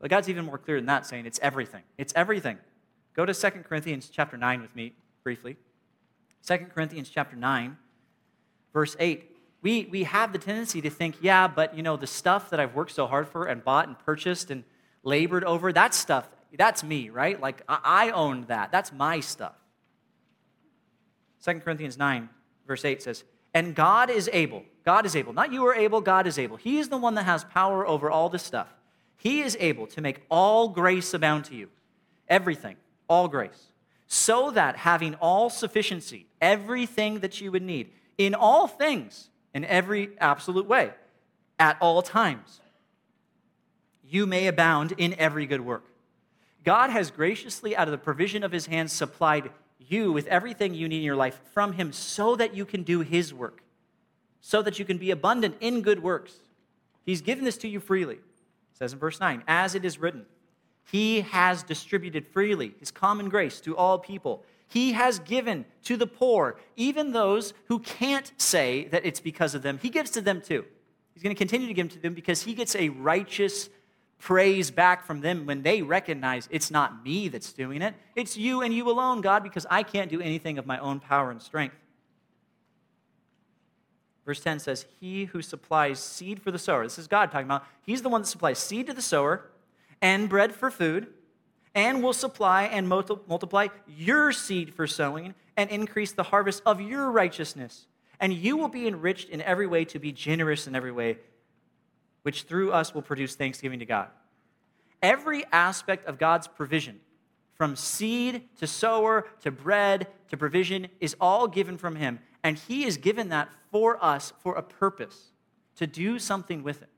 But 0.00 0.10
God's 0.10 0.28
even 0.28 0.44
more 0.44 0.58
clear 0.58 0.78
than 0.78 0.86
that, 0.86 1.06
saying 1.06 1.26
it's 1.26 1.40
everything. 1.42 1.82
It's 1.98 2.12
everything. 2.16 2.58
Go 3.18 3.26
to 3.26 3.34
2 3.34 3.50
Corinthians 3.68 4.08
chapter 4.08 4.36
9 4.36 4.62
with 4.62 4.76
me 4.76 4.92
briefly. 5.24 5.56
2 6.46 6.56
Corinthians 6.72 7.10
chapter 7.10 7.34
9, 7.34 7.76
verse 8.72 8.94
8. 9.00 9.36
We, 9.60 9.88
we 9.90 10.04
have 10.04 10.32
the 10.32 10.38
tendency 10.38 10.80
to 10.82 10.88
think, 10.88 11.16
yeah, 11.20 11.48
but 11.48 11.76
you 11.76 11.82
know, 11.82 11.96
the 11.96 12.06
stuff 12.06 12.48
that 12.50 12.60
I've 12.60 12.76
worked 12.76 12.92
so 12.92 13.08
hard 13.08 13.26
for 13.26 13.46
and 13.46 13.64
bought 13.64 13.88
and 13.88 13.98
purchased 13.98 14.52
and 14.52 14.62
labored 15.02 15.42
over, 15.42 15.72
that 15.72 15.94
stuff, 15.94 16.28
that's 16.56 16.84
me, 16.84 17.10
right? 17.10 17.40
Like 17.40 17.62
I, 17.68 17.80
I 17.82 18.10
owned 18.12 18.46
that. 18.46 18.70
That's 18.70 18.92
my 18.92 19.18
stuff. 19.18 19.56
2 21.44 21.54
Corinthians 21.54 21.98
9, 21.98 22.28
verse 22.68 22.84
8 22.84 23.02
says, 23.02 23.24
And 23.52 23.74
God 23.74 24.10
is 24.10 24.30
able, 24.32 24.62
God 24.84 25.06
is 25.06 25.16
able, 25.16 25.32
not 25.32 25.52
you 25.52 25.66
are 25.66 25.74
able, 25.74 26.00
God 26.00 26.28
is 26.28 26.38
able. 26.38 26.56
He 26.56 26.78
is 26.78 26.88
the 26.88 26.96
one 26.96 27.16
that 27.16 27.24
has 27.24 27.42
power 27.42 27.84
over 27.84 28.12
all 28.12 28.28
this 28.28 28.44
stuff 28.44 28.68
he 29.20 29.40
is 29.40 29.56
able 29.58 29.88
to 29.88 30.00
make 30.00 30.24
all 30.30 30.68
grace 30.68 31.12
abound 31.12 31.46
to 31.46 31.56
you, 31.56 31.68
everything, 32.28 32.76
all 33.08 33.28
grace, 33.28 33.72
so 34.06 34.50
that 34.50 34.76
having 34.76 35.14
all 35.16 35.50
sufficiency, 35.50 36.26
everything 36.40 37.20
that 37.20 37.40
you 37.40 37.50
would 37.52 37.62
need, 37.62 37.90
in 38.16 38.34
all 38.34 38.66
things, 38.66 39.30
in 39.54 39.64
every 39.64 40.10
absolute 40.20 40.66
way, 40.66 40.92
at 41.58 41.76
all 41.80 42.02
times, 42.02 42.60
you 44.04 44.26
may 44.26 44.46
abound 44.46 44.92
in 44.96 45.14
every 45.14 45.46
good 45.46 45.60
work. 45.60 45.84
God 46.64 46.90
has 46.90 47.10
graciously, 47.10 47.76
out 47.76 47.88
of 47.88 47.92
the 47.92 47.98
provision 47.98 48.42
of 48.42 48.52
his 48.52 48.66
hands, 48.66 48.92
supplied 48.92 49.50
you 49.78 50.12
with 50.12 50.26
everything 50.26 50.74
you 50.74 50.88
need 50.88 50.98
in 50.98 51.02
your 51.02 51.16
life 51.16 51.40
from 51.52 51.72
him 51.72 51.92
so 51.92 52.36
that 52.36 52.54
you 52.54 52.64
can 52.64 52.82
do 52.82 53.00
his 53.00 53.32
work, 53.32 53.62
so 54.40 54.62
that 54.62 54.78
you 54.78 54.84
can 54.84 54.98
be 54.98 55.10
abundant 55.10 55.56
in 55.60 55.82
good 55.82 56.02
works. 56.02 56.34
He's 57.04 57.20
given 57.20 57.44
this 57.44 57.58
to 57.58 57.68
you 57.68 57.80
freely 57.80 58.18
says 58.78 58.92
in 58.92 58.98
verse 58.98 59.18
9, 59.18 59.42
as 59.48 59.74
it 59.74 59.84
is 59.84 59.98
written, 59.98 60.24
He 60.90 61.20
has 61.20 61.62
distributed 61.62 62.26
freely 62.26 62.74
His 62.80 62.90
common 62.90 63.28
grace 63.28 63.60
to 63.62 63.76
all 63.76 63.98
people. 63.98 64.44
He 64.66 64.92
has 64.92 65.18
given 65.18 65.64
to 65.84 65.96
the 65.96 66.06
poor, 66.06 66.58
even 66.76 67.12
those 67.12 67.54
who 67.66 67.78
can't 67.78 68.32
say 68.36 68.86
that 68.88 69.06
it's 69.06 69.20
because 69.20 69.54
of 69.54 69.62
them. 69.62 69.78
He 69.80 69.88
gives 69.88 70.10
to 70.12 70.20
them 70.20 70.42
too. 70.42 70.64
He's 71.14 71.22
going 71.22 71.34
to 71.34 71.38
continue 71.38 71.66
to 71.66 71.74
give 71.74 71.88
to 71.90 71.98
them 71.98 72.14
because 72.14 72.42
He 72.42 72.54
gets 72.54 72.76
a 72.76 72.90
righteous 72.90 73.70
praise 74.18 74.70
back 74.70 75.04
from 75.04 75.20
them 75.20 75.46
when 75.46 75.62
they 75.62 75.80
recognize 75.80 76.48
it's 76.50 76.70
not 76.70 77.04
me 77.04 77.28
that's 77.28 77.52
doing 77.52 77.82
it. 77.82 77.94
It's 78.16 78.36
you 78.36 78.62
and 78.62 78.74
you 78.74 78.90
alone, 78.90 79.20
God, 79.20 79.42
because 79.42 79.66
I 79.70 79.82
can't 79.82 80.10
do 80.10 80.20
anything 80.20 80.58
of 80.58 80.66
my 80.66 80.78
own 80.78 81.00
power 81.00 81.30
and 81.30 81.40
strength. 81.40 81.76
Verse 84.26 84.40
10 84.40 84.58
says, 84.58 84.86
He 85.00 85.26
who 85.26 85.40
supplies 85.40 86.00
seed 86.00 86.42
for 86.42 86.50
the 86.50 86.58
sower, 86.58 86.82
this 86.82 86.98
is 86.98 87.06
God 87.06 87.30
talking 87.30 87.46
about, 87.46 87.64
He's 87.82 88.02
the 88.02 88.08
one 88.08 88.22
that 88.22 88.26
supplies 88.26 88.58
seed 88.58 88.86
to 88.88 88.92
the 88.92 89.02
sower 89.02 89.44
and 90.00 90.28
bread 90.28 90.54
for 90.54 90.70
food, 90.70 91.08
and 91.74 92.02
will 92.02 92.12
supply 92.12 92.64
and 92.64 92.88
multiply 92.88 93.68
your 93.86 94.32
seed 94.32 94.74
for 94.74 94.86
sowing 94.86 95.34
and 95.56 95.70
increase 95.70 96.12
the 96.12 96.24
harvest 96.24 96.62
of 96.66 96.80
your 96.80 97.10
righteousness. 97.10 97.86
And 98.20 98.32
you 98.32 98.56
will 98.56 98.68
be 98.68 98.88
enriched 98.88 99.28
in 99.28 99.40
every 99.42 99.66
way 99.66 99.84
to 99.86 99.98
be 99.98 100.10
generous 100.10 100.66
in 100.66 100.74
every 100.74 100.90
way, 100.90 101.18
which 102.22 102.42
through 102.42 102.72
us 102.72 102.94
will 102.94 103.02
produce 103.02 103.36
thanksgiving 103.36 103.78
to 103.78 103.86
God. 103.86 104.08
Every 105.00 105.44
aspect 105.52 106.06
of 106.06 106.18
God's 106.18 106.48
provision, 106.48 106.98
from 107.54 107.76
seed 107.76 108.42
to 108.58 108.66
sower 108.66 109.26
to 109.42 109.52
bread 109.52 110.08
to 110.30 110.36
provision, 110.36 110.88
is 111.00 111.14
all 111.20 111.46
given 111.46 111.78
from 111.78 111.94
Him. 111.94 112.18
And 112.42 112.58
He 112.58 112.82
has 112.84 112.96
given 112.96 113.28
that 113.28 113.48
for 113.70 114.02
us 114.02 114.32
for 114.40 114.54
a 114.54 114.62
purpose, 114.62 115.32
to 115.76 115.86
do 115.86 116.18
something 116.18 116.64
with 116.64 116.82
it. 116.82 116.88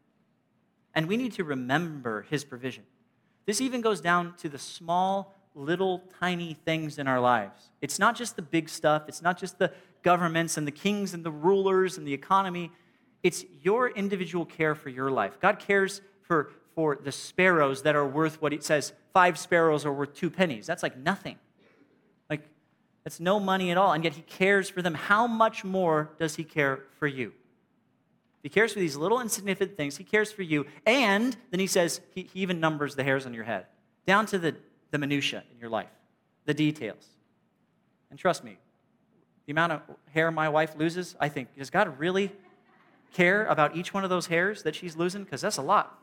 And 0.94 1.06
we 1.06 1.16
need 1.16 1.32
to 1.34 1.44
remember 1.44 2.22
His 2.22 2.44
provision. 2.44 2.84
This 3.46 3.60
even 3.60 3.80
goes 3.80 4.00
down 4.00 4.34
to 4.38 4.48
the 4.48 4.58
small, 4.58 5.34
little, 5.54 6.04
tiny 6.20 6.54
things 6.54 6.98
in 6.98 7.06
our 7.08 7.20
lives. 7.20 7.70
It's 7.80 7.98
not 7.98 8.16
just 8.16 8.36
the 8.36 8.42
big 8.42 8.68
stuff, 8.68 9.04
it's 9.08 9.22
not 9.22 9.38
just 9.38 9.58
the 9.58 9.72
governments 10.02 10.56
and 10.56 10.66
the 10.66 10.72
kings 10.72 11.14
and 11.14 11.24
the 11.24 11.30
rulers 11.30 11.98
and 11.98 12.06
the 12.06 12.14
economy. 12.14 12.70
It's 13.22 13.44
your 13.62 13.90
individual 13.90 14.44
care 14.44 14.74
for 14.74 14.88
your 14.88 15.10
life. 15.10 15.38
God 15.40 15.58
cares 15.58 16.00
for, 16.22 16.50
for 16.74 16.96
the 16.96 17.12
sparrows 17.12 17.82
that 17.82 17.94
are 17.94 18.06
worth 18.06 18.40
what 18.40 18.52
it 18.52 18.64
says 18.64 18.92
five 19.12 19.38
sparrows 19.38 19.84
are 19.84 19.92
worth 19.92 20.14
two 20.14 20.30
pennies. 20.30 20.66
That's 20.66 20.82
like 20.82 20.96
nothing. 20.96 21.36
Like, 22.28 22.42
that's 23.04 23.20
no 23.20 23.40
money 23.40 23.70
at 23.70 23.76
all. 23.76 23.92
And 23.92 24.04
yet 24.04 24.14
He 24.14 24.22
cares 24.22 24.70
for 24.70 24.82
them. 24.82 24.94
How 24.94 25.26
much 25.26 25.64
more 25.64 26.10
does 26.18 26.36
He 26.36 26.44
care 26.44 26.84
for 26.98 27.06
you? 27.06 27.32
He 28.42 28.48
cares 28.48 28.72
for 28.72 28.80
these 28.80 28.96
little 28.96 29.20
insignificant 29.20 29.76
things. 29.76 29.96
He 29.96 30.04
cares 30.04 30.32
for 30.32 30.42
you. 30.42 30.66
And 30.86 31.36
then 31.50 31.60
He 31.60 31.66
says 31.66 32.00
He, 32.14 32.28
he 32.32 32.40
even 32.40 32.60
numbers 32.60 32.94
the 32.94 33.04
hairs 33.04 33.26
on 33.26 33.34
your 33.34 33.44
head, 33.44 33.66
down 34.06 34.26
to 34.26 34.38
the, 34.38 34.56
the 34.90 34.98
minutiae 34.98 35.44
in 35.52 35.60
your 35.60 35.70
life, 35.70 35.90
the 36.46 36.54
details. 36.54 37.06
And 38.10 38.18
trust 38.18 38.42
me, 38.42 38.58
the 39.46 39.52
amount 39.52 39.72
of 39.72 39.80
hair 40.12 40.30
my 40.30 40.48
wife 40.48 40.74
loses, 40.76 41.16
I 41.20 41.28
think, 41.28 41.56
does 41.56 41.70
God 41.70 41.98
really 41.98 42.32
care 43.12 43.46
about 43.46 43.76
each 43.76 43.92
one 43.92 44.04
of 44.04 44.10
those 44.10 44.26
hairs 44.26 44.62
that 44.62 44.74
she's 44.74 44.96
losing? 44.96 45.24
Because 45.24 45.40
that's 45.40 45.56
a 45.56 45.62
lot. 45.62 45.98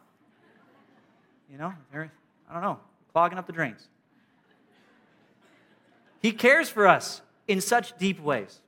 You 1.51 1.57
know, 1.57 1.73
I 1.93 2.07
don't 2.53 2.61
know, 2.61 2.79
clogging 3.13 3.37
up 3.37 3.47
the 3.47 3.53
drains. 3.53 3.87
He 6.21 6.31
cares 6.31 6.69
for 6.69 6.87
us 6.87 7.21
in 7.47 7.61
such 7.61 7.97
deep 7.97 8.19
ways. 8.19 8.59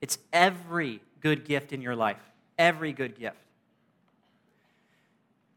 It's 0.00 0.18
every 0.32 1.02
good 1.20 1.44
gift 1.44 1.72
in 1.72 1.82
your 1.82 1.96
life, 1.96 2.20
every 2.58 2.92
good 2.92 3.18
gift. 3.18 3.36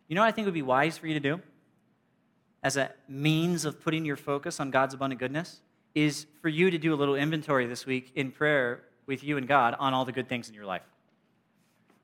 You 0.08 0.16
know 0.16 0.22
what 0.22 0.28
I 0.28 0.32
think 0.32 0.46
would 0.46 0.54
be 0.54 0.62
wise 0.62 0.98
for 0.98 1.08
you 1.08 1.14
to 1.14 1.20
do 1.20 1.42
as 2.62 2.78
a 2.78 2.92
means 3.08 3.66
of 3.66 3.82
putting 3.82 4.06
your 4.06 4.16
focus 4.16 4.60
on 4.60 4.72
God's 4.72 4.94
abundant 4.94 5.20
goodness? 5.20 5.60
Is 5.96 6.26
for 6.42 6.50
you 6.50 6.72
to 6.72 6.78
do 6.80 6.94
a 6.94 6.96
little 6.96 7.16
inventory 7.16 7.68
this 7.68 7.86
week 7.86 8.12
in 8.16 8.32
prayer 8.32 8.82
with 9.06 9.24
you 9.24 9.38
and 9.38 9.48
God 9.48 9.76
on 9.78 9.94
all 9.94 10.06
the 10.06 10.12
good 10.12 10.28
things 10.28 10.50
in 10.50 10.56
your 10.56 10.66
life. 10.66 10.82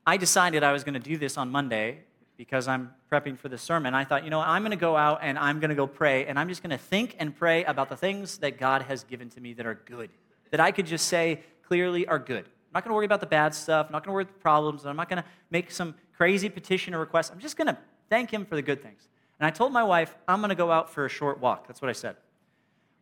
I 0.06 0.16
decided 0.16 0.62
I 0.62 0.72
was 0.72 0.84
going 0.84 0.94
to 0.94 1.00
do 1.00 1.16
this 1.16 1.36
on 1.36 1.50
Monday 1.50 2.00
because 2.36 2.68
I'm 2.68 2.94
prepping 3.10 3.36
for 3.36 3.48
the 3.48 3.58
sermon. 3.58 3.94
I 3.94 4.04
thought, 4.04 4.24
you 4.24 4.30
know, 4.30 4.40
I'm 4.40 4.62
going 4.62 4.70
to 4.70 4.76
go 4.76 4.96
out 4.96 5.20
and 5.22 5.38
I'm 5.38 5.60
going 5.60 5.70
to 5.70 5.74
go 5.74 5.86
pray, 5.86 6.26
and 6.26 6.38
I'm 6.38 6.48
just 6.48 6.62
going 6.62 6.70
to 6.70 6.78
think 6.78 7.16
and 7.18 7.36
pray 7.36 7.64
about 7.64 7.88
the 7.88 7.96
things 7.96 8.38
that 8.38 8.58
God 8.58 8.82
has 8.82 9.04
given 9.04 9.28
to 9.30 9.40
me 9.40 9.52
that 9.54 9.66
are 9.66 9.74
good, 9.74 10.10
that 10.50 10.60
I 10.60 10.70
could 10.70 10.86
just 10.86 11.08
say 11.08 11.40
clearly 11.66 12.06
are 12.06 12.18
good. 12.18 12.46
I'm 12.70 12.74
not 12.74 12.84
going 12.84 12.90
to 12.90 12.94
worry 12.94 13.06
about 13.06 13.18
the 13.18 13.26
bad 13.26 13.52
stuff. 13.52 13.86
I'm 13.86 13.92
not 13.92 14.04
going 14.04 14.12
to 14.12 14.14
worry 14.14 14.22
about 14.22 14.34
the 14.34 14.40
problems. 14.40 14.86
I'm 14.86 14.94
not 14.94 15.08
going 15.08 15.20
to 15.20 15.28
make 15.50 15.72
some 15.72 15.92
crazy 16.16 16.48
petition 16.48 16.94
or 16.94 17.00
request. 17.00 17.32
I'm 17.32 17.40
just 17.40 17.56
going 17.56 17.66
to 17.66 17.76
thank 18.08 18.32
Him 18.32 18.44
for 18.44 18.54
the 18.54 18.62
good 18.62 18.80
things. 18.80 19.08
And 19.40 19.46
I 19.46 19.50
told 19.50 19.72
my 19.72 19.82
wife, 19.82 20.14
I'm 20.28 20.38
going 20.38 20.50
to 20.50 20.54
go 20.54 20.70
out 20.70 20.88
for 20.88 21.04
a 21.04 21.08
short 21.08 21.40
walk. 21.40 21.66
That's 21.66 21.82
what 21.82 21.88
I 21.88 21.94
said. 21.94 22.14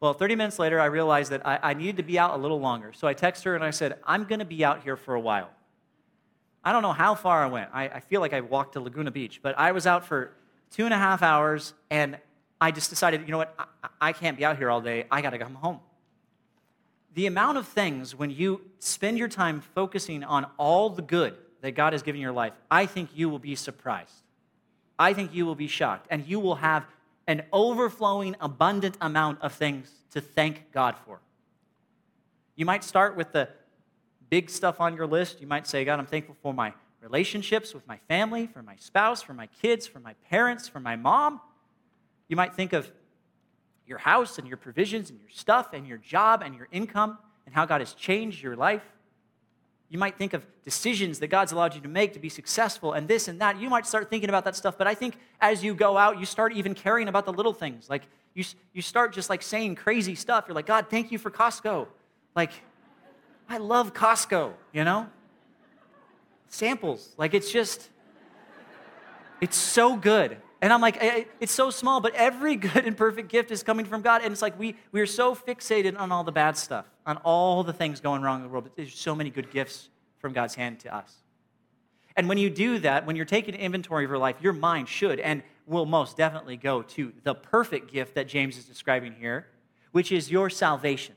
Well, 0.00 0.14
30 0.14 0.36
minutes 0.36 0.58
later, 0.58 0.80
I 0.80 0.86
realized 0.86 1.32
that 1.32 1.46
I, 1.46 1.58
I 1.62 1.74
needed 1.74 1.98
to 1.98 2.02
be 2.02 2.18
out 2.18 2.32
a 2.32 2.38
little 2.38 2.60
longer. 2.60 2.94
So 2.94 3.06
I 3.06 3.12
texted 3.12 3.44
her 3.44 3.54
and 3.54 3.64
I 3.64 3.70
said, 3.70 3.98
I'm 4.04 4.24
going 4.24 4.38
to 4.38 4.46
be 4.46 4.64
out 4.64 4.82
here 4.84 4.96
for 4.96 5.14
a 5.14 5.20
while. 5.20 5.50
I 6.64 6.72
don't 6.72 6.82
know 6.82 6.92
how 6.92 7.14
far 7.14 7.44
I 7.44 7.46
went. 7.48 7.70
I, 7.74 7.88
I 7.88 8.00
feel 8.00 8.22
like 8.22 8.32
I 8.32 8.40
walked 8.40 8.74
to 8.74 8.80
Laguna 8.80 9.10
Beach, 9.10 9.40
but 9.42 9.58
I 9.58 9.72
was 9.72 9.86
out 9.86 10.06
for 10.06 10.32
two 10.70 10.84
and 10.84 10.94
a 10.94 10.98
half 10.98 11.22
hours, 11.22 11.74
and 11.90 12.18
I 12.60 12.70
just 12.70 12.90
decided, 12.90 13.22
you 13.22 13.32
know 13.32 13.38
what, 13.38 13.54
I, 13.58 13.88
I 14.00 14.12
can't 14.12 14.36
be 14.36 14.44
out 14.44 14.56
here 14.56 14.70
all 14.70 14.80
day. 14.80 15.06
I 15.10 15.20
got 15.20 15.30
to 15.30 15.38
come 15.38 15.54
home. 15.54 15.80
The 17.14 17.26
amount 17.26 17.58
of 17.58 17.66
things 17.66 18.14
when 18.14 18.30
you 18.30 18.60
spend 18.78 19.18
your 19.18 19.28
time 19.28 19.60
focusing 19.74 20.22
on 20.22 20.46
all 20.56 20.90
the 20.90 21.02
good 21.02 21.34
that 21.62 21.72
God 21.72 21.92
has 21.92 22.02
given 22.02 22.20
your 22.20 22.32
life, 22.32 22.52
I 22.70 22.86
think 22.86 23.10
you 23.14 23.28
will 23.28 23.38
be 23.38 23.54
surprised. 23.54 24.22
I 24.98 25.12
think 25.12 25.34
you 25.34 25.46
will 25.46 25.54
be 25.54 25.68
shocked, 25.68 26.06
and 26.10 26.26
you 26.26 26.40
will 26.40 26.56
have 26.56 26.86
an 27.26 27.42
overflowing, 27.52 28.36
abundant 28.40 28.96
amount 29.00 29.40
of 29.42 29.52
things 29.52 29.90
to 30.12 30.20
thank 30.20 30.72
God 30.72 30.96
for. 31.04 31.20
You 32.56 32.64
might 32.64 32.82
start 32.82 33.16
with 33.16 33.32
the 33.32 33.48
big 34.30 34.50
stuff 34.50 34.80
on 34.80 34.96
your 34.96 35.06
list, 35.06 35.40
you 35.40 35.46
might 35.46 35.66
say, 35.66 35.84
God, 35.84 35.98
I'm 35.98 36.06
thankful 36.06 36.36
for 36.42 36.52
my 36.52 36.72
relationships 37.00 37.74
with 37.74 37.86
my 37.86 37.98
family, 38.08 38.46
for 38.46 38.62
my 38.62 38.76
spouse, 38.76 39.22
for 39.22 39.34
my 39.34 39.46
kids, 39.46 39.86
for 39.86 40.00
my 40.00 40.14
parents, 40.28 40.68
for 40.68 40.80
my 40.80 40.96
mom. 40.96 41.40
You 42.28 42.36
might 42.36 42.54
think 42.54 42.72
of 42.72 42.90
your 43.88 43.98
house 43.98 44.38
and 44.38 44.46
your 44.46 44.56
provisions 44.56 45.10
and 45.10 45.18
your 45.20 45.30
stuff 45.30 45.72
and 45.72 45.86
your 45.86 45.98
job 45.98 46.42
and 46.44 46.54
your 46.54 46.68
income 46.70 47.18
and 47.46 47.54
how 47.54 47.64
God 47.64 47.80
has 47.80 47.94
changed 47.94 48.42
your 48.42 48.54
life. 48.54 48.82
You 49.88 49.98
might 49.98 50.18
think 50.18 50.34
of 50.34 50.44
decisions 50.64 51.18
that 51.20 51.28
God's 51.28 51.52
allowed 51.52 51.74
you 51.74 51.80
to 51.80 51.88
make 51.88 52.12
to 52.12 52.18
be 52.18 52.28
successful 52.28 52.92
and 52.92 53.08
this 53.08 53.26
and 53.26 53.40
that. 53.40 53.58
You 53.58 53.70
might 53.70 53.86
start 53.86 54.10
thinking 54.10 54.28
about 54.28 54.44
that 54.44 54.54
stuff, 54.54 54.76
but 54.76 54.86
I 54.86 54.94
think 54.94 55.16
as 55.40 55.64
you 55.64 55.74
go 55.74 55.96
out, 55.96 56.20
you 56.20 56.26
start 56.26 56.52
even 56.52 56.74
caring 56.74 57.08
about 57.08 57.24
the 57.24 57.32
little 57.32 57.54
things. 57.54 57.88
Like 57.88 58.02
you, 58.34 58.44
you 58.74 58.82
start 58.82 59.14
just 59.14 59.30
like 59.30 59.42
saying 59.42 59.76
crazy 59.76 60.14
stuff. 60.14 60.44
You're 60.46 60.54
like, 60.54 60.66
God, 60.66 60.86
thank 60.90 61.10
you 61.10 61.18
for 61.18 61.30
Costco. 61.30 61.86
Like, 62.36 62.52
I 63.48 63.56
love 63.56 63.94
Costco, 63.94 64.52
you 64.72 64.84
know? 64.84 65.08
Samples. 66.48 67.14
Like, 67.16 67.34
it's 67.34 67.50
just, 67.50 67.88
it's 69.40 69.56
so 69.56 69.96
good. 69.96 70.36
And 70.60 70.72
I'm 70.72 70.80
like, 70.80 70.98
it's 71.40 71.52
so 71.52 71.70
small, 71.70 72.00
but 72.00 72.14
every 72.14 72.56
good 72.56 72.84
and 72.84 72.96
perfect 72.96 73.28
gift 73.28 73.50
is 73.50 73.62
coming 73.62 73.86
from 73.86 74.02
God. 74.02 74.22
And 74.22 74.32
it's 74.32 74.42
like 74.42 74.58
we, 74.58 74.76
we 74.92 75.00
are 75.00 75.06
so 75.06 75.34
fixated 75.34 75.98
on 75.98 76.10
all 76.10 76.24
the 76.24 76.32
bad 76.32 76.56
stuff, 76.56 76.86
on 77.06 77.16
all 77.18 77.62
the 77.62 77.72
things 77.72 78.00
going 78.00 78.22
wrong 78.22 78.38
in 78.38 78.42
the 78.42 78.48
world. 78.48 78.64
But 78.64 78.76
there's 78.76 78.94
so 78.94 79.14
many 79.14 79.30
good 79.30 79.50
gifts 79.50 79.88
from 80.18 80.32
God's 80.32 80.54
hand 80.54 80.80
to 80.80 80.94
us. 80.94 81.14
And 82.16 82.28
when 82.28 82.38
you 82.38 82.50
do 82.50 82.80
that, 82.80 83.06
when 83.06 83.14
you're 83.14 83.24
taking 83.24 83.54
inventory 83.54 84.04
of 84.04 84.10
your 84.10 84.18
life, 84.18 84.36
your 84.40 84.52
mind 84.52 84.88
should 84.88 85.20
and 85.20 85.42
will 85.66 85.86
most 85.86 86.16
definitely 86.16 86.56
go 86.56 86.82
to 86.82 87.12
the 87.22 87.34
perfect 87.34 87.92
gift 87.92 88.16
that 88.16 88.26
James 88.26 88.58
is 88.58 88.64
describing 88.64 89.12
here, 89.12 89.46
which 89.92 90.10
is 90.10 90.30
your 90.30 90.50
salvation 90.50 91.14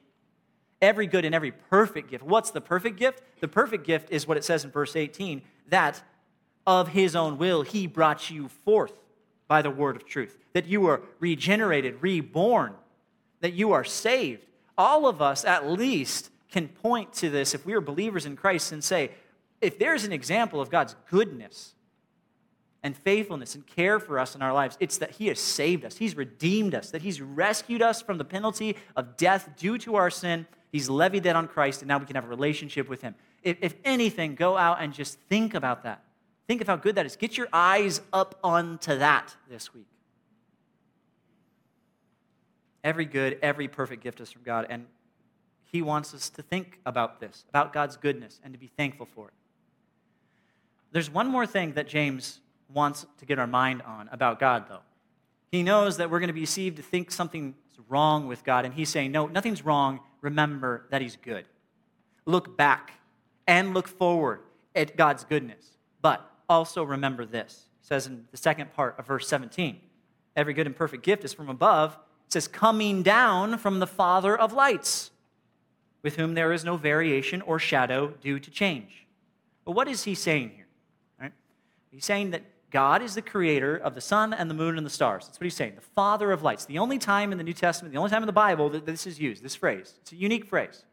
every 0.81 1.05
good 1.05 1.25
and 1.25 1.35
every 1.35 1.51
perfect 1.51 2.09
gift. 2.09 2.23
What's 2.23 2.51
the 2.51 2.61
perfect 2.61 2.97
gift? 2.97 3.21
The 3.39 3.47
perfect 3.47 3.85
gift 3.85 4.09
is 4.09 4.27
what 4.27 4.37
it 4.37 4.43
says 4.43 4.65
in 4.65 4.71
verse 4.71 4.95
18 4.95 5.41
that 5.69 6.01
of 6.67 6.89
his 6.89 7.15
own 7.15 7.37
will 7.37 7.61
he 7.61 7.87
brought 7.87 8.29
you 8.29 8.47
forth 8.47 8.93
by 9.51 9.61
the 9.61 9.69
word 9.69 9.97
of 9.97 10.05
truth, 10.05 10.37
that 10.53 10.65
you 10.65 10.85
are 10.85 11.01
regenerated, 11.19 12.01
reborn, 12.01 12.73
that 13.41 13.51
you 13.51 13.73
are 13.73 13.83
saved. 13.83 14.45
All 14.77 15.05
of 15.05 15.21
us, 15.21 15.43
at 15.43 15.69
least, 15.69 16.29
can 16.49 16.69
point 16.69 17.11
to 17.15 17.29
this 17.29 17.53
if 17.53 17.65
we 17.65 17.73
are 17.73 17.81
believers 17.81 18.25
in 18.25 18.37
Christ 18.37 18.71
and 18.71 18.81
say, 18.81 19.11
if 19.59 19.77
there's 19.77 20.05
an 20.05 20.13
example 20.13 20.61
of 20.61 20.69
God's 20.69 20.95
goodness 21.09 21.73
and 22.81 22.95
faithfulness 22.95 23.53
and 23.53 23.67
care 23.67 23.99
for 23.99 24.19
us 24.19 24.35
in 24.35 24.41
our 24.41 24.53
lives, 24.53 24.77
it's 24.79 24.99
that 24.99 25.11
He 25.11 25.27
has 25.27 25.37
saved 25.37 25.83
us, 25.83 25.97
He's 25.97 26.15
redeemed 26.15 26.73
us, 26.73 26.89
that 26.91 27.01
He's 27.01 27.19
rescued 27.19 27.81
us 27.81 28.01
from 28.01 28.17
the 28.17 28.23
penalty 28.23 28.77
of 28.95 29.17
death 29.17 29.49
due 29.57 29.77
to 29.79 29.97
our 29.97 30.09
sin 30.09 30.47
He's 30.71 30.89
levied 30.89 31.23
that 31.23 31.35
on 31.35 31.49
Christ, 31.49 31.81
and 31.81 31.89
now 31.89 31.97
we 31.97 32.05
can 32.05 32.15
have 32.15 32.23
a 32.23 32.29
relationship 32.29 32.87
with 32.87 33.01
Him. 33.01 33.15
If, 33.43 33.57
if 33.59 33.75
anything, 33.83 34.35
go 34.35 34.55
out 34.57 34.81
and 34.81 34.93
just 34.93 35.19
think 35.27 35.55
about 35.55 35.83
that. 35.83 36.03
Think 36.47 36.61
of 36.61 36.67
how 36.67 36.75
good 36.75 36.95
that 36.95 37.05
is. 37.05 37.15
Get 37.15 37.37
your 37.37 37.47
eyes 37.53 38.01
up 38.11 38.39
onto 38.43 38.97
that 38.97 39.35
this 39.49 39.73
week. 39.73 39.87
Every 42.83 43.05
good, 43.05 43.37
every 43.41 43.67
perfect 43.67 44.03
gift 44.03 44.19
is 44.21 44.31
from 44.31 44.41
God, 44.43 44.67
and 44.69 44.85
He 45.65 45.81
wants 45.81 46.13
us 46.13 46.29
to 46.31 46.41
think 46.41 46.79
about 46.85 47.19
this, 47.19 47.45
about 47.49 47.73
God's 47.73 47.95
goodness, 47.95 48.39
and 48.43 48.53
to 48.53 48.59
be 48.59 48.67
thankful 48.67 49.05
for 49.05 49.27
it. 49.27 49.33
There's 50.91 51.09
one 51.09 51.27
more 51.27 51.45
thing 51.45 51.73
that 51.73 51.87
James 51.87 52.39
wants 52.73 53.05
to 53.19 53.25
get 53.25 53.39
our 53.39 53.47
mind 53.47 53.81
on 53.83 54.09
about 54.11 54.39
God, 54.39 54.65
though. 54.67 54.81
He 55.51 55.63
knows 55.63 55.97
that 55.97 56.09
we're 56.09 56.19
going 56.19 56.27
to 56.27 56.33
be 56.33 56.41
deceived 56.41 56.77
to 56.77 56.83
think 56.83 57.11
something's 57.11 57.55
wrong 57.87 58.27
with 58.27 58.43
God, 58.43 58.65
and 58.65 58.73
he's 58.73 58.89
saying, 58.89 59.11
No, 59.11 59.27
nothing's 59.27 59.63
wrong 59.63 59.99
remember 60.21 60.85
that 60.89 61.01
He's 61.01 61.17
good. 61.17 61.45
Look 62.25 62.55
back 62.55 62.93
and 63.47 63.73
look 63.73 63.87
forward 63.87 64.41
at 64.75 64.95
God's 64.95 65.23
goodness. 65.23 65.65
But 66.01 66.27
also 66.51 66.83
remember 66.83 67.25
this. 67.25 67.65
It 67.81 67.87
says 67.87 68.07
in 68.07 68.25
the 68.31 68.37
second 68.37 68.73
part 68.73 68.99
of 68.99 69.07
verse 69.07 69.27
17 69.27 69.79
every 70.35 70.53
good 70.53 70.67
and 70.67 70.75
perfect 70.75 71.03
gift 71.03 71.25
is 71.25 71.33
from 71.33 71.49
above. 71.49 71.97
It 72.27 72.33
says, 72.33 72.47
coming 72.47 73.03
down 73.03 73.57
from 73.57 73.79
the 73.79 73.87
Father 73.87 74.37
of 74.37 74.53
lights, 74.53 75.11
with 76.01 76.15
whom 76.15 76.33
there 76.33 76.53
is 76.53 76.63
no 76.63 76.77
variation 76.77 77.41
or 77.41 77.59
shadow 77.59 78.13
due 78.21 78.39
to 78.39 78.49
change. 78.49 79.05
But 79.65 79.73
what 79.73 79.87
is 79.89 80.03
he 80.03 80.15
saying 80.15 80.51
here? 80.55 80.67
Right? 81.19 81.33
He's 81.91 82.05
saying 82.05 82.31
that 82.31 82.43
God 82.71 83.01
is 83.01 83.15
the 83.15 83.21
creator 83.21 83.75
of 83.75 83.95
the 83.95 84.01
sun 84.01 84.33
and 84.33 84.49
the 84.49 84.53
moon 84.53 84.77
and 84.77 84.85
the 84.85 84.89
stars. 84.89 85.25
That's 85.25 85.39
what 85.39 85.43
he's 85.43 85.55
saying. 85.55 85.75
The 85.75 85.81
Father 85.81 86.31
of 86.31 86.41
lights. 86.41 86.65
The 86.65 86.79
only 86.79 86.97
time 86.97 87.33
in 87.33 87.37
the 87.37 87.43
New 87.43 87.53
Testament, 87.53 87.93
the 87.93 87.99
only 87.99 88.09
time 88.09 88.23
in 88.23 88.27
the 88.27 88.33
Bible 88.33 88.69
that 88.69 88.85
this 88.85 89.05
is 89.05 89.19
used, 89.19 89.43
this 89.43 89.55
phrase. 89.55 89.93
It's 90.01 90.13
a 90.13 90.15
unique 90.15 90.45
phrase. 90.45 90.85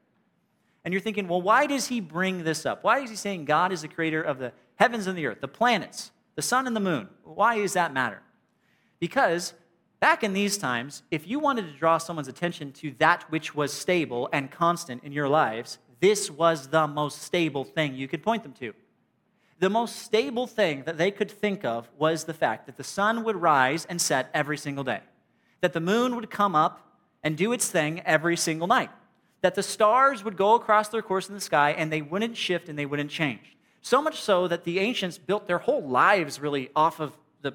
And 0.84 0.92
you're 0.92 1.00
thinking, 1.00 1.28
well, 1.28 1.40
why 1.40 1.66
does 1.66 1.86
he 1.86 2.00
bring 2.00 2.42
this 2.42 2.66
up? 2.66 2.82
Why 2.82 2.98
is 3.00 3.11
he 3.11 3.16
saying 3.16 3.44
God 3.44 3.72
is 3.72 3.82
the 3.82 3.88
creator 3.88 4.22
of 4.22 4.38
the 4.38 4.52
heavens 4.78 5.06
and 5.06 5.18
the 5.18 5.26
earth, 5.26 5.40
the 5.40 5.48
planets, 5.48 6.12
the 6.36 6.42
sun 6.42 6.66
and 6.66 6.74
the 6.74 6.80
moon? 6.80 7.08
Why 7.24 7.58
does 7.58 7.72
that 7.72 7.92
matter? 7.92 8.22
Because 9.00 9.52
back 10.00 10.22
in 10.22 10.32
these 10.32 10.56
times, 10.56 11.02
if 11.10 11.26
you 11.26 11.38
wanted 11.40 11.66
to 11.66 11.78
draw 11.78 11.98
someone's 11.98 12.28
attention 12.28 12.72
to 12.72 12.94
that 12.98 13.24
which 13.30 13.54
was 13.54 13.72
stable 13.72 14.28
and 14.32 14.50
constant 14.50 15.02
in 15.02 15.12
your 15.12 15.28
lives, 15.28 15.78
this 16.00 16.30
was 16.30 16.68
the 16.68 16.86
most 16.86 17.22
stable 17.22 17.64
thing 17.64 17.94
you 17.94 18.06
could 18.06 18.22
point 18.22 18.44
them 18.44 18.52
to. 18.52 18.72
The 19.58 19.68
most 19.68 19.96
stable 19.96 20.46
thing 20.46 20.84
that 20.84 20.96
they 20.96 21.10
could 21.10 21.30
think 21.30 21.64
of 21.64 21.88
was 21.98 22.24
the 22.24 22.34
fact 22.34 22.66
that 22.66 22.76
the 22.76 22.84
sun 22.84 23.24
would 23.24 23.34
rise 23.34 23.84
and 23.86 24.00
set 24.00 24.30
every 24.32 24.56
single 24.56 24.84
day, 24.84 25.00
that 25.60 25.72
the 25.72 25.80
moon 25.80 26.14
would 26.14 26.30
come 26.30 26.54
up 26.54 26.94
and 27.24 27.36
do 27.36 27.52
its 27.52 27.68
thing 27.68 28.00
every 28.02 28.36
single 28.36 28.68
night, 28.68 28.90
that 29.40 29.56
the 29.56 29.62
stars 29.64 30.22
would 30.22 30.36
go 30.36 30.54
across 30.54 30.88
their 30.88 31.02
course 31.02 31.28
in 31.28 31.34
the 31.34 31.40
sky 31.40 31.72
and 31.72 31.92
they 31.92 32.00
wouldn't 32.00 32.36
shift 32.36 32.68
and 32.68 32.78
they 32.78 32.86
wouldn't 32.86 33.10
change. 33.10 33.56
So 33.89 34.03
much 34.03 34.20
so 34.20 34.47
that 34.49 34.64
the 34.64 34.80
ancients 34.80 35.16
built 35.16 35.47
their 35.47 35.57
whole 35.57 35.80
lives 35.80 36.39
really 36.39 36.68
off 36.76 37.01
of 37.01 37.16
the 37.41 37.55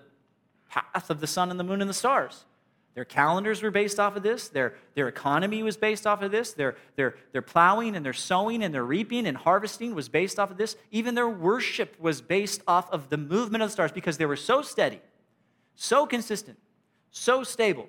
path 0.68 1.12
of 1.12 1.20
the 1.20 1.28
sun 1.28 1.52
and 1.52 1.60
the 1.60 1.64
moon 1.64 1.80
and 1.80 1.88
the 1.88 1.94
stars. 1.94 2.46
Their 2.96 3.06
calendars 3.06 3.62
were 3.62 3.70
based 3.70 4.00
off 4.00 4.16
of 4.16 4.24
this. 4.24 4.48
Their, 4.48 4.74
their 4.96 5.08
economy 5.08 5.62
was 5.62 5.78
based 5.78 6.08
off 6.08 6.24
of 6.24 6.32
this. 6.32 6.54
Their, 6.54 6.76
their, 6.96 7.14
their 7.34 7.44
plowing 7.44 7.96
and 7.96 8.04
their 8.04 8.14
sowing 8.14 8.64
and 8.64 8.74
their 8.74 8.84
reaping 8.84 9.28
and 9.28 9.38
harvesting 9.38 9.94
was 9.94 10.10
based 10.10 10.40
off 10.40 10.50
of 10.50 10.58
this. 10.58 10.76
Even 10.90 11.14
their 11.14 11.30
worship 11.30 11.96
was 12.00 12.20
based 12.20 12.64
off 12.68 12.90
of 12.90 13.10
the 13.10 13.18
movement 13.18 13.62
of 13.62 13.70
the 13.70 13.74
stars 13.74 13.92
because 13.92 14.18
they 14.18 14.26
were 14.26 14.36
so 14.36 14.64
steady, 14.64 15.02
so 15.76 16.08
consistent, 16.08 16.58
so 17.12 17.44
stable. 17.44 17.88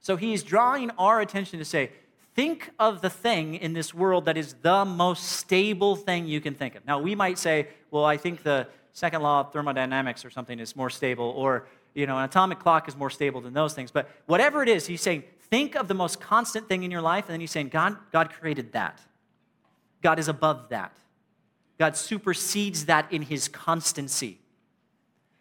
So 0.00 0.16
he's 0.16 0.42
drawing 0.42 0.90
our 0.98 1.22
attention 1.22 1.58
to 1.58 1.64
say, 1.64 1.90
think 2.34 2.70
of 2.78 3.00
the 3.00 3.10
thing 3.10 3.54
in 3.54 3.72
this 3.72 3.92
world 3.92 4.24
that 4.26 4.36
is 4.36 4.54
the 4.62 4.84
most 4.84 5.24
stable 5.24 5.96
thing 5.96 6.26
you 6.26 6.40
can 6.40 6.54
think 6.54 6.74
of. 6.74 6.86
Now, 6.86 6.98
we 6.98 7.14
might 7.14 7.38
say, 7.38 7.68
well, 7.90 8.04
I 8.04 8.16
think 8.16 8.42
the 8.42 8.68
second 8.92 9.22
law 9.22 9.40
of 9.40 9.52
thermodynamics 9.52 10.24
or 10.24 10.30
something 10.30 10.58
is 10.58 10.76
more 10.76 10.90
stable, 10.90 11.32
or 11.36 11.66
you 11.94 12.06
know, 12.06 12.16
an 12.18 12.24
atomic 12.24 12.58
clock 12.58 12.88
is 12.88 12.96
more 12.96 13.10
stable 13.10 13.40
than 13.40 13.52
those 13.52 13.74
things. 13.74 13.90
But 13.90 14.08
whatever 14.26 14.62
it 14.62 14.68
is, 14.68 14.86
he's 14.86 15.00
saying, 15.00 15.24
think 15.50 15.74
of 15.74 15.88
the 15.88 15.94
most 15.94 16.20
constant 16.20 16.68
thing 16.68 16.82
in 16.82 16.90
your 16.90 17.00
life, 17.00 17.24
and 17.24 17.32
then 17.32 17.40
he's 17.40 17.50
saying, 17.50 17.68
God, 17.68 17.96
God 18.12 18.30
created 18.30 18.72
that. 18.72 19.00
God 20.02 20.18
is 20.18 20.28
above 20.28 20.68
that. 20.70 20.96
God 21.78 21.96
supersedes 21.96 22.86
that 22.86 23.12
in 23.12 23.22
his 23.22 23.48
constancy. 23.48 24.38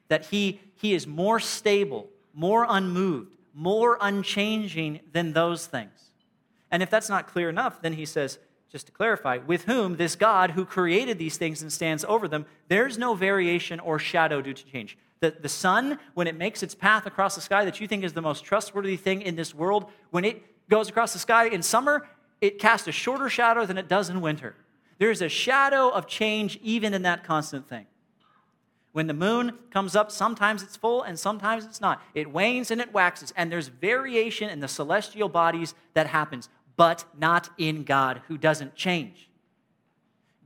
That 0.07 0.25
he, 0.25 0.59
he 0.75 0.93
is 0.93 1.05
more 1.05 1.39
stable, 1.39 2.09
more 2.33 2.65
unmoved, 2.67 3.35
more 3.53 3.97
unchanging 4.01 5.01
than 5.11 5.33
those 5.33 5.67
things. 5.67 6.08
And 6.71 6.83
if 6.83 6.89
that's 6.89 7.09
not 7.09 7.27
clear 7.27 7.49
enough, 7.49 7.81
then 7.81 7.93
he 7.93 8.05
says, 8.05 8.39
just 8.71 8.85
to 8.85 8.91
clarify, 8.91 9.37
with 9.37 9.65
whom 9.65 9.97
this 9.97 10.15
God 10.15 10.51
who 10.51 10.63
created 10.63 11.17
these 11.17 11.37
things 11.37 11.61
and 11.61 11.73
stands 11.73 12.05
over 12.05 12.27
them, 12.27 12.45
there's 12.67 12.97
no 12.97 13.15
variation 13.15 13.79
or 13.79 13.97
shadow 13.97 14.41
due 14.41 14.53
to 14.53 14.65
change. 14.65 14.97
The, 15.21 15.31
the 15.31 15.49
sun, 15.49 15.99
when 16.13 16.27
it 16.27 16.37
makes 16.37 16.61
its 16.61 16.75
path 16.75 17.05
across 17.05 17.35
the 17.35 17.41
sky 17.41 17.65
that 17.65 17.81
you 17.81 17.87
think 17.87 18.03
is 18.03 18.13
the 18.13 18.21
most 18.21 18.43
trustworthy 18.43 18.95
thing 18.95 19.21
in 19.21 19.35
this 19.35 19.55
world, 19.55 19.91
when 20.11 20.23
it 20.23 20.69
goes 20.69 20.87
across 20.87 21.13
the 21.13 21.19
sky 21.19 21.47
in 21.47 21.63
summer, 21.63 22.07
it 22.41 22.59
casts 22.59 22.87
a 22.87 22.91
shorter 22.91 23.27
shadow 23.27 23.65
than 23.65 23.77
it 23.77 23.89
does 23.89 24.09
in 24.09 24.21
winter. 24.21 24.55
There's 24.99 25.21
a 25.21 25.29
shadow 25.29 25.89
of 25.89 26.07
change 26.07 26.59
even 26.61 26.93
in 26.93 27.01
that 27.01 27.23
constant 27.23 27.67
thing. 27.67 27.87
When 28.91 29.07
the 29.07 29.13
moon 29.13 29.57
comes 29.71 29.95
up, 29.95 30.11
sometimes 30.11 30.63
it's 30.63 30.75
full 30.75 31.03
and 31.03 31.17
sometimes 31.17 31.65
it's 31.65 31.81
not. 31.81 32.01
It 32.13 32.31
wanes 32.31 32.71
and 32.71 32.81
it 32.81 32.93
waxes, 32.93 33.33
and 33.35 33.51
there's 33.51 33.67
variation 33.67 34.49
in 34.49 34.59
the 34.59 34.67
celestial 34.67 35.29
bodies 35.29 35.73
that 35.93 36.07
happens, 36.07 36.49
but 36.79 37.03
not 37.19 37.49
in 37.57 37.83
God, 37.83 38.21
who 38.29 38.37
doesn't 38.37 38.73
change. 38.73 39.27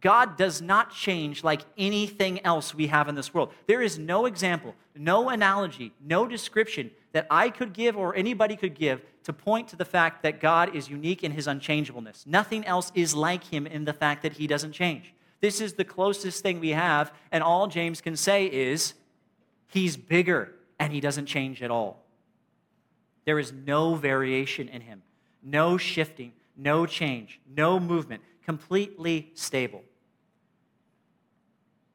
God 0.01 0.35
does 0.35 0.63
not 0.63 0.91
change 0.91 1.43
like 1.43 1.61
anything 1.77 2.43
else 2.43 2.73
we 2.73 2.87
have 2.87 3.07
in 3.07 3.13
this 3.13 3.35
world. 3.35 3.53
There 3.67 3.83
is 3.83 3.99
no 3.99 4.25
example, 4.25 4.73
no 4.95 5.29
analogy, 5.29 5.93
no 6.03 6.25
description 6.25 6.89
that 7.11 7.27
I 7.29 7.51
could 7.51 7.71
give 7.71 7.95
or 7.95 8.15
anybody 8.15 8.55
could 8.55 8.73
give 8.73 9.03
to 9.25 9.31
point 9.31 9.67
to 9.67 9.75
the 9.75 9.85
fact 9.85 10.23
that 10.23 10.39
God 10.39 10.75
is 10.75 10.89
unique 10.89 11.23
in 11.23 11.33
his 11.33 11.45
unchangeableness. 11.45 12.25
Nothing 12.25 12.65
else 12.65 12.91
is 12.95 13.13
like 13.13 13.43
him 13.43 13.67
in 13.67 13.85
the 13.85 13.93
fact 13.93 14.23
that 14.23 14.33
he 14.33 14.47
doesn't 14.47 14.71
change. 14.71 15.13
This 15.39 15.61
is 15.61 15.73
the 15.73 15.85
closest 15.85 16.41
thing 16.41 16.59
we 16.59 16.71
have, 16.71 17.13
and 17.31 17.43
all 17.43 17.67
James 17.67 18.01
can 18.01 18.17
say 18.17 18.47
is 18.47 18.95
he's 19.67 19.97
bigger 19.97 20.51
and 20.79 20.91
he 20.91 20.99
doesn't 20.99 21.27
change 21.27 21.61
at 21.61 21.69
all. 21.69 22.03
There 23.23 23.37
is 23.37 23.53
no 23.53 23.93
variation 23.93 24.67
in 24.67 24.81
him, 24.81 25.03
no 25.43 25.77
shifting, 25.77 26.33
no 26.55 26.85
change, 26.85 27.39
no 27.55 27.79
movement, 27.79 28.21
completely 28.45 29.31
stable. 29.33 29.83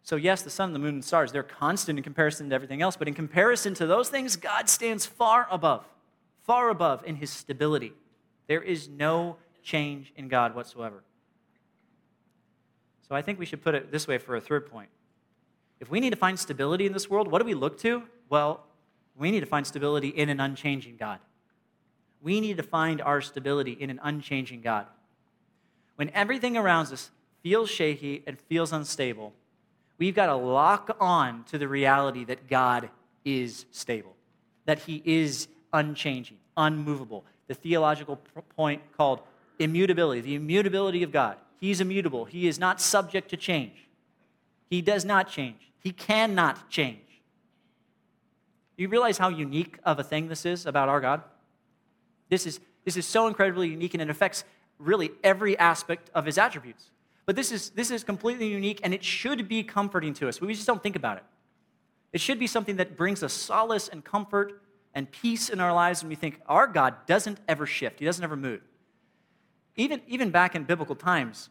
So, 0.03 0.16
yes, 0.16 0.42
the 0.42 0.51
sun, 0.51 0.72
the 0.72 0.78
moon, 0.78 0.94
and 0.94 1.05
stars, 1.05 1.32
they're 1.32 1.42
constant 1.42 1.99
in 1.99 2.03
comparison 2.03 2.49
to 2.49 2.55
everything 2.55 2.80
else, 2.80 2.96
but 2.96 3.09
in 3.09 3.14
comparison 3.14 3.74
to 3.74 3.86
those 3.86 4.09
things, 4.09 4.36
God 4.36 4.70
stands 4.70 5.05
far 5.05 5.46
above, 5.51 5.84
far 6.44 6.70
above 6.70 7.05
in 7.05 7.16
his 7.16 7.30
stability. 7.30 7.92
There 8.46 8.62
is 8.62 8.88
no 8.88 9.36
change 9.62 10.12
in 10.16 10.28
God 10.28 10.55
whatsoever. 10.55 11.03
So, 13.07 13.14
I 13.14 13.20
think 13.20 13.38
we 13.38 13.44
should 13.44 13.62
put 13.62 13.74
it 13.74 13.92
this 13.92 14.09
way 14.09 14.16
for 14.16 14.34
a 14.34 14.40
third 14.40 14.70
point. 14.70 14.88
If 15.78 15.90
we 15.90 16.01
need 16.01 16.11
to 16.11 16.16
find 16.16 16.38
stability 16.38 16.86
in 16.86 16.92
this 16.92 17.11
world, 17.11 17.30
what 17.30 17.40
do 17.40 17.44
we 17.44 17.55
look 17.55 17.78
to? 17.80 18.03
Well, 18.30 18.64
we 19.14 19.30
need 19.30 19.40
to 19.40 19.46
find 19.46 19.66
stability 19.66 20.09
in 20.09 20.28
an 20.28 20.40
unchanging 20.40 20.96
God. 20.96 21.18
We 22.23 22.41
need 22.41 22.57
to 22.57 22.62
find 22.62 23.01
our 23.01 23.21
stability 23.21 23.73
in 23.73 23.91
an 23.91 24.01
unchanging 24.03 24.61
God. 24.61 24.87
When 25.97 26.11
everything 26.11 26.57
around 26.57 26.93
us 26.93 27.11
feels 27.43 27.71
shaky 27.71 28.23
and 28.27 28.39
feels 28.39 28.73
unstable, 28.73 29.33
we've 29.99 30.14
got 30.14 30.27
to 30.27 30.35
lock 30.35 30.97
on 31.01 31.45
to 31.45 31.59
the 31.59 31.69
reality 31.69 32.25
that 32.25 32.49
God 32.49 32.91
is 33.25 33.66
stable, 33.71 34.14
that 34.64 34.81
He 34.81 35.03
is 35.05 35.49
unchanging, 35.73 36.39
unmovable. 36.57 37.25
The 37.47 37.55
theological 37.55 38.16
point 38.57 38.83
called 38.97 39.21
immutability, 39.59 40.21
the 40.21 40.35
immutability 40.35 41.03
of 41.03 41.12
God. 41.12 41.37
He's 41.61 41.81
immutable, 41.81 42.25
He 42.25 42.47
is 42.47 42.59
not 42.59 42.81
subject 42.81 43.31
to 43.31 43.37
change. 43.37 43.89
He 44.71 44.83
does 44.83 45.05
not 45.05 45.29
change, 45.29 45.73
He 45.81 45.93
cannot 45.93 46.69
change. 46.71 47.01
You 48.77 48.89
realize 48.89 49.19
how 49.19 49.29
unique 49.29 49.79
of 49.85 49.99
a 49.99 50.05
thing 50.05 50.29
this 50.29 50.47
is 50.47 50.64
about 50.64 50.89
our 50.89 51.01
God? 51.01 51.23
This 52.29 52.47
is, 52.47 52.61
this 52.85 52.97
is 52.97 53.07
so 53.07 53.26
incredibly 53.26 53.68
unique 53.68 53.95
and 53.95 54.03
it 54.03 54.11
affects 54.11 54.45
really 54.79 55.11
every 55.24 55.59
aspect 55.59 56.11
of 56.14 56.26
his 56.26 56.39
attributes. 56.39 56.91
But 57.26 57.37
this 57.37 57.53
is, 57.53 57.70
this 57.70 57.91
is 57.91 58.05
completely 58.05 58.49
unique 58.49 58.81
and 58.83 58.95
it 58.95 59.05
should 59.05 59.49
be 59.49 59.62
comforting 59.62 60.14
to 60.14 60.29
us. 60.29 60.41
We 60.41 60.55
just 60.55 60.66
don't 60.66 60.83
think 60.83 60.97
about 60.97 61.18
it. 61.18 61.24
It 62.12 62.20
should 62.20 62.39
be 62.39 62.47
something 62.47 62.76
that 62.76 62.97
brings 62.97 63.22
us 63.22 63.33
solace 63.33 63.89
and 63.89 64.05
comfort 64.05 64.62
and 64.95 65.11
peace 65.11 65.51
in 65.51 65.61
our 65.61 65.72
lives 65.72 66.03
when 66.03 66.09
we 66.09 66.14
think 66.14 66.41
our 66.47 66.66
God 66.66 66.95
doesn't 67.07 67.39
ever 67.47 67.66
shift, 67.66 67.99
He 67.99 68.05
doesn't 68.05 68.24
ever 68.24 68.37
move. 68.37 68.62
Even, 69.76 70.01
even 70.09 70.31
back 70.31 70.55
in 70.55 70.64
biblical 70.64 70.97
times, 70.97 71.51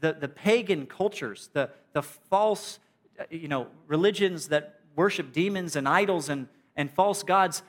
the, 0.00 0.12
the 0.12 0.28
pagan 0.28 0.86
cultures, 0.86 1.50
the, 1.52 1.70
the 1.92 2.02
false 2.02 2.78
uh, 3.18 3.24
you 3.30 3.48
know, 3.48 3.66
religions 3.86 4.48
that 4.48 4.80
worship 4.94 5.32
demons 5.32 5.76
and 5.76 5.88
idols 5.88 6.28
and, 6.28 6.48
and 6.76 6.90
false 6.90 7.22
gods, 7.22 7.62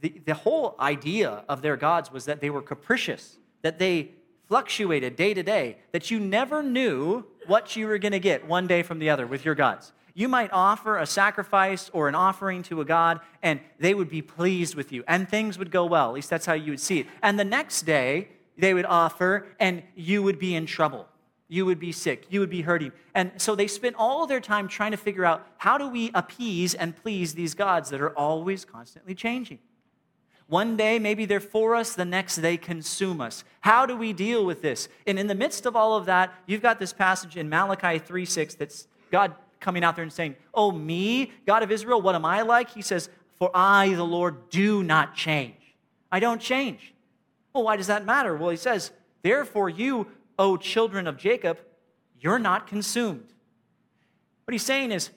the, 0.00 0.20
the 0.24 0.34
whole 0.34 0.74
idea 0.80 1.44
of 1.48 1.62
their 1.62 1.76
gods 1.76 2.12
was 2.12 2.24
that 2.24 2.40
they 2.40 2.50
were 2.50 2.62
capricious, 2.62 3.38
that 3.62 3.78
they 3.78 4.12
fluctuated 4.48 5.16
day 5.16 5.34
to 5.34 5.42
day, 5.42 5.78
that 5.92 6.10
you 6.10 6.20
never 6.20 6.62
knew 6.62 7.24
what 7.46 7.74
you 7.76 7.86
were 7.86 7.98
going 7.98 8.12
to 8.12 8.20
get 8.20 8.46
one 8.46 8.66
day 8.66 8.82
from 8.82 8.98
the 8.98 9.08
other 9.10 9.26
with 9.26 9.44
your 9.44 9.54
gods. 9.54 9.92
You 10.14 10.28
might 10.28 10.50
offer 10.52 10.98
a 10.98 11.06
sacrifice 11.06 11.90
or 11.92 12.08
an 12.08 12.14
offering 12.14 12.62
to 12.64 12.80
a 12.80 12.84
God, 12.84 13.20
and 13.42 13.60
they 13.78 13.94
would 13.94 14.10
be 14.10 14.20
pleased 14.20 14.74
with 14.74 14.92
you, 14.92 15.04
and 15.08 15.28
things 15.28 15.58
would 15.58 15.70
go 15.70 15.86
well. 15.86 16.08
At 16.08 16.14
least 16.14 16.30
that's 16.30 16.44
how 16.44 16.52
you 16.52 16.72
would 16.72 16.80
see 16.80 17.00
it. 17.00 17.06
And 17.22 17.38
the 17.38 17.44
next 17.44 17.82
day, 17.82 18.28
they 18.58 18.74
would 18.74 18.84
offer, 18.84 19.46
and 19.58 19.82
you 19.94 20.22
would 20.22 20.38
be 20.38 20.54
in 20.54 20.66
trouble. 20.66 21.08
You 21.52 21.66
would 21.66 21.78
be 21.78 21.92
sick. 21.92 22.24
You 22.30 22.40
would 22.40 22.48
be 22.48 22.62
hurting. 22.62 22.92
And 23.14 23.30
so 23.36 23.54
they 23.54 23.66
spent 23.66 23.96
all 23.98 24.26
their 24.26 24.40
time 24.40 24.68
trying 24.68 24.92
to 24.92 24.96
figure 24.96 25.26
out 25.26 25.46
how 25.58 25.76
do 25.76 25.86
we 25.86 26.10
appease 26.14 26.72
and 26.72 26.96
please 26.96 27.34
these 27.34 27.52
gods 27.52 27.90
that 27.90 28.00
are 28.00 28.16
always 28.16 28.64
constantly 28.64 29.14
changing. 29.14 29.58
One 30.46 30.78
day, 30.78 30.98
maybe 30.98 31.26
they're 31.26 31.40
for 31.40 31.76
us, 31.76 31.94
the 31.94 32.06
next, 32.06 32.36
they 32.36 32.56
consume 32.56 33.20
us. 33.20 33.44
How 33.60 33.84
do 33.84 33.94
we 33.94 34.14
deal 34.14 34.46
with 34.46 34.62
this? 34.62 34.88
And 35.06 35.18
in 35.18 35.26
the 35.26 35.34
midst 35.34 35.66
of 35.66 35.76
all 35.76 35.94
of 35.94 36.06
that, 36.06 36.32
you've 36.46 36.62
got 36.62 36.78
this 36.78 36.94
passage 36.94 37.36
in 37.36 37.50
Malachi 37.50 37.98
3 37.98 38.24
6 38.24 38.54
that's 38.54 38.88
God 39.10 39.34
coming 39.60 39.84
out 39.84 39.94
there 39.94 40.04
and 40.04 40.12
saying, 40.12 40.36
Oh, 40.54 40.72
me, 40.72 41.32
God 41.46 41.62
of 41.62 41.70
Israel, 41.70 42.00
what 42.00 42.14
am 42.14 42.24
I 42.24 42.40
like? 42.40 42.70
He 42.70 42.80
says, 42.80 43.10
For 43.38 43.50
I, 43.52 43.92
the 43.92 44.06
Lord, 44.06 44.48
do 44.48 44.82
not 44.82 45.14
change. 45.14 45.76
I 46.10 46.18
don't 46.18 46.40
change. 46.40 46.94
Well, 47.52 47.64
why 47.64 47.76
does 47.76 47.88
that 47.88 48.06
matter? 48.06 48.38
Well, 48.38 48.48
he 48.48 48.56
says, 48.56 48.90
Therefore, 49.20 49.68
you, 49.68 50.06
O 50.38 50.56
children 50.56 51.06
of 51.06 51.16
Jacob, 51.16 51.58
you're 52.20 52.38
not 52.38 52.66
consumed. 52.66 53.32
What 54.44 54.52
he's 54.52 54.64
saying 54.64 54.92
is, 54.92 55.10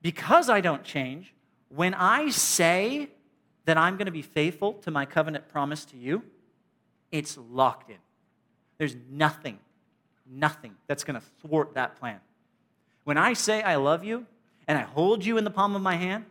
because 0.00 0.48
I 0.48 0.60
don't 0.60 0.84
change, 0.84 1.34
when 1.68 1.94
I 1.94 2.30
say 2.30 3.08
that 3.64 3.78
I'm 3.78 3.96
going 3.96 4.06
to 4.06 4.12
be 4.12 4.22
faithful 4.22 4.74
to 4.74 4.90
my 4.90 5.06
covenant 5.06 5.48
promise 5.48 5.84
to 5.86 5.96
you, 5.96 6.22
it's 7.10 7.38
locked 7.50 7.90
in. 7.90 7.98
There's 8.78 8.96
nothing, 9.10 9.58
nothing 10.28 10.74
that's 10.86 11.04
going 11.04 11.20
to 11.20 11.26
thwart 11.40 11.74
that 11.74 11.98
plan. 11.98 12.20
When 13.04 13.18
I 13.18 13.32
say 13.34 13.62
I 13.62 13.76
love 13.76 14.04
you 14.04 14.26
and 14.66 14.78
I 14.78 14.82
hold 14.82 15.24
you 15.24 15.38
in 15.38 15.44
the 15.44 15.50
palm 15.50 15.76
of 15.76 15.82
my 15.82 15.96
hand, 15.96 16.24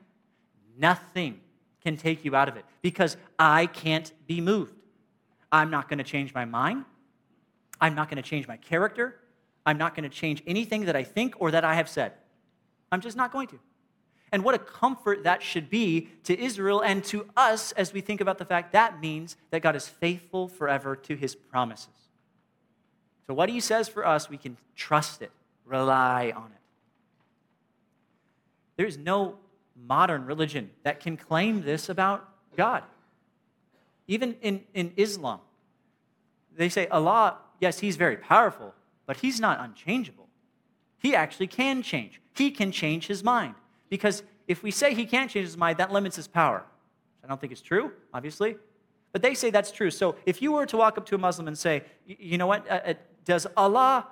nothing 0.78 1.40
can 1.84 1.98
take 1.98 2.26
you 2.26 2.36
out 2.36 2.48
of 2.48 2.58
it 2.58 2.66
because 2.82 3.18
I 3.40 3.66
can't 3.66 4.12
be 4.28 4.42
moved. 4.42 4.74
I'm 5.52 5.70
not 5.70 5.90
going 5.90 5.98
to 5.98 6.04
change 6.04 6.34
my 6.34 6.46
mind. 6.46 6.86
I'm 7.82 7.96
not 7.96 8.10
going 8.10 8.22
to 8.22 8.28
change 8.28 8.48
my 8.48 8.58
character. 8.58 9.18
I'm 9.66 9.78
not 9.78 9.96
going 9.96 10.10
to 10.10 10.16
change 10.16 10.42
anything 10.48 10.86
that 10.86 10.96
I 10.96 11.04
think 11.04 11.36
or 11.40 11.52
that 11.52 11.66
I 11.66 11.76
have 11.76 11.90
said. 11.90 12.14
I'm 12.92 13.02
just 13.02 13.18
not 13.18 13.32
going 13.32 13.48
to. 13.48 13.60
And 14.32 14.44
what 14.46 14.56
a 14.56 14.60
comfort 14.60 15.24
that 15.24 15.44
should 15.44 15.70
be 15.70 16.08
to 16.24 16.40
Israel 16.40 16.82
and 16.82 17.04
to 17.06 17.28
us 17.36 17.74
as 17.74 17.92
we 17.92 18.00
think 18.00 18.22
about 18.22 18.38
the 18.38 18.46
fact 18.46 18.72
that 18.72 19.02
means 19.02 19.36
that 19.50 19.62
God 19.62 19.76
is 19.76 19.88
faithful 19.88 20.48
forever 20.48 20.96
to 20.96 21.16
his 21.16 21.36
promises. 21.36 21.90
So, 23.28 23.34
what 23.34 23.50
he 23.50 23.60
says 23.60 23.90
for 23.90 24.06
us, 24.06 24.30
we 24.30 24.38
can 24.38 24.58
trust 24.76 25.22
it, 25.22 25.32
rely 25.66 26.32
on 26.36 26.46
it. 26.46 26.62
There 28.78 28.86
is 28.86 28.98
no 28.98 29.36
modern 29.88 30.26
religion 30.26 30.70
that 30.84 31.00
can 31.00 31.18
claim 31.18 31.64
this 31.64 31.90
about 31.90 32.28
God. 32.56 32.84
Even 34.08 34.36
in, 34.42 34.62
in 34.74 34.94
Islam, 34.98 35.40
they 36.56 36.70
say 36.70 36.88
Allah, 36.88 37.38
yes, 37.62 37.80
he's 37.80 37.96
very 37.96 38.18
powerful, 38.18 38.74
but 39.06 39.18
he's 39.18 39.40
not 39.40 39.62
unchangeable. 39.62 40.28
He 40.98 41.16
actually 41.16 41.48
can 41.48 41.82
change. 41.82 42.20
He 42.36 42.52
can 42.52 42.72
change 42.72 43.08
his 43.08 43.24
mind. 43.24 43.56
Because 43.90 44.24
if 44.48 44.62
we 44.64 44.72
say 44.72 44.94
he 44.94 45.06
can't 45.06 45.32
change 45.32 45.46
his 45.46 45.58
mind, 45.58 45.78
that 45.78 45.92
limits 45.92 46.18
his 46.18 46.28
power. 46.28 46.64
I 47.24 47.28
don't 47.28 47.40
think 47.40 47.54
it's 47.54 47.62
true, 47.62 47.94
obviously. 48.14 48.58
But 49.12 49.22
they 49.22 49.34
say 49.34 49.50
that's 49.50 49.72
true. 49.72 49.92
So 49.92 50.16
if 50.26 50.42
you 50.42 50.52
were 50.52 50.66
to 50.66 50.78
walk 50.78 50.98
up 50.98 51.06
to 51.08 51.16
a 51.16 51.18
Muslim 51.18 51.48
and 51.48 51.58
say, 51.58 51.84
you 52.06 52.38
know 52.38 52.48
what, 52.48 52.70
uh, 52.70 52.80
uh, 52.86 52.94
does 53.26 53.48
Allah, 53.56 54.08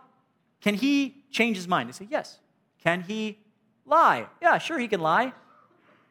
can 0.62 0.76
he 0.76 1.24
change 1.32 1.58
his 1.58 1.68
mind? 1.68 1.90
They 1.90 1.94
say, 1.94 2.08
yes. 2.10 2.40
Can 2.84 3.02
he 3.02 3.40
lie? 3.86 4.28
Yeah, 4.42 4.58
sure, 4.58 4.80
he 4.80 4.88
can 4.88 5.02
lie. 5.02 5.34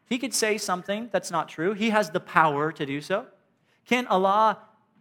He 0.09 0.19
could 0.19 0.35
say 0.35 0.59
something 0.59 1.11
that's 1.13 1.31
not 1.31 1.49
true. 1.49 1.73
He 1.73 1.91
has 1.91 2.11
the 2.11 2.21
power 2.21 2.73
to 2.73 2.87
do 2.87 3.01
so. 3.01 3.27
Can 3.87 4.07
Allah 4.07 4.59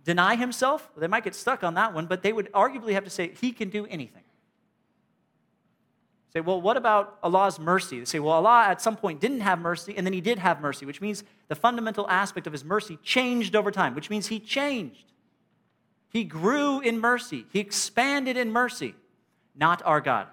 deny 0.07 0.37
himself? 0.37 0.89
Well, 0.95 1.01
they 1.01 1.07
might 1.07 1.25
get 1.25 1.35
stuck 1.35 1.65
on 1.65 1.73
that 1.73 1.93
one, 1.93 2.05
but 2.05 2.23
they 2.23 2.31
would 2.31 2.49
arguably 2.53 2.93
have 2.93 3.03
to 3.03 3.09
say 3.09 3.33
he 3.39 3.51
can 3.51 3.69
do 3.69 3.85
anything. 3.87 4.23
Say, 6.31 6.39
well, 6.39 6.61
what 6.61 6.77
about 6.77 7.19
Allah's 7.21 7.59
mercy? 7.59 7.99
They 7.99 8.05
say, 8.05 8.19
well, 8.19 8.33
Allah 8.33 8.67
at 8.67 8.81
some 8.81 8.95
point 8.95 9.19
didn't 9.19 9.41
have 9.41 9.59
mercy, 9.59 9.93
and 9.97 10.07
then 10.07 10.13
he 10.13 10.21
did 10.21 10.39
have 10.39 10.61
mercy, 10.61 10.85
which 10.85 11.01
means 11.01 11.25
the 11.49 11.55
fundamental 11.55 12.09
aspect 12.09 12.47
of 12.47 12.53
his 12.53 12.63
mercy 12.63 12.97
changed 13.03 13.53
over 13.53 13.69
time, 13.69 13.95
which 13.95 14.09
means 14.09 14.27
he 14.27 14.39
changed. 14.39 15.11
He 16.09 16.23
grew 16.23 16.79
in 16.79 16.99
mercy, 16.99 17.45
he 17.51 17.59
expanded 17.59 18.37
in 18.37 18.51
mercy, 18.51 18.95
not 19.55 19.81
our 19.83 19.99
God. 19.99 20.27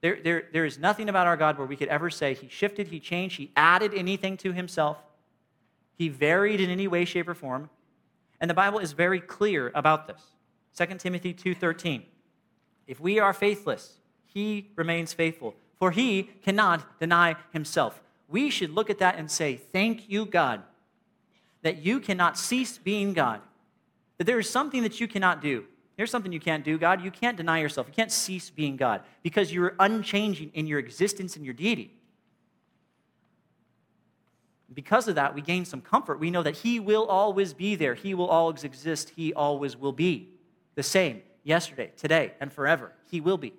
There, 0.00 0.18
there, 0.24 0.44
there 0.50 0.64
is 0.64 0.78
nothing 0.78 1.10
about 1.10 1.26
our 1.26 1.36
God 1.36 1.58
where 1.58 1.66
we 1.66 1.76
could 1.76 1.88
ever 1.88 2.08
say 2.08 2.32
he 2.32 2.48
shifted, 2.48 2.88
he 2.88 3.00
changed, 3.00 3.36
he 3.36 3.52
added 3.54 3.92
anything 3.94 4.38
to 4.38 4.52
himself, 4.52 4.96
he 5.98 6.08
varied 6.08 6.60
in 6.60 6.70
any 6.70 6.88
way, 6.88 7.04
shape, 7.04 7.28
or 7.28 7.34
form. 7.34 7.68
And 8.42 8.50
the 8.50 8.54
Bible 8.54 8.80
is 8.80 8.90
very 8.92 9.20
clear 9.20 9.70
about 9.72 10.08
this. 10.08 10.20
2 10.76 10.98
Timothy 10.98 11.32
2:13. 11.32 12.02
If 12.88 12.98
we 12.98 13.20
are 13.20 13.32
faithless, 13.32 14.00
he 14.26 14.72
remains 14.74 15.12
faithful, 15.12 15.54
for 15.78 15.92
he 15.92 16.24
cannot 16.42 16.98
deny 16.98 17.36
himself. 17.52 18.02
We 18.28 18.50
should 18.50 18.70
look 18.70 18.90
at 18.90 18.98
that 18.98 19.16
and 19.16 19.30
say, 19.30 19.56
Thank 19.56 20.08
you, 20.08 20.26
God, 20.26 20.64
that 21.62 21.78
you 21.78 22.00
cannot 22.00 22.36
cease 22.36 22.78
being 22.78 23.12
God, 23.12 23.40
that 24.18 24.24
there 24.24 24.40
is 24.40 24.50
something 24.50 24.82
that 24.82 24.98
you 24.98 25.06
cannot 25.06 25.40
do. 25.40 25.64
Here's 25.96 26.10
something 26.10 26.32
you 26.32 26.40
can't 26.40 26.64
do, 26.64 26.78
God. 26.78 27.00
You 27.00 27.12
can't 27.12 27.36
deny 27.36 27.60
yourself. 27.60 27.86
You 27.86 27.94
can't 27.94 28.10
cease 28.10 28.50
being 28.50 28.76
God 28.76 29.02
because 29.22 29.52
you're 29.52 29.76
unchanging 29.78 30.50
in 30.54 30.66
your 30.66 30.80
existence 30.80 31.36
and 31.36 31.44
your 31.44 31.54
deity. 31.54 31.94
Because 34.74 35.08
of 35.08 35.16
that, 35.16 35.34
we 35.34 35.42
gain 35.42 35.64
some 35.64 35.80
comfort. 35.80 36.18
We 36.20 36.30
know 36.30 36.42
that 36.42 36.56
He 36.56 36.80
will 36.80 37.06
always 37.06 37.52
be 37.52 37.74
there. 37.74 37.94
He 37.94 38.14
will 38.14 38.28
always 38.28 38.64
exist. 38.64 39.12
He 39.16 39.34
always 39.34 39.76
will 39.76 39.92
be 39.92 40.30
the 40.74 40.82
same 40.82 41.22
yesterday, 41.44 41.92
today, 41.96 42.34
and 42.40 42.52
forever. 42.52 42.92
He 43.10 43.20
will 43.20 43.38
be. 43.38 43.52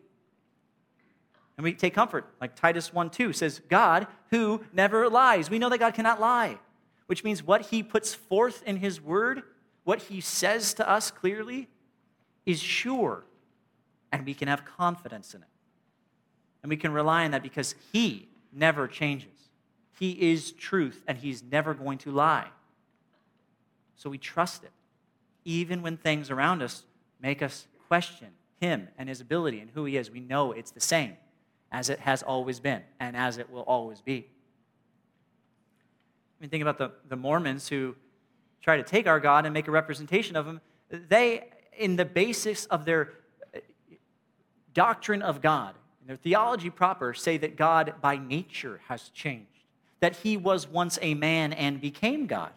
And 1.57 1.63
we 1.63 1.73
take 1.73 1.93
comfort, 1.93 2.25
like 2.41 2.55
Titus 2.55 2.93
1 2.93 3.11
2 3.11 3.33
says, 3.33 3.61
God 3.69 4.07
who 4.31 4.63
never 4.73 5.09
lies. 5.09 5.49
We 5.49 5.59
know 5.59 5.69
that 5.69 5.77
God 5.79 5.93
cannot 5.93 6.19
lie, 6.19 6.57
which 7.05 7.23
means 7.23 7.43
what 7.43 7.67
He 7.67 7.83
puts 7.83 8.13
forth 8.13 8.63
in 8.65 8.77
His 8.77 8.99
word, 8.99 9.43
what 9.83 10.03
He 10.03 10.19
says 10.19 10.73
to 10.75 10.89
us 10.89 11.11
clearly, 11.11 11.67
is 12.45 12.59
sure, 12.59 13.25
and 14.11 14.25
we 14.25 14.33
can 14.33 14.47
have 14.47 14.65
confidence 14.65 15.33
in 15.33 15.41
it. 15.41 15.47
And 16.63 16.69
we 16.69 16.77
can 16.77 16.91
rely 16.91 17.25
on 17.25 17.31
that 17.31 17.43
because 17.43 17.75
He 17.91 18.29
never 18.51 18.87
changes. 18.87 19.29
He 19.99 20.31
is 20.31 20.51
truth, 20.51 21.03
and 21.07 21.17
He's 21.17 21.43
never 21.43 21.73
going 21.73 21.97
to 21.99 22.11
lie. 22.11 22.47
So 23.95 24.09
we 24.09 24.17
trust 24.17 24.63
it, 24.63 24.71
even 25.45 25.81
when 25.81 25.97
things 25.97 26.29
around 26.29 26.61
us 26.61 26.83
make 27.21 27.41
us 27.41 27.67
question 27.87 28.29
Him 28.59 28.89
and 28.97 29.07
His 29.07 29.21
ability 29.21 29.59
and 29.59 29.69
who 29.73 29.85
He 29.85 29.97
is. 29.97 30.09
We 30.11 30.19
know 30.19 30.51
it's 30.51 30.71
the 30.71 30.81
same 30.81 31.17
as 31.71 31.89
it 31.89 31.99
has 31.99 32.23
always 32.23 32.59
been 32.59 32.81
and 32.99 33.15
as 33.15 33.37
it 33.37 33.49
will 33.49 33.61
always 33.61 34.01
be. 34.01 34.27
I 36.39 36.41
mean, 36.41 36.49
think 36.49 36.61
about 36.61 36.77
the, 36.77 36.91
the 37.07 37.15
Mormons 37.15 37.67
who 37.67 37.95
try 38.61 38.77
to 38.77 38.83
take 38.83 39.07
our 39.07 39.19
God 39.19 39.45
and 39.45 39.53
make 39.53 39.67
a 39.67 39.71
representation 39.71 40.35
of 40.35 40.45
Him. 40.45 40.61
They 40.89 41.45
in 41.77 41.95
the 41.95 42.05
basis 42.05 42.65
of 42.65 42.85
their 42.85 43.13
uh, 43.55 43.59
doctrine 44.73 45.21
of 45.21 45.41
God, 45.41 45.75
their 46.05 46.15
theology 46.15 46.69
proper, 46.69 47.13
say 47.13 47.37
that 47.37 47.55
God 47.55 47.95
by 48.01 48.17
nature 48.17 48.81
has 48.87 49.09
changed, 49.09 49.47
that 50.03 50.17
he 50.17 50.35
was 50.35 50.67
once 50.67 50.99
a 51.01 51.13
man 51.13 51.53
and 51.53 51.79
became 51.79 52.27
God. 52.27 52.51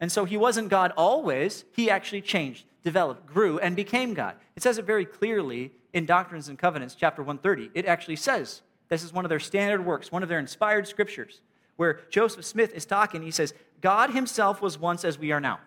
And 0.00 0.10
so 0.10 0.24
he 0.24 0.36
wasn't 0.36 0.68
God 0.68 0.92
always, 0.96 1.64
he 1.76 1.88
actually 1.88 2.22
changed, 2.22 2.64
developed, 2.82 3.24
grew, 3.24 3.60
and 3.60 3.76
became 3.76 4.14
God. 4.14 4.34
It 4.56 4.62
says 4.64 4.76
it 4.76 4.84
very 4.84 5.04
clearly 5.04 5.70
in 5.92 6.06
Doctrines 6.06 6.48
and 6.48 6.58
Covenants, 6.58 6.96
chapter 6.96 7.22
130. 7.22 7.70
It 7.72 7.86
actually 7.86 8.16
says 8.16 8.62
this 8.88 9.04
is 9.04 9.12
one 9.12 9.24
of 9.24 9.28
their 9.28 9.38
standard 9.38 9.86
works, 9.86 10.10
one 10.10 10.24
of 10.24 10.28
their 10.28 10.40
inspired 10.40 10.88
scriptures, 10.88 11.40
where 11.76 12.00
Joseph 12.10 12.44
Smith 12.44 12.74
is 12.74 12.84
talking. 12.84 13.22
He 13.22 13.30
says, 13.30 13.54
God 13.80 14.10
himself 14.10 14.60
was 14.60 14.76
once 14.76 15.04
as 15.04 15.16
we 15.16 15.30
are 15.30 15.40
now. 15.40 15.60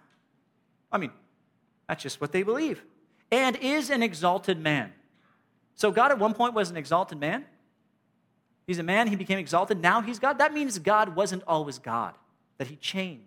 I 0.92 0.98
mean, 0.98 1.12
that's 1.88 2.04
just 2.04 2.20
what 2.20 2.34
they 2.34 2.44
believe. 2.44 2.84
And 3.32 3.56
is 3.56 3.90
an 3.90 4.04
exalted 4.04 4.60
man. 4.60 4.92
So 5.76 5.94
God 5.94 6.12
at 6.12 6.20
one 6.20 6.34
point 6.34 6.54
was 6.54 6.70
an 6.70 6.76
exalted 6.76 7.22
man. 7.22 7.46
He's 8.68 8.80
a 8.80 8.84
man, 8.84 9.08
he 9.08 9.16
became 9.16 9.40
exalted. 9.40 9.82
Now 9.82 10.02
he's 10.02 10.20
God. 10.20 10.40
That 10.40 10.54
means 10.54 10.78
God 10.78 11.16
wasn't 11.16 11.42
always 11.48 11.80
God, 11.80 12.14
that 12.58 12.68
he 12.68 12.76
changed. 12.76 13.24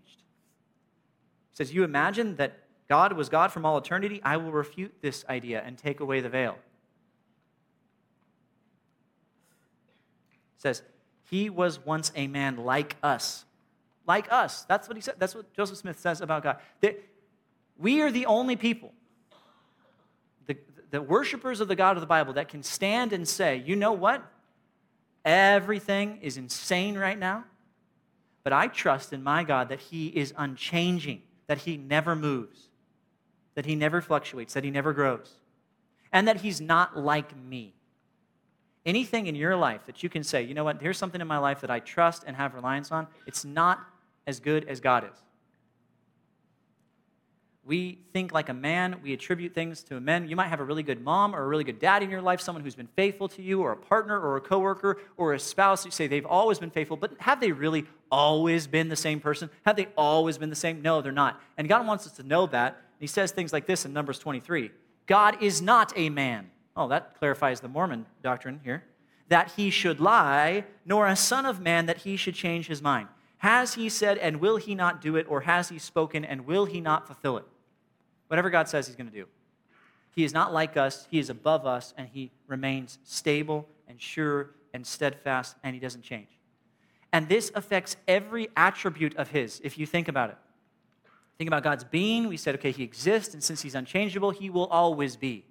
He 1.50 1.56
says, 1.56 1.72
You 1.72 1.82
imagine 1.82 2.36
that 2.36 2.58
God 2.88 3.14
was 3.14 3.30
God 3.30 3.50
from 3.50 3.64
all 3.64 3.78
eternity? 3.78 4.20
I 4.22 4.36
will 4.36 4.52
refute 4.52 4.94
this 5.00 5.24
idea 5.30 5.62
and 5.64 5.78
take 5.78 6.00
away 6.00 6.20
the 6.20 6.28
veil. 6.28 6.58
It 10.58 10.62
says, 10.62 10.82
He 11.30 11.48
was 11.48 11.84
once 11.86 12.12
a 12.14 12.26
man 12.26 12.58
like 12.58 12.96
us. 13.02 13.46
Like 14.06 14.30
us. 14.30 14.64
That's 14.64 14.88
what 14.88 14.96
he 14.98 15.00
said. 15.00 15.14
That's 15.18 15.34
what 15.34 15.50
Joseph 15.54 15.78
Smith 15.78 15.98
says 15.98 16.20
about 16.20 16.42
God. 16.42 16.58
That 16.82 17.02
We 17.78 18.02
are 18.02 18.10
the 18.10 18.26
only 18.26 18.56
people, 18.56 18.92
the, 20.46 20.58
the 20.90 21.00
worshipers 21.00 21.62
of 21.62 21.68
the 21.68 21.76
God 21.76 21.96
of 21.96 22.02
the 22.02 22.06
Bible, 22.06 22.34
that 22.34 22.48
can 22.48 22.62
stand 22.62 23.14
and 23.14 23.26
say, 23.26 23.62
you 23.64 23.74
know 23.74 23.92
what? 23.92 24.22
Everything 25.24 26.18
is 26.22 26.36
insane 26.36 26.96
right 26.96 27.18
now, 27.18 27.44
but 28.42 28.52
I 28.52 28.68
trust 28.68 29.12
in 29.12 29.22
my 29.22 29.44
God 29.44 29.68
that 29.68 29.80
He 29.80 30.08
is 30.08 30.32
unchanging, 30.36 31.22
that 31.46 31.58
He 31.58 31.76
never 31.76 32.16
moves, 32.16 32.68
that 33.54 33.66
He 33.66 33.74
never 33.74 34.00
fluctuates, 34.00 34.54
that 34.54 34.64
He 34.64 34.70
never 34.70 34.92
grows, 34.92 35.34
and 36.12 36.26
that 36.26 36.40
He's 36.40 36.60
not 36.60 36.96
like 36.96 37.36
me. 37.36 37.74
Anything 38.86 39.26
in 39.26 39.34
your 39.34 39.56
life 39.56 39.84
that 39.86 40.02
you 40.02 40.08
can 40.08 40.24
say, 40.24 40.42
you 40.42 40.54
know 40.54 40.64
what, 40.64 40.80
here's 40.80 40.96
something 40.96 41.20
in 41.20 41.26
my 41.26 41.38
life 41.38 41.60
that 41.60 41.70
I 41.70 41.80
trust 41.80 42.24
and 42.26 42.34
have 42.34 42.54
reliance 42.54 42.90
on, 42.90 43.06
it's 43.26 43.44
not 43.44 43.80
as 44.26 44.40
good 44.40 44.64
as 44.68 44.80
God 44.80 45.04
is. 45.04 45.18
We 47.70 48.00
think 48.12 48.32
like 48.32 48.48
a 48.48 48.52
man. 48.52 48.96
We 49.00 49.12
attribute 49.12 49.54
things 49.54 49.84
to 49.84 49.96
a 49.96 50.00
man. 50.00 50.28
You 50.28 50.34
might 50.34 50.48
have 50.48 50.58
a 50.58 50.64
really 50.64 50.82
good 50.82 51.00
mom 51.00 51.36
or 51.36 51.44
a 51.44 51.46
really 51.46 51.62
good 51.62 51.78
dad 51.78 52.02
in 52.02 52.10
your 52.10 52.20
life, 52.20 52.40
someone 52.40 52.64
who's 52.64 52.74
been 52.74 52.88
faithful 52.96 53.28
to 53.28 53.42
you, 53.42 53.62
or 53.62 53.70
a 53.70 53.76
partner 53.76 54.18
or 54.18 54.36
a 54.36 54.40
coworker 54.40 54.98
or 55.16 55.34
a 55.34 55.38
spouse. 55.38 55.84
You 55.84 55.92
say 55.92 56.08
they've 56.08 56.26
always 56.26 56.58
been 56.58 56.72
faithful, 56.72 56.96
but 56.96 57.12
have 57.20 57.38
they 57.38 57.52
really 57.52 57.86
always 58.10 58.66
been 58.66 58.88
the 58.88 58.96
same 58.96 59.20
person? 59.20 59.50
Have 59.64 59.76
they 59.76 59.86
always 59.96 60.36
been 60.36 60.50
the 60.50 60.56
same? 60.56 60.82
No, 60.82 61.00
they're 61.00 61.12
not. 61.12 61.40
And 61.56 61.68
God 61.68 61.86
wants 61.86 62.08
us 62.08 62.12
to 62.14 62.24
know 62.24 62.46
that. 62.48 62.76
He 62.98 63.06
says 63.06 63.30
things 63.30 63.52
like 63.52 63.66
this 63.66 63.84
in 63.84 63.92
Numbers 63.92 64.18
23 64.18 64.72
God 65.06 65.40
is 65.40 65.62
not 65.62 65.92
a 65.94 66.10
man. 66.10 66.50
Oh, 66.76 66.88
that 66.88 67.20
clarifies 67.20 67.60
the 67.60 67.68
Mormon 67.68 68.04
doctrine 68.20 68.58
here. 68.64 68.82
That 69.28 69.52
he 69.52 69.70
should 69.70 70.00
lie, 70.00 70.64
nor 70.84 71.06
a 71.06 71.14
son 71.14 71.46
of 71.46 71.60
man 71.60 71.86
that 71.86 71.98
he 71.98 72.16
should 72.16 72.34
change 72.34 72.66
his 72.66 72.82
mind. 72.82 73.06
Has 73.38 73.74
he 73.74 73.88
said, 73.88 74.18
and 74.18 74.40
will 74.40 74.56
he 74.56 74.74
not 74.74 75.00
do 75.00 75.14
it? 75.14 75.24
Or 75.28 75.42
has 75.42 75.68
he 75.68 75.78
spoken, 75.78 76.24
and 76.24 76.46
will 76.46 76.64
he 76.64 76.80
not 76.80 77.06
fulfill 77.06 77.36
it? 77.36 77.44
Whatever 78.30 78.48
God 78.48 78.68
says 78.68 78.86
he's 78.86 78.96
going 78.96 79.10
to 79.10 79.14
do. 79.14 79.26
He 80.14 80.24
is 80.24 80.32
not 80.32 80.52
like 80.52 80.76
us, 80.76 81.06
he 81.10 81.18
is 81.18 81.30
above 81.30 81.66
us, 81.66 81.92
and 81.96 82.08
he 82.08 82.30
remains 82.46 82.98
stable 83.04 83.68
and 83.88 84.00
sure 84.00 84.50
and 84.72 84.86
steadfast, 84.86 85.56
and 85.62 85.74
he 85.74 85.80
doesn't 85.80 86.02
change. 86.02 86.28
And 87.12 87.28
this 87.28 87.50
affects 87.54 87.96
every 88.06 88.48
attribute 88.56 89.16
of 89.16 89.30
his, 89.30 89.60
if 89.64 89.78
you 89.78 89.86
think 89.86 90.08
about 90.08 90.30
it. 90.30 90.36
Think 91.38 91.48
about 91.48 91.64
God's 91.64 91.84
being. 91.84 92.28
We 92.28 92.36
said, 92.36 92.54
okay, 92.56 92.70
he 92.70 92.82
exists, 92.84 93.34
and 93.34 93.42
since 93.42 93.62
he's 93.62 93.74
unchangeable, 93.74 94.30
he 94.30 94.50
will 94.50 94.66
always 94.66 95.16
be. 95.16 95.44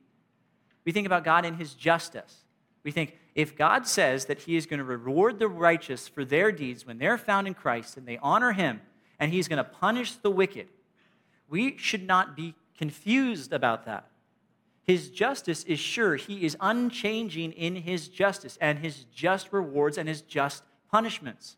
We 0.85 0.91
think 0.91 1.05
about 1.05 1.23
God 1.23 1.45
in 1.45 1.55
his 1.55 1.73
justice. 1.73 2.45
We 2.83 2.91
think 2.91 3.17
If 3.35 3.55
God 3.55 3.87
says 3.87 4.25
that 4.25 4.39
He 4.39 4.55
is 4.55 4.65
going 4.65 4.79
to 4.79 4.83
reward 4.83 5.39
the 5.39 5.47
righteous 5.47 6.07
for 6.07 6.25
their 6.25 6.51
deeds 6.51 6.85
when 6.85 6.97
they're 6.97 7.17
found 7.17 7.47
in 7.47 7.53
Christ 7.53 7.97
and 7.97 8.07
they 8.07 8.17
honor 8.21 8.51
Him, 8.51 8.81
and 9.19 9.31
He's 9.31 9.47
going 9.47 9.57
to 9.57 9.63
punish 9.63 10.13
the 10.15 10.31
wicked, 10.31 10.67
we 11.49 11.77
should 11.77 12.05
not 12.05 12.35
be 12.35 12.53
confused 12.79 13.51
about 13.51 13.85
that. 13.85 14.05
His 14.87 15.09
justice 15.09 15.65
is 15.65 15.79
sure. 15.79 16.15
He 16.15 16.45
is 16.45 16.55
unchanging 16.61 17.51
in 17.51 17.75
His 17.75 18.07
justice 18.07 18.57
and 18.61 18.79
His 18.79 19.03
just 19.13 19.51
rewards 19.51 19.97
and 19.97 20.07
His 20.07 20.21
just 20.21 20.63
punishments. 20.89 21.57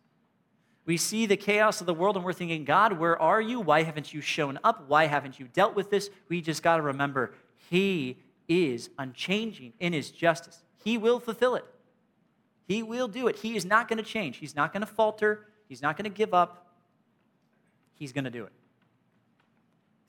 We 0.86 0.98
see 0.98 1.28
the 1.28 1.38
chaos 1.38 1.80
of 1.80 1.86
the 1.86 1.94
world 1.94 2.16
and 2.16 2.26
we're 2.26 2.34
thinking, 2.34 2.66
God, 2.66 2.94
where 2.94 3.22
are 3.22 3.40
you? 3.40 3.60
Why 3.60 3.84
haven't 3.84 4.12
you 4.12 4.20
shown 4.20 4.58
up? 4.64 4.90
Why 4.90 5.06
haven't 5.06 5.40
you 5.40 5.48
dealt 5.54 5.76
with 5.76 5.92
this? 5.92 6.10
We 6.28 6.42
just 6.42 6.64
got 6.64 6.78
to 6.78 6.82
remember 6.82 7.36
He 7.70 8.18
is 8.48 8.90
unchanging 8.98 9.74
in 9.80 9.94
His 9.94 10.10
justice. 10.10 10.64
He 10.84 10.98
will 10.98 11.20
fulfill 11.20 11.54
it. 11.54 11.66
He 12.68 12.82
will 12.82 13.08
do 13.08 13.28
it. 13.28 13.36
He 13.36 13.56
is 13.56 13.64
not 13.64 13.88
going 13.88 13.98
to 13.98 14.04
change. 14.04 14.38
He's 14.38 14.56
not 14.56 14.74
going 14.74 14.82
to 14.82 14.92
falter. 14.92 15.46
He's 15.70 15.84
not 15.84 15.98
going 15.98 16.12
to 16.12 16.18
give 16.18 16.34
up. 16.34 16.66
He's 17.94 18.12
going 18.12 18.24
to 18.24 18.32
do 18.32 18.44
it. 18.46 18.52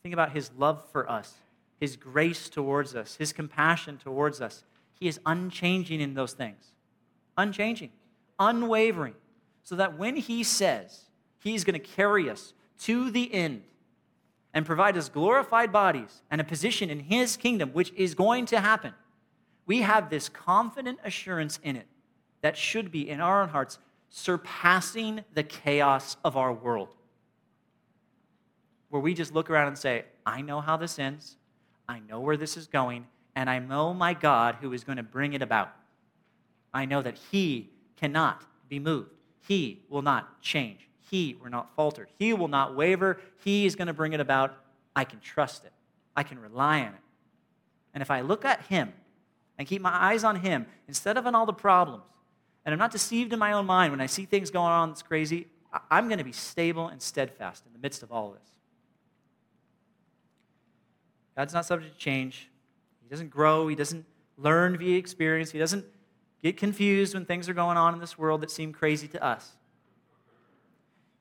Think 0.02 0.12
about 0.12 0.32
His 0.32 0.50
love 0.58 0.84
for 0.90 1.08
us, 1.10 1.34
His 1.80 1.96
grace 1.96 2.48
towards 2.48 2.94
us, 2.94 3.16
His 3.16 3.32
compassion 3.32 3.98
towards 3.98 4.40
us. 4.40 4.64
He 4.98 5.08
is 5.08 5.20
unchanging 5.24 6.00
in 6.00 6.14
those 6.14 6.32
things. 6.32 6.72
Unchanging, 7.36 7.90
unwavering 8.38 9.14
so 9.62 9.76
that 9.76 9.96
when 9.96 10.16
He 10.16 10.42
says 10.42 11.04
He's 11.38 11.64
going 11.64 11.80
to 11.80 11.86
carry 11.86 12.28
us 12.28 12.52
to 12.80 13.10
the 13.10 13.32
end 13.32 13.62
and 14.54 14.66
provide 14.66 14.96
us 14.96 15.08
glorified 15.08 15.72
bodies 15.72 16.22
and 16.30 16.40
a 16.40 16.44
position 16.44 16.90
in 16.90 17.00
His 17.00 17.36
kingdom, 17.36 17.70
which 17.70 17.92
is 17.94 18.14
going 18.14 18.46
to 18.46 18.60
happen, 18.60 18.94
we 19.66 19.82
have 19.82 20.10
this 20.10 20.28
confident 20.28 20.98
assurance 21.04 21.60
in 21.62 21.76
it 21.76 21.86
that 22.40 22.56
should 22.56 22.90
be 22.90 23.08
in 23.08 23.20
our 23.20 23.42
own 23.42 23.48
hearts 23.50 23.78
surpassing 24.10 25.24
the 25.32 25.44
chaos 25.44 26.16
of 26.24 26.36
our 26.36 26.52
world. 26.52 26.94
Where 28.92 29.00
we 29.00 29.14
just 29.14 29.32
look 29.32 29.48
around 29.48 29.68
and 29.68 29.78
say, 29.78 30.04
I 30.26 30.42
know 30.42 30.60
how 30.60 30.76
this 30.76 30.98
ends, 30.98 31.36
I 31.88 32.00
know 32.00 32.20
where 32.20 32.36
this 32.36 32.58
is 32.58 32.66
going, 32.66 33.06
and 33.34 33.48
I 33.48 33.58
know 33.58 33.94
my 33.94 34.12
God 34.12 34.56
who 34.60 34.74
is 34.74 34.84
going 34.84 34.98
to 34.98 35.02
bring 35.02 35.32
it 35.32 35.40
about. 35.40 35.74
I 36.74 36.84
know 36.84 37.00
that 37.00 37.16
He 37.30 37.70
cannot 37.96 38.44
be 38.68 38.78
moved. 38.78 39.08
He 39.48 39.80
will 39.88 40.02
not 40.02 40.42
change. 40.42 40.90
He 41.10 41.38
will 41.42 41.48
not 41.48 41.74
falter. 41.74 42.06
He 42.18 42.34
will 42.34 42.48
not 42.48 42.76
waver. 42.76 43.18
He 43.42 43.64
is 43.64 43.76
going 43.76 43.86
to 43.86 43.94
bring 43.94 44.12
it 44.12 44.20
about. 44.20 44.54
I 44.94 45.04
can 45.04 45.20
trust 45.20 45.64
it. 45.64 45.72
I 46.14 46.22
can 46.22 46.38
rely 46.38 46.80
on 46.80 46.88
it. 46.88 47.00
And 47.94 48.02
if 48.02 48.10
I 48.10 48.20
look 48.20 48.44
at 48.44 48.60
Him 48.66 48.92
and 49.56 49.66
keep 49.66 49.80
my 49.80 49.94
eyes 49.94 50.22
on 50.22 50.36
Him 50.36 50.66
instead 50.86 51.16
of 51.16 51.26
on 51.26 51.34
all 51.34 51.46
the 51.46 51.54
problems, 51.54 52.04
and 52.66 52.74
I'm 52.74 52.78
not 52.78 52.92
deceived 52.92 53.32
in 53.32 53.38
my 53.38 53.52
own 53.52 53.64
mind 53.64 53.90
when 53.90 54.02
I 54.02 54.06
see 54.06 54.26
things 54.26 54.50
going 54.50 54.70
on 54.70 54.90
that's 54.90 55.02
crazy, 55.02 55.46
I'm 55.90 56.08
going 56.08 56.18
to 56.18 56.24
be 56.24 56.32
stable 56.32 56.88
and 56.88 57.00
steadfast 57.00 57.64
in 57.64 57.72
the 57.72 57.78
midst 57.78 58.02
of 58.02 58.12
all 58.12 58.32
this. 58.32 58.51
God's 61.36 61.54
not 61.54 61.64
subject 61.64 61.94
to 61.94 61.98
change. 61.98 62.50
He 63.02 63.08
doesn't 63.08 63.30
grow. 63.30 63.68
He 63.68 63.74
doesn't 63.74 64.04
learn 64.36 64.76
via 64.76 64.98
experience. 64.98 65.50
He 65.50 65.58
doesn't 65.58 65.84
get 66.42 66.56
confused 66.56 67.14
when 67.14 67.24
things 67.24 67.48
are 67.48 67.54
going 67.54 67.76
on 67.76 67.94
in 67.94 68.00
this 68.00 68.18
world 68.18 68.40
that 68.42 68.50
seem 68.50 68.72
crazy 68.72 69.08
to 69.08 69.24
us. 69.24 69.52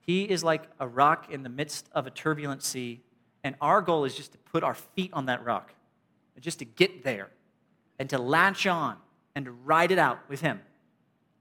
He 0.01 0.24
is 0.24 0.43
like 0.43 0.64
a 0.80 0.88
rock 0.88 1.32
in 1.32 1.43
the 1.43 1.49
midst 1.49 1.88
of 1.93 2.07
a 2.07 2.09
turbulent 2.09 2.64
sea, 2.64 3.01
and 3.43 3.55
our 3.62 3.82
goal 3.82 4.03
is 4.03 4.16
just 4.16 4.32
to 4.32 4.38
put 4.39 4.64
our 4.64 4.74
feet 4.74 5.12
on 5.14 5.28
that 5.28 5.45
rock, 5.45 5.74
just 6.39 6.59
to 6.59 6.66
get 6.66 7.03
there, 7.03 7.30
and 7.99 8.09
to 8.09 8.18
latch 8.18 8.66
on 8.66 8.97
and 9.36 9.45
to 9.45 9.51
ride 9.51 9.91
it 9.91 9.99
out 9.99 10.20
with 10.28 10.41
Him, 10.41 10.59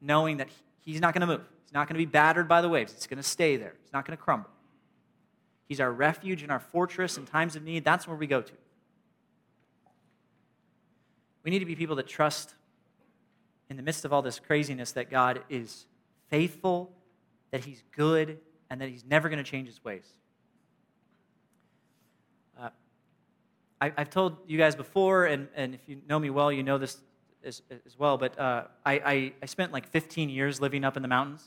knowing 0.00 0.36
that 0.36 0.48
He's 0.82 1.00
not 1.00 1.14
going 1.14 1.22
to 1.22 1.26
move. 1.26 1.42
He's 1.64 1.72
not 1.72 1.88
going 1.88 1.94
to 1.94 2.06
be 2.06 2.10
battered 2.10 2.48
by 2.48 2.60
the 2.60 2.68
waves. 2.68 2.92
It's 2.92 3.06
going 3.06 3.16
to 3.16 3.22
stay 3.22 3.56
there. 3.56 3.74
It's 3.82 3.92
not 3.92 4.04
going 4.04 4.16
to 4.16 4.22
crumble. 4.22 4.50
He's 5.70 5.78
our 5.78 5.92
refuge 5.92 6.42
and 6.42 6.50
our 6.50 6.58
fortress 6.58 7.16
in 7.16 7.26
times 7.26 7.54
of 7.54 7.62
need. 7.62 7.84
That's 7.84 8.08
where 8.08 8.16
we 8.16 8.26
go 8.26 8.42
to. 8.42 8.52
We 11.44 11.52
need 11.52 11.60
to 11.60 11.64
be 11.64 11.76
people 11.76 11.94
that 11.94 12.08
trust 12.08 12.56
in 13.70 13.76
the 13.76 13.82
midst 13.84 14.04
of 14.04 14.12
all 14.12 14.20
this 14.20 14.40
craziness 14.40 14.90
that 14.92 15.12
God 15.12 15.44
is 15.48 15.86
faithful, 16.28 16.90
that 17.52 17.64
He's 17.64 17.84
good, 17.96 18.40
and 18.68 18.80
that 18.80 18.88
He's 18.88 19.04
never 19.04 19.28
going 19.28 19.38
to 19.38 19.48
change 19.48 19.68
His 19.68 19.84
ways. 19.84 20.12
Uh, 22.60 22.70
I, 23.80 23.92
have 23.96 24.10
told 24.10 24.38
you 24.48 24.58
guys 24.58 24.74
before, 24.74 25.26
and, 25.26 25.46
and 25.54 25.74
if 25.74 25.82
you 25.86 25.98
know 26.08 26.18
me 26.18 26.30
well, 26.30 26.50
you 26.50 26.64
know 26.64 26.78
this 26.78 26.98
as, 27.44 27.62
as 27.86 27.96
well, 27.96 28.18
but 28.18 28.36
uh, 28.40 28.64
I, 28.84 28.92
I, 28.94 29.32
I, 29.40 29.46
spent 29.46 29.70
like 29.70 29.86
15 29.86 30.30
years 30.30 30.60
living 30.60 30.84
up 30.84 30.96
in 30.96 31.02
the 31.02 31.08
mountains, 31.08 31.44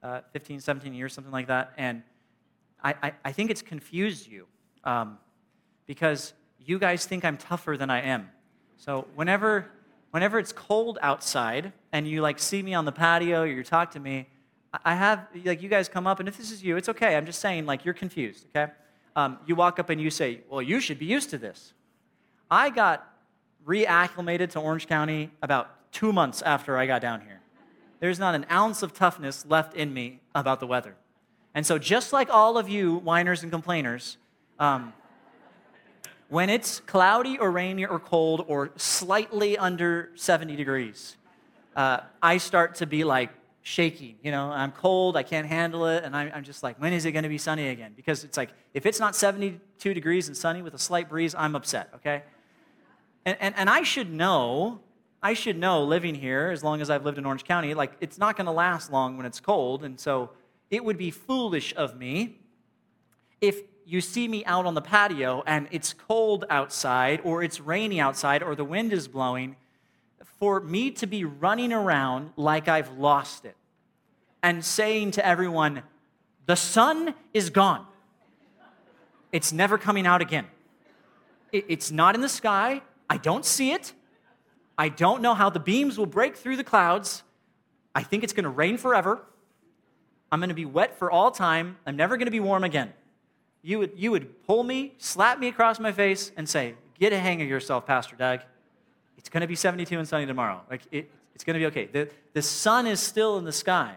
uh, 0.00 0.20
15, 0.32 0.60
17 0.60 0.94
years, 0.94 1.12
something 1.12 1.32
like 1.32 1.48
that, 1.48 1.72
and 1.76 2.04
I, 2.84 2.94
I, 3.02 3.12
I 3.24 3.32
think 3.32 3.50
it's 3.50 3.62
confused 3.62 4.28
you 4.30 4.46
um, 4.84 5.18
because 5.86 6.34
you 6.64 6.78
guys 6.78 7.06
think 7.06 7.24
I'm 7.24 7.38
tougher 7.38 7.76
than 7.76 7.90
I 7.90 8.02
am. 8.02 8.30
So 8.76 9.06
whenever 9.14 9.70
whenever 10.10 10.38
it's 10.38 10.52
cold 10.52 10.98
outside 11.02 11.72
and 11.90 12.06
you 12.06 12.20
like 12.20 12.38
see 12.38 12.62
me 12.62 12.74
on 12.74 12.84
the 12.84 12.92
patio 12.92 13.42
or 13.42 13.46
you 13.46 13.64
talk 13.64 13.90
to 13.92 14.00
me, 14.00 14.28
I 14.84 14.94
have 14.94 15.26
like 15.44 15.62
you 15.62 15.68
guys 15.68 15.88
come 15.88 16.06
up 16.06 16.20
and 16.20 16.28
if 16.28 16.36
this 16.36 16.50
is 16.50 16.62
you, 16.62 16.76
it's 16.76 16.88
okay. 16.90 17.16
I'm 17.16 17.26
just 17.26 17.40
saying 17.40 17.66
like 17.66 17.84
you're 17.84 17.94
confused. 17.94 18.46
Okay, 18.54 18.70
um, 19.16 19.38
you 19.46 19.54
walk 19.54 19.78
up 19.78 19.88
and 19.90 20.00
you 20.00 20.10
say, 20.10 20.40
"Well, 20.50 20.62
you 20.62 20.80
should 20.80 20.98
be 20.98 21.06
used 21.06 21.30
to 21.30 21.38
this." 21.38 21.72
I 22.50 22.70
got 22.70 23.10
reacclimated 23.66 24.50
to 24.50 24.60
Orange 24.60 24.86
County 24.86 25.30
about 25.42 25.90
two 25.90 26.12
months 26.12 26.42
after 26.42 26.76
I 26.76 26.86
got 26.86 27.00
down 27.00 27.22
here. 27.22 27.40
There's 28.00 28.18
not 28.18 28.34
an 28.34 28.44
ounce 28.50 28.82
of 28.82 28.92
toughness 28.92 29.46
left 29.46 29.74
in 29.74 29.94
me 29.94 30.20
about 30.34 30.60
the 30.60 30.66
weather. 30.66 30.96
And 31.54 31.64
so, 31.64 31.78
just 31.78 32.12
like 32.12 32.30
all 32.30 32.58
of 32.58 32.68
you 32.68 32.96
whiners 32.96 33.42
and 33.42 33.52
complainers, 33.52 34.16
um, 34.58 34.92
when 36.28 36.50
it's 36.50 36.80
cloudy 36.80 37.38
or 37.38 37.50
rainy 37.50 37.86
or 37.86 38.00
cold 38.00 38.44
or 38.48 38.70
slightly 38.76 39.56
under 39.56 40.10
70 40.16 40.56
degrees, 40.56 41.16
uh, 41.76 42.00
I 42.22 42.38
start 42.38 42.76
to 42.76 42.86
be 42.86 43.04
like 43.04 43.30
shaking. 43.62 44.16
You 44.22 44.30
know, 44.30 44.50
I'm 44.50 44.72
cold, 44.72 45.16
I 45.16 45.22
can't 45.22 45.46
handle 45.46 45.86
it, 45.86 46.04
and 46.04 46.16
I'm, 46.16 46.30
I'm 46.34 46.44
just 46.44 46.62
like, 46.62 46.80
when 46.80 46.92
is 46.92 47.04
it 47.04 47.12
going 47.12 47.22
to 47.22 47.28
be 47.28 47.38
sunny 47.38 47.68
again? 47.68 47.92
Because 47.94 48.24
it's 48.24 48.36
like, 48.36 48.50
if 48.74 48.84
it's 48.84 49.00
not 49.00 49.14
72 49.16 49.94
degrees 49.94 50.28
and 50.28 50.36
sunny 50.36 50.60
with 50.60 50.74
a 50.74 50.78
slight 50.78 51.08
breeze, 51.08 51.34
I'm 51.36 51.54
upset, 51.54 51.88
okay? 51.96 52.24
And, 53.24 53.36
and, 53.40 53.54
and 53.56 53.70
I 53.70 53.82
should 53.82 54.12
know, 54.12 54.80
I 55.22 55.32
should 55.34 55.56
know 55.56 55.82
living 55.82 56.14
here, 56.14 56.50
as 56.52 56.62
long 56.62 56.82
as 56.82 56.90
I've 56.90 57.04
lived 57.04 57.16
in 57.16 57.24
Orange 57.24 57.44
County, 57.44 57.74
like, 57.74 57.92
it's 58.00 58.18
not 58.18 58.36
going 58.36 58.46
to 58.46 58.52
last 58.52 58.92
long 58.92 59.16
when 59.16 59.24
it's 59.24 59.40
cold, 59.40 59.82
and 59.82 59.98
so 59.98 60.30
it 60.74 60.84
would 60.84 60.98
be 60.98 61.10
foolish 61.10 61.72
of 61.76 61.96
me 61.96 62.40
if 63.40 63.60
you 63.86 64.00
see 64.00 64.26
me 64.26 64.44
out 64.44 64.66
on 64.66 64.74
the 64.74 64.82
patio 64.82 65.42
and 65.46 65.68
it's 65.70 65.92
cold 65.92 66.44
outside, 66.50 67.20
or 67.22 67.42
it's 67.42 67.60
rainy 67.60 68.00
outside, 68.00 68.42
or 68.42 68.54
the 68.54 68.64
wind 68.64 68.92
is 68.92 69.06
blowing, 69.06 69.56
for 70.40 70.60
me 70.60 70.90
to 70.90 71.06
be 71.06 71.24
running 71.24 71.72
around 71.72 72.32
like 72.36 72.66
I've 72.66 72.98
lost 72.98 73.44
it 73.44 73.56
and 74.42 74.64
saying 74.64 75.12
to 75.12 75.24
everyone, 75.24 75.82
the 76.46 76.56
sun 76.56 77.14
is 77.32 77.50
gone. 77.50 77.86
It's 79.32 79.52
never 79.52 79.78
coming 79.78 80.06
out 80.06 80.20
again. 80.20 80.46
It's 81.52 81.90
not 81.90 82.14
in 82.14 82.20
the 82.20 82.28
sky. 82.28 82.82
I 83.08 83.16
don't 83.16 83.44
see 83.44 83.72
it. 83.72 83.92
I 84.76 84.88
don't 84.88 85.22
know 85.22 85.34
how 85.34 85.50
the 85.50 85.60
beams 85.60 85.96
will 85.96 86.06
break 86.06 86.36
through 86.36 86.56
the 86.56 86.64
clouds. 86.64 87.22
I 87.94 88.02
think 88.02 88.24
it's 88.24 88.32
going 88.32 88.44
to 88.44 88.50
rain 88.50 88.76
forever. 88.76 89.22
I'm 90.34 90.40
going 90.40 90.48
to 90.48 90.54
be 90.54 90.66
wet 90.66 90.98
for 90.98 91.10
all 91.10 91.30
time. 91.30 91.76
I'm 91.86 91.96
never 91.96 92.16
going 92.16 92.26
to 92.26 92.32
be 92.32 92.40
warm 92.40 92.64
again 92.64 92.92
you 93.64 93.78
would, 93.78 93.92
you 93.96 94.10
would 94.10 94.46
pull 94.46 94.62
me, 94.62 94.92
slap 94.98 95.38
me 95.38 95.48
across 95.48 95.80
my 95.80 95.90
face, 95.90 96.30
and 96.36 96.48
say, 96.48 96.74
Get 97.00 97.12
a 97.12 97.18
hang 97.18 97.42
of 97.42 97.48
yourself, 97.48 97.86
Pastor 97.86 98.14
Doug. 98.14 98.40
It's 99.18 99.28
going 99.28 99.40
to 99.40 99.48
be 99.48 99.56
72 99.56 99.98
and 99.98 100.06
sunny 100.06 100.26
tomorrow. 100.26 100.60
Like, 100.70 100.82
it, 100.92 101.10
it's 101.34 101.42
going 101.42 101.54
to 101.54 101.58
be 101.58 101.66
okay. 101.66 101.86
The, 101.86 102.08
the 102.34 102.42
sun 102.42 102.86
is 102.86 103.00
still 103.00 103.36
in 103.38 103.44
the 103.44 103.52
sky. 103.52 103.94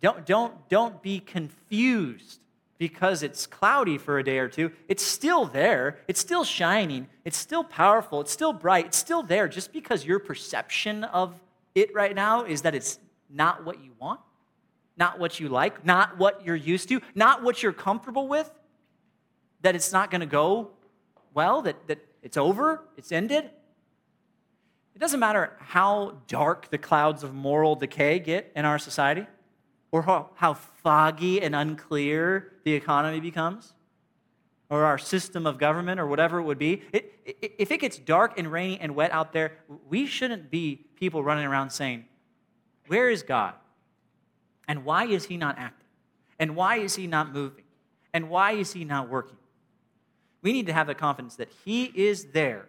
Don't, 0.00 0.24
don't, 0.24 0.68
don't 0.68 1.02
be 1.02 1.18
confused 1.18 2.40
because 2.78 3.24
it's 3.24 3.46
cloudy 3.46 3.98
for 3.98 4.18
a 4.18 4.22
day 4.22 4.38
or 4.38 4.48
two. 4.48 4.70
It's 4.86 5.02
still 5.02 5.44
there. 5.44 5.98
It's 6.06 6.20
still 6.20 6.44
shining. 6.44 7.08
It's 7.24 7.36
still 7.36 7.64
powerful. 7.64 8.20
It's 8.20 8.32
still 8.32 8.52
bright. 8.52 8.86
It's 8.86 8.98
still 8.98 9.22
there. 9.22 9.48
Just 9.48 9.72
because 9.72 10.04
your 10.04 10.20
perception 10.20 11.04
of 11.04 11.40
it 11.74 11.92
right 11.94 12.14
now 12.14 12.44
is 12.44 12.62
that 12.62 12.74
it's 12.74 13.00
not 13.28 13.64
what 13.64 13.82
you 13.82 13.90
want 13.98 14.20
not 15.00 15.18
what 15.18 15.40
you 15.40 15.48
like, 15.48 15.84
not 15.84 16.18
what 16.18 16.44
you're 16.44 16.54
used 16.54 16.88
to, 16.90 17.00
not 17.14 17.42
what 17.42 17.62
you're 17.62 17.72
comfortable 17.72 18.28
with, 18.28 18.50
that 19.62 19.74
it's 19.74 19.92
not 19.92 20.10
going 20.10 20.20
to 20.20 20.26
go 20.26 20.70
well, 21.32 21.62
that, 21.62 21.86
that 21.88 21.98
it's 22.22 22.36
over, 22.36 22.82
it's 22.96 23.10
ended. 23.12 23.44
It 24.94 24.98
doesn't 24.98 25.20
matter 25.20 25.56
how 25.58 26.18
dark 26.26 26.68
the 26.70 26.78
clouds 26.78 27.22
of 27.22 27.32
moral 27.32 27.76
decay 27.76 28.18
get 28.18 28.52
in 28.54 28.64
our 28.64 28.78
society 28.78 29.26
or 29.92 30.02
how, 30.02 30.30
how 30.34 30.54
foggy 30.54 31.40
and 31.40 31.54
unclear 31.54 32.52
the 32.64 32.74
economy 32.74 33.20
becomes. 33.20 33.72
or 34.68 34.84
our 34.84 34.98
system 34.98 35.46
of 35.46 35.58
government 35.58 35.98
or 35.98 36.06
whatever 36.06 36.38
it 36.38 36.44
would 36.44 36.58
be, 36.58 36.82
it, 36.92 37.12
it, 37.24 37.54
if 37.58 37.70
it 37.70 37.78
gets 37.78 37.98
dark 37.98 38.38
and 38.38 38.52
rainy 38.52 38.78
and 38.80 38.94
wet 38.94 39.12
out 39.12 39.32
there, 39.32 39.52
we 39.88 40.06
shouldn't 40.06 40.50
be 40.50 40.76
people 40.96 41.24
running 41.24 41.46
around 41.46 41.70
saying, 41.70 42.04
Where 42.88 43.08
is 43.08 43.22
God? 43.22 43.54
And 44.70 44.84
why 44.84 45.06
is 45.06 45.24
he 45.24 45.36
not 45.36 45.58
acting? 45.58 45.88
And 46.38 46.54
why 46.54 46.76
is 46.76 46.94
he 46.94 47.08
not 47.08 47.32
moving? 47.32 47.64
And 48.14 48.30
why 48.30 48.52
is 48.52 48.72
he 48.72 48.84
not 48.84 49.08
working? 49.08 49.36
We 50.42 50.52
need 50.52 50.66
to 50.66 50.72
have 50.72 50.86
the 50.86 50.94
confidence 50.94 51.34
that 51.36 51.48
he 51.64 51.86
is 51.86 52.26
there 52.26 52.66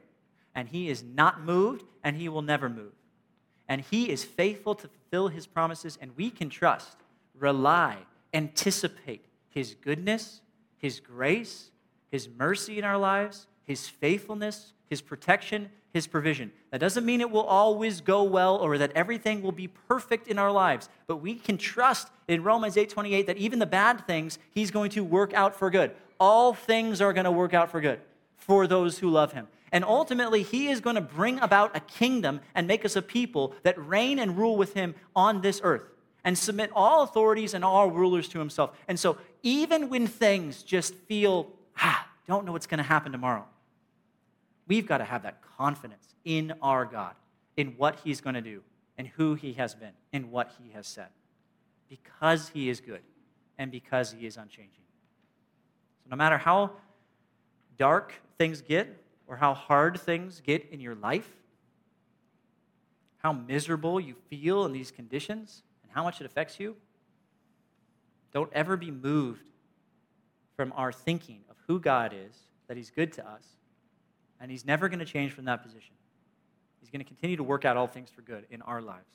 and 0.56 0.68
he 0.68 0.90
is 0.90 1.04
not 1.04 1.44
moved 1.44 1.84
and 2.04 2.16
he 2.16 2.28
will 2.28 2.42
never 2.42 2.70
move. 2.70 2.94
And 3.68 3.82
he 3.82 4.10
is 4.10 4.24
faithful 4.24 4.74
to 4.74 4.88
fulfill 4.88 5.28
his 5.28 5.46
promises, 5.46 5.96
and 6.02 6.18
we 6.18 6.32
can 6.32 6.50
trust, 6.50 6.98
rely, 7.38 7.98
anticipate 8.34 9.26
his 9.50 9.76
goodness, 9.76 10.42
his 10.80 11.00
grace, 11.00 11.70
his 12.10 12.28
mercy 12.28 12.80
in 12.80 12.84
our 12.84 12.98
lives, 12.98 13.46
his 13.62 13.88
faithfulness, 13.88 14.74
his 14.92 15.02
protection, 15.02 15.70
his 15.94 16.06
provision. 16.06 16.52
That 16.70 16.82
doesn't 16.82 17.06
mean 17.06 17.22
it 17.22 17.32
will 17.32 17.44
always 17.44 18.02
go 18.02 18.24
well 18.24 18.58
or 18.58 18.78
that 18.78 18.92
everything 18.92 19.42
will 19.42 19.54
be 19.54 19.70
perfect 19.70 20.28
in 20.28 20.38
our 20.38 20.52
lives, 20.52 20.90
but 21.08 21.18
we 21.18 21.34
can 21.34 21.58
trust 21.58 22.10
in 22.28 22.44
Romans 22.44 22.76
8:28 22.76 23.26
that 23.26 23.38
even 23.38 23.60
the 23.60 23.66
bad 23.66 24.06
things 24.06 24.38
he's 24.52 24.70
going 24.70 24.92
to 24.92 25.04
work 25.04 25.34
out 25.34 25.56
for 25.56 25.70
good. 25.70 25.96
All 26.20 26.54
things 26.54 27.00
are 27.00 27.14
going 27.14 27.24
to 27.24 27.32
work 27.32 27.54
out 27.54 27.72
for 27.72 27.80
good 27.80 28.02
for 28.36 28.68
those 28.68 29.00
who 29.00 29.10
love 29.10 29.32
him. 29.32 29.48
And 29.72 29.86
ultimately, 29.86 30.44
he 30.44 30.68
is 30.68 30.82
going 30.82 30.96
to 30.96 31.02
bring 31.02 31.40
about 31.40 31.74
a 31.74 31.80
kingdom 31.80 32.42
and 32.54 32.68
make 32.68 32.84
us 32.84 32.98
a 32.98 33.02
people 33.02 33.56
that 33.64 33.80
reign 33.80 34.20
and 34.20 34.38
rule 34.38 34.58
with 34.58 34.74
him 34.74 34.94
on 35.16 35.40
this 35.40 35.62
earth 35.64 35.84
and 36.26 36.38
submit 36.38 36.70
all 36.76 37.04
authorities 37.04 37.54
and 37.54 37.64
all 37.64 37.90
rulers 37.90 38.28
to 38.28 38.40
himself. 38.40 38.72
And 38.90 39.00
so, 39.00 39.18
even 39.42 39.88
when 39.88 40.06
things 40.06 40.64
just 40.64 40.96
feel, 40.96 41.50
ah, 41.78 42.10
don't 42.28 42.46
know 42.46 42.52
what's 42.52 42.68
going 42.68 42.80
to 42.80 42.84
happen 42.84 43.14
tomorrow, 43.14 43.46
we've 44.72 44.88
got 44.88 45.00
to 45.00 45.04
have 45.04 45.24
that 45.24 45.42
confidence 45.58 46.16
in 46.24 46.54
our 46.62 46.86
God, 46.86 47.14
in 47.58 47.74
what 47.76 48.00
he's 48.06 48.22
going 48.22 48.36
to 48.36 48.42
do, 48.42 48.62
and 48.98 49.06
who 49.06 49.36
he 49.36 49.52
has 49.52 49.76
been, 49.76 49.92
in 50.14 50.32
what 50.32 50.50
he 50.64 50.72
has 50.72 50.88
said, 50.88 51.10
because 51.90 52.48
he 52.48 52.70
is 52.70 52.80
good 52.80 53.02
and 53.58 53.70
because 53.70 54.14
he 54.14 54.26
is 54.26 54.38
unchanging. 54.38 54.86
So, 56.02 56.10
no 56.10 56.16
matter 56.16 56.38
how 56.38 56.72
dark 57.78 58.14
things 58.38 58.62
get, 58.62 58.98
or 59.28 59.36
how 59.36 59.54
hard 59.54 60.00
things 60.00 60.42
get 60.42 60.66
in 60.72 60.80
your 60.80 60.96
life, 60.96 61.30
how 63.18 63.34
miserable 63.34 64.00
you 64.00 64.16
feel 64.30 64.64
in 64.64 64.72
these 64.72 64.90
conditions, 64.90 65.64
and 65.84 65.92
how 65.92 66.02
much 66.02 66.22
it 66.22 66.26
affects 66.26 66.62
you, 66.62 66.78
don't 68.34 68.52
ever 68.54 68.78
be 68.78 68.90
moved 68.90 69.44
from 70.56 70.72
our 70.78 70.94
thinking 70.94 71.42
of 71.50 71.58
who 71.68 71.78
God 71.78 72.14
is, 72.14 72.38
that 72.70 72.78
He's 72.78 72.90
good 72.90 73.12
to 73.14 73.30
us, 73.30 73.44
and 74.42 74.52
He's 74.52 74.66
never 74.66 74.90
going 74.90 75.00
to 75.00 75.06
change 75.06 75.32
from 75.32 75.46
that 75.46 75.64
position. 75.64 75.94
He's 76.80 76.90
going 76.90 77.00
to 77.00 77.06
continue 77.06 77.38
to 77.38 77.44
work 77.44 77.64
out 77.64 77.78
all 77.78 77.88
things 77.88 78.10
for 78.10 78.22
good 78.22 78.46
in 78.50 78.62
our 78.64 78.82
lives. 78.82 79.14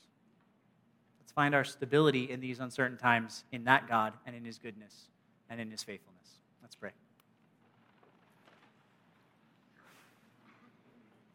Let's 1.20 1.33
find 1.33 1.55
our 1.55 1.64
stability 1.64 2.31
in 2.31 2.41
these 2.41 2.61
uncertain 2.61 2.97
times 2.97 3.45
in 3.53 3.64
that 3.64 3.89
God 3.89 4.12
and 4.24 4.37
in 4.37 4.45
His 4.45 4.59
goodness 4.59 5.09
and 5.51 5.61
in 5.61 5.70
His 5.70 5.83
faithfulness. 5.83 6.29
Let's 6.62 6.77
pray. 6.77 6.91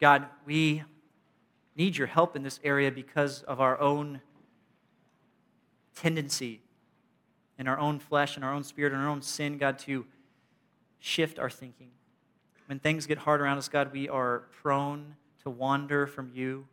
God, 0.00 0.26
we 0.46 0.82
need 1.76 1.96
your 1.96 2.08
help 2.08 2.34
in 2.34 2.42
this 2.42 2.58
area 2.64 2.90
because 2.90 3.42
of 3.42 3.60
our 3.60 3.78
own 3.80 4.20
tendency 5.94 6.60
in 7.58 7.68
our 7.68 7.78
own 7.78 7.98
flesh 7.98 8.36
and 8.36 8.44
our 8.44 8.52
own 8.52 8.64
spirit 8.64 8.92
and 8.92 9.00
our 9.00 9.08
own 9.08 9.22
sin, 9.22 9.58
God, 9.58 9.78
to 9.80 10.04
shift 10.98 11.38
our 11.38 11.50
thinking. 11.50 11.90
When 12.72 12.78
things 12.78 13.04
get 13.04 13.18
hard 13.18 13.42
around 13.42 13.58
us, 13.58 13.68
God, 13.68 13.92
we 13.92 14.08
are 14.08 14.44
prone 14.62 15.16
to 15.42 15.50
wander 15.50 16.06
from 16.06 16.30
you, 16.32 16.66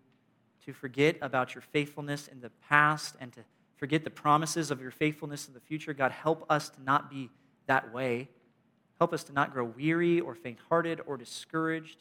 to 0.63 0.71
forget 0.71 1.17
about 1.21 1.53
your 1.53 1.61
faithfulness 1.61 2.29
in 2.29 2.39
the 2.39 2.51
past, 2.69 3.17
and 3.19 3.33
to 3.33 3.41
forget 3.75 4.05
the 4.05 4.09
promises 4.09 4.71
of 4.71 4.79
your 4.79 4.91
faithfulness 4.91 5.49
in 5.49 5.53
the 5.53 5.59
future. 5.59 5.93
God, 5.93 6.13
help 6.13 6.45
us 6.49 6.69
to 6.69 6.81
not 6.83 7.09
be 7.09 7.29
that 7.65 7.93
way. 7.93 8.29
Help 8.97 9.11
us 9.11 9.25
to 9.25 9.33
not 9.33 9.51
grow 9.51 9.65
weary 9.65 10.21
or 10.21 10.35
faint 10.35 10.59
hearted 10.69 11.01
or 11.05 11.17
discouraged 11.17 11.97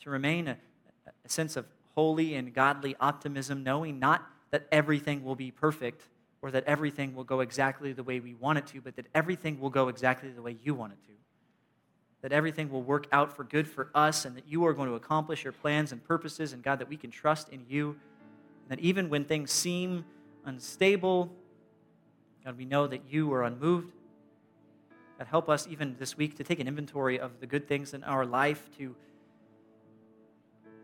to 0.00 0.10
remain 0.10 0.48
a, 0.48 0.56
a 1.06 1.28
sense 1.28 1.54
of 1.54 1.66
holy 1.94 2.34
and 2.34 2.52
godly 2.52 2.96
optimism, 2.98 3.62
knowing 3.62 4.00
not 4.00 4.26
that 4.50 4.66
everything 4.72 5.22
will 5.22 5.36
be 5.36 5.52
perfect 5.52 6.02
or 6.42 6.50
that 6.50 6.64
everything 6.64 7.14
will 7.14 7.22
go 7.22 7.38
exactly 7.38 7.92
the 7.92 8.02
way 8.02 8.18
we 8.18 8.34
want 8.34 8.58
it 8.58 8.66
to, 8.66 8.80
but 8.80 8.96
that 8.96 9.06
everything 9.14 9.60
will 9.60 9.70
go 9.70 9.86
exactly 9.86 10.30
the 10.30 10.42
way 10.42 10.56
you 10.64 10.74
want 10.74 10.92
it 10.92 10.98
to. 11.06 11.12
That 12.22 12.32
everything 12.32 12.70
will 12.70 12.82
work 12.82 13.06
out 13.12 13.34
for 13.34 13.44
good 13.44 13.66
for 13.66 13.90
us, 13.94 14.24
and 14.24 14.36
that 14.36 14.46
you 14.46 14.66
are 14.66 14.72
going 14.72 14.88
to 14.88 14.94
accomplish 14.94 15.44
your 15.44 15.52
plans 15.52 15.92
and 15.92 16.04
purposes, 16.04 16.52
and 16.52 16.62
God, 16.62 16.78
that 16.78 16.88
we 16.88 16.96
can 16.96 17.10
trust 17.10 17.48
in 17.48 17.64
you. 17.68 17.96
And 18.68 18.78
that 18.78 18.80
even 18.80 19.08
when 19.08 19.24
things 19.24 19.50
seem 19.50 20.04
unstable, 20.44 21.30
God, 22.44 22.56
we 22.58 22.64
know 22.64 22.86
that 22.86 23.02
you 23.10 23.32
are 23.32 23.44
unmoved. 23.44 23.92
God, 25.18 25.26
help 25.28 25.48
us 25.48 25.66
even 25.68 25.96
this 25.98 26.16
week 26.16 26.36
to 26.36 26.44
take 26.44 26.60
an 26.60 26.68
inventory 26.68 27.18
of 27.18 27.40
the 27.40 27.46
good 27.46 27.68
things 27.68 27.94
in 27.94 28.04
our 28.04 28.24
life, 28.24 28.68
to 28.78 28.94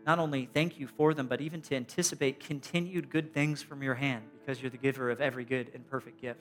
not 0.07 0.19
only 0.19 0.47
thank 0.53 0.79
you 0.79 0.87
for 0.87 1.13
them, 1.13 1.27
but 1.27 1.41
even 1.41 1.61
to 1.63 1.75
anticipate 1.75 2.39
continued 2.39 3.09
good 3.09 3.33
things 3.33 3.61
from 3.61 3.83
your 3.83 3.95
hand 3.95 4.23
because 4.39 4.61
you're 4.61 4.71
the 4.71 4.77
giver 4.77 5.11
of 5.11 5.19
every 5.19 5.43
good 5.43 5.69
and 5.73 5.85
perfect 5.89 6.21
gift. 6.21 6.39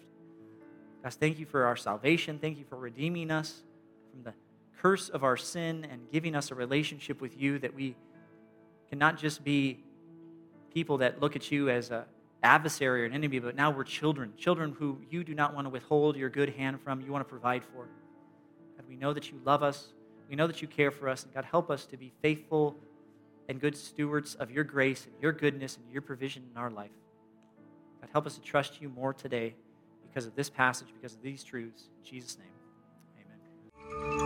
God, 1.03 1.13
thank 1.15 1.39
you 1.39 1.47
for 1.47 1.65
our 1.65 1.75
salvation. 1.75 2.39
Thank 2.39 2.59
you 2.59 2.65
for 2.65 2.77
redeeming 2.77 3.31
us 3.31 3.63
from 4.13 4.23
the 4.23 4.35
curse 4.81 5.09
of 5.09 5.25
our 5.25 5.37
sin 5.37 5.87
and 5.91 6.11
giving 6.13 6.35
us 6.35 6.51
a 6.51 6.55
relationship 6.55 7.21
with 7.21 7.41
you 7.41 7.59
that 7.59 7.75
we 7.75 7.97
cannot 8.89 9.19
just 9.19 9.43
be 9.45 9.83
people 10.73 10.99
that 10.99 11.21
look 11.21 11.37
at 11.37 11.51
you 11.51 11.71
as 11.71 11.91
an 11.91 12.05
adversary 12.43 13.03
or 13.03 13.05
an 13.07 13.13
enemy, 13.13 13.39
but 13.39 13.57
now 13.57 13.71
we're 13.71 13.85
children, 13.85 14.33
children 14.37 14.75
who 14.79 14.99
you 15.11 15.25
do 15.25 15.35
not 15.35 15.55
want 15.55 15.65
to 15.65 15.71
withhold 15.71 16.17
your 16.17 16.29
good 16.29 16.51
hand 16.51 16.81
from, 16.81 17.01
you 17.01 17.11
want 17.11 17.25
to 17.25 17.29
provide 17.29 17.65
for. 17.65 17.89
God, 18.77 18.87
we 18.89 18.97
know 18.97 19.13
that 19.13 19.31
you 19.31 19.41
love 19.45 19.63
us. 19.63 19.89
We 20.29 20.37
know 20.37 20.47
that 20.47 20.61
you 20.61 20.69
care 20.69 20.91
for 20.91 21.09
us. 21.09 21.25
And 21.25 21.33
God, 21.33 21.45
help 21.45 21.71
us 21.71 21.87
to 21.87 21.97
be 21.97 22.13
faithful 22.21 22.77
and 23.49 23.61
good 23.61 23.77
stewards 23.77 24.35
of 24.35 24.51
your 24.51 24.65
grace 24.65 25.07
and 25.07 25.15
your 25.21 25.33
goodness 25.33 25.77
and 25.77 25.91
your 25.93 26.03
provision 26.03 26.45
in 26.51 26.61
our 26.61 26.71
life. 26.71 26.91
God, 28.01 28.11
help 28.13 28.27
us 28.27 28.35
to 28.35 28.41
trust 28.41 28.81
you 28.81 28.89
more 28.89 29.15
today 29.15 29.55
because 30.09 30.27
of 30.27 30.35
this 30.35 30.51
passage, 30.51 30.89
because 30.93 31.15
of 31.15 31.23
these 31.23 31.43
truths. 31.43 31.85
In 31.99 32.11
Jesus' 32.11 32.39
name. 32.39 34.26